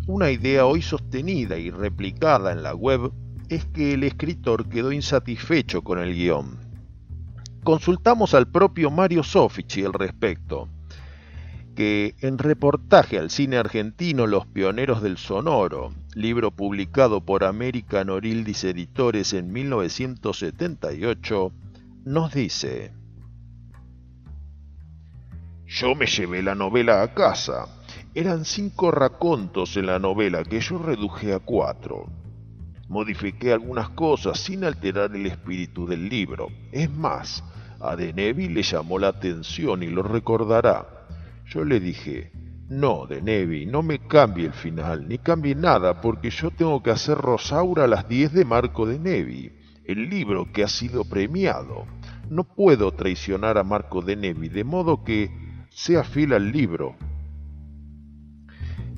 [0.06, 3.14] Una idea hoy sostenida y replicada en la web
[3.50, 6.58] es que el escritor quedó insatisfecho con el guion.
[7.64, 10.70] Consultamos al propio Mario Sofici al respecto,
[11.76, 18.64] que en reportaje al cine argentino Los Pioneros del Sonoro, libro publicado por American Orildis
[18.64, 21.52] Editores en 1978,
[22.06, 22.94] nos dice
[25.68, 27.68] yo me llevé la novela a casa.
[28.16, 32.06] Eran cinco racontos en la novela que yo reduje a cuatro.
[32.88, 36.48] Modifiqué algunas cosas sin alterar el espíritu del libro.
[36.72, 37.44] Es más,
[37.82, 40.88] a Denevi le llamó la atención y lo recordará.
[41.46, 42.32] Yo le dije,
[42.70, 47.18] no, Denevi, no me cambie el final, ni cambie nada, porque yo tengo que hacer
[47.18, 49.52] Rosaura a las 10 de Marco Denevi,
[49.86, 51.86] el libro que ha sido premiado.
[52.30, 55.30] No puedo traicionar a Marco Denevi, de modo que
[55.70, 56.96] sea fiel al libro.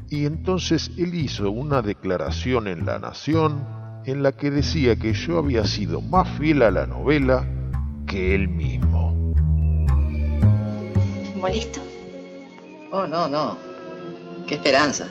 [0.09, 5.37] Y entonces él hizo una declaración en La Nación en la que decía que yo
[5.37, 7.45] había sido más fiel a la novela
[8.07, 9.33] que él mismo.
[11.35, 11.79] ¿Molesto?
[12.91, 13.57] Oh, no, no.
[14.47, 15.07] Qué esperanza.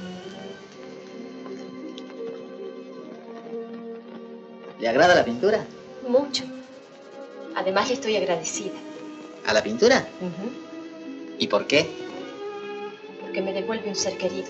[4.81, 5.65] ¿Le agrada la pintura?
[6.09, 6.45] Mucho.
[7.57, 8.75] Además le estoy agradecida.
[9.47, 10.07] ¿A la pintura?
[11.39, 11.89] ¿Y por qué?
[13.21, 14.49] Porque me devuelve un ser querido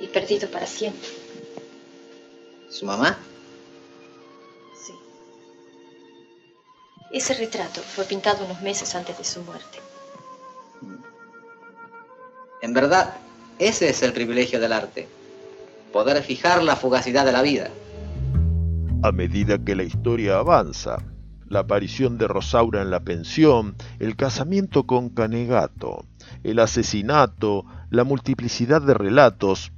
[0.00, 1.25] y perdido para siempre.
[2.68, 3.16] ¿Su mamá?
[4.86, 4.92] Sí.
[7.12, 9.78] Ese retrato fue pintado unos meses antes de su muerte.
[12.62, 13.14] En verdad,
[13.58, 15.08] ese es el privilegio del arte.
[15.92, 17.70] Poder fijar la fugacidad de la vida.
[19.02, 20.98] A medida que la historia avanza,
[21.48, 26.04] la aparición de Rosaura en la pensión, el casamiento con Canegato,
[26.42, 29.72] el asesinato, la multiplicidad de relatos,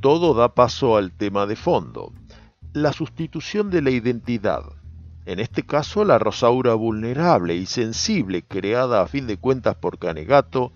[0.00, 2.12] todo da paso al tema de fondo,
[2.72, 4.62] la sustitución de la identidad.
[5.26, 10.72] En este caso, la Rosaura vulnerable y sensible creada a fin de cuentas por Canegato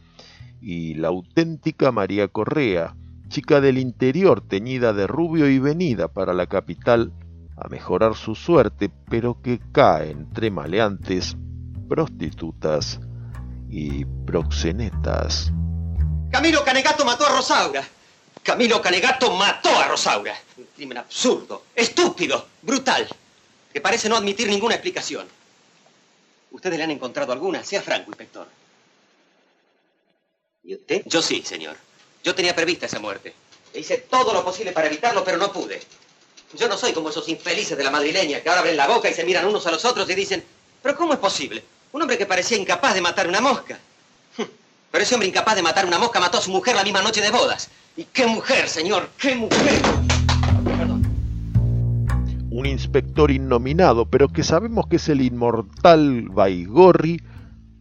[0.61, 2.95] y la auténtica María Correa,
[3.29, 7.13] chica del interior teñida de rubio y venida para la capital
[7.57, 11.37] a mejorar su suerte, pero que cae entre maleantes,
[11.89, 13.01] prostitutas
[13.71, 15.53] y proxenetas.
[16.31, 17.83] Camilo Canegato mató a Rosaura.
[18.45, 20.39] Camilo Canegato mató a Rosaura.
[20.59, 23.09] Un crimen absurdo, estúpido, brutal,
[23.73, 25.27] que parece no admitir ninguna explicación.
[26.51, 27.65] ¿Ustedes le han encontrado alguna?
[27.65, 28.47] Sea franco, inspector.
[30.63, 31.03] ¿Y usted?
[31.07, 31.77] Yo sí, señor.
[32.23, 33.35] Yo tenía prevista esa muerte.
[33.73, 35.81] hice todo lo posible para evitarlo, pero no pude.
[36.53, 39.15] Yo no soy como esos infelices de la madrileña que ahora abren la boca y
[39.15, 40.45] se miran unos a los otros y dicen,
[40.83, 41.65] pero ¿cómo es posible?
[41.93, 43.79] Un hombre que parecía incapaz de matar una mosca.
[44.37, 47.23] Pero ese hombre incapaz de matar una mosca mató a su mujer la misma noche
[47.23, 47.69] de bodas.
[47.97, 49.09] ¿Y qué mujer, señor?
[49.19, 49.81] ¿Qué mujer?
[52.51, 57.23] Un inspector innominado, pero que sabemos que es el inmortal Baigorri,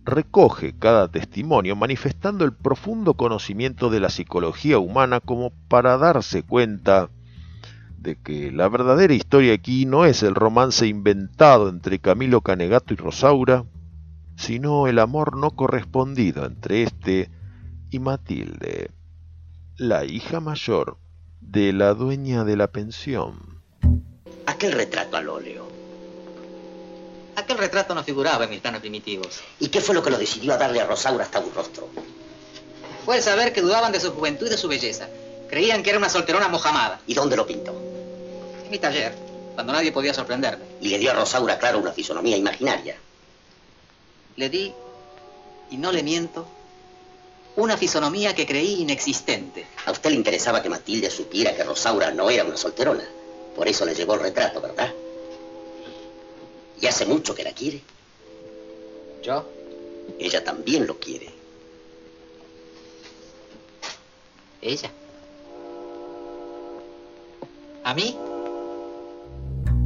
[0.06, 7.10] recoge cada testimonio manifestando el profundo conocimiento de la psicología humana como para darse cuenta
[7.98, 12.98] de que la verdadera historia aquí no es el romance inventado entre Camilo Canegato y
[12.98, 13.66] Rosaura,
[14.36, 17.32] sino el amor no correspondido entre éste
[17.90, 18.92] y Matilde,
[19.78, 20.98] la hija mayor
[21.42, 23.64] de la dueña de la pensión.
[24.46, 25.68] Aquel retrato al óleo.
[27.36, 29.42] Aquel retrato no figuraba en mis planos primitivos.
[29.60, 31.90] ¿Y qué fue lo que lo decidió a darle a Rosaura hasta un rostro?
[33.04, 35.10] Fue saber que dudaban de su juventud y de su belleza.
[35.50, 37.02] Creían que era una solterona mojamada.
[37.08, 37.72] ¿Y dónde lo pintó?
[38.64, 39.16] En mi taller,
[39.56, 40.66] cuando nadie podía sorprenderme.
[40.82, 42.96] Y le dio a Rosaura, claro, una fisonomía imaginaria.
[44.36, 44.72] Le di,
[45.72, 46.48] y no le miento,
[47.56, 49.66] una fisonomía que creí inexistente.
[49.86, 53.04] A usted le interesaba que Matilde supiera que Rosaura no era una solterona.
[53.56, 54.92] Por eso le llevó el retrato, ¿verdad?
[56.82, 57.82] Y hace mucho que la quiere.
[59.22, 59.48] ¿Yo?
[60.20, 61.30] Ella también lo quiere.
[64.62, 64.92] ¿Ella?
[67.84, 68.18] ¿A mí?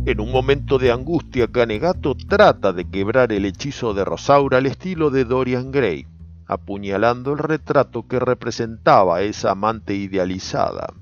[0.05, 5.09] En un momento de angustia, Canegato trata de quebrar el hechizo de Rosaura al estilo
[5.09, 6.07] de Dorian Gray,
[6.47, 10.93] apuñalando el retrato que representaba a esa amante idealizada.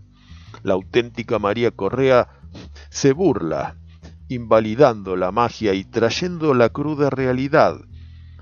[0.63, 2.27] La auténtica María Correa
[2.89, 3.75] se burla
[4.27, 7.77] invalidando la magia y trayendo la cruda realidad,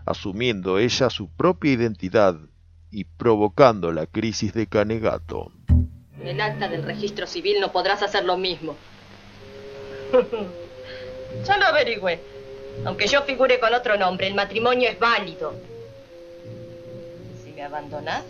[0.05, 2.37] asumiendo ella su propia identidad
[2.91, 5.51] y provocando la crisis de Canegato.
[6.21, 8.77] En el acta del registro civil no podrás hacer lo mismo.
[11.45, 12.21] ya lo averigüé.
[12.85, 15.53] Aunque yo figure con otro nombre, el matrimonio es válido.
[17.63, 18.23] Me abandonas,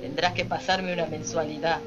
[0.00, 1.80] tendrás que pasarme una mensualidad.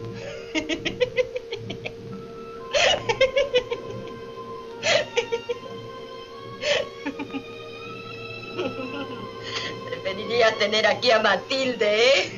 [9.87, 12.29] Preferiría tener aquí a Matilde, ¿eh?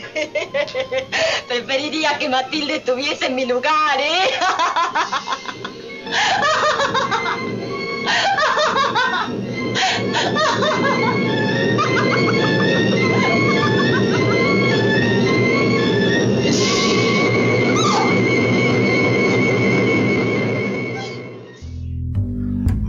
[1.47, 4.29] Preferiría que Matilde estuviese en mi lugar, ¿eh?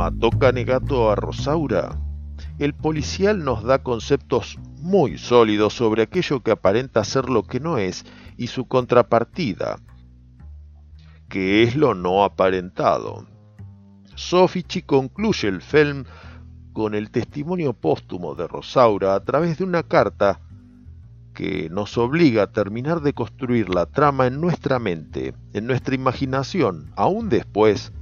[0.03, 1.97] ¿Mató Canegato a Rosaura?
[2.59, 7.79] El policial nos da conceptos muy sólidos sobre aquello que aparenta ser lo que no
[7.79, 8.05] es
[8.37, 9.79] y su contrapartida,
[11.29, 13.29] que es lo no aparentado.
[14.16, 16.03] Sofici concluye el film
[16.73, 20.41] con el testimonio póstumo de Rosaura a través de una carta
[21.33, 26.91] que nos obliga a terminar de construir la trama en nuestra mente, en nuestra imaginación,
[26.97, 27.93] aún después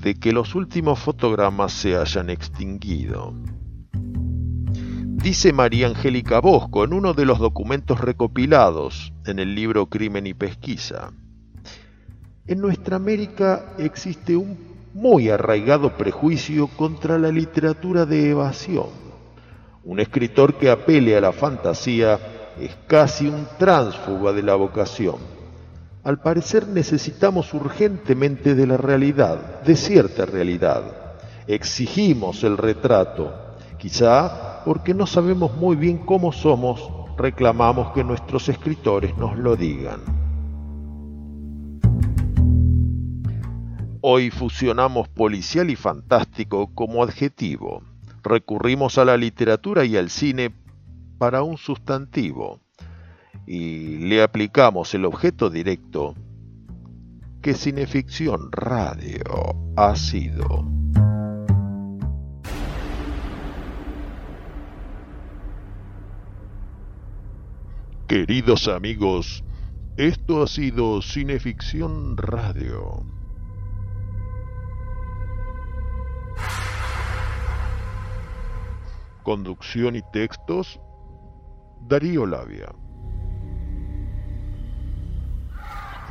[0.00, 3.34] de que los últimos fotogramas se hayan extinguido.
[5.26, 10.34] Dice María Angélica Bosco en uno de los documentos recopilados en el libro Crimen y
[10.34, 11.12] Pesquisa.
[12.46, 14.56] En nuestra América existe un
[14.94, 18.86] muy arraigado prejuicio contra la literatura de evasión.
[19.84, 22.18] Un escritor que apele a la fantasía
[22.60, 25.35] es casi un tránsfuga de la vocación.
[26.06, 30.84] Al parecer necesitamos urgentemente de la realidad, de cierta realidad.
[31.48, 33.34] Exigimos el retrato.
[33.76, 36.88] Quizá porque no sabemos muy bien cómo somos,
[37.18, 39.98] reclamamos que nuestros escritores nos lo digan.
[44.00, 47.82] Hoy fusionamos policial y fantástico como adjetivo.
[48.22, 50.54] Recurrimos a la literatura y al cine
[51.18, 52.60] para un sustantivo
[53.46, 56.14] y le aplicamos el objeto directo
[57.42, 59.22] que Cineficción Radio
[59.76, 60.64] ha sido.
[68.08, 69.44] Queridos amigos,
[69.96, 73.04] esto ha sido Cineficción Radio.
[79.24, 80.80] Conducción y textos,
[81.88, 82.72] Darío Labia.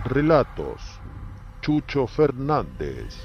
[0.05, 1.01] Relatos,
[1.61, 3.17] Chucho Fernández.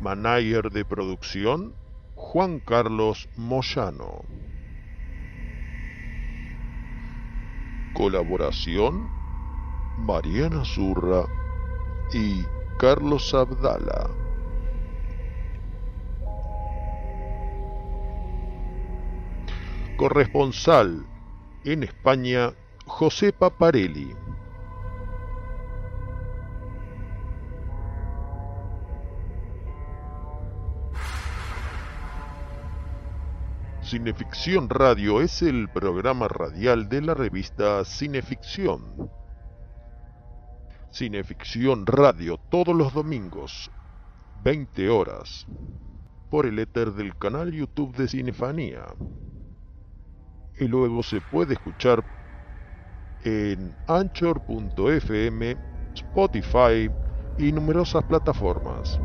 [0.00, 1.74] Manager de producción,
[2.14, 4.24] Juan Carlos Moyano.
[7.92, 9.06] Colaboración,
[9.98, 11.26] Mariana Zurra
[12.14, 12.42] y
[12.78, 14.23] Carlos Abdala.
[20.04, 21.06] Corresponsal
[21.64, 22.52] en España,
[22.84, 24.14] José Paparelli.
[33.80, 39.10] Cineficción Radio es el programa radial de la revista Cineficción.
[40.90, 43.70] Cineficción Radio todos los domingos,
[44.42, 45.46] 20 horas,
[46.28, 48.84] por el éter del canal YouTube de Cinefanía.
[50.58, 52.04] Y luego se puede escuchar
[53.24, 55.56] en anchor.fm,
[55.94, 56.90] Spotify
[57.38, 59.00] y numerosas plataformas.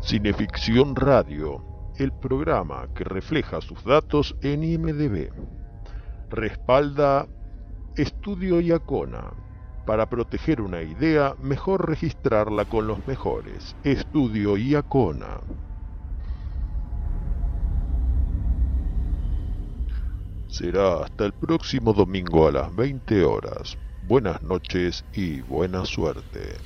[0.00, 1.62] Cineficción Radio,
[1.96, 5.30] el programa que refleja sus datos en IMDB.
[6.30, 7.26] Respalda
[7.96, 9.32] Estudio Iacona.
[9.84, 13.74] Para proteger una idea, mejor registrarla con los mejores.
[13.82, 15.40] Estudio Iacona.
[20.50, 23.76] Será hasta el próximo domingo a las 20 horas.
[24.00, 26.58] Buenas noches y buena suerte.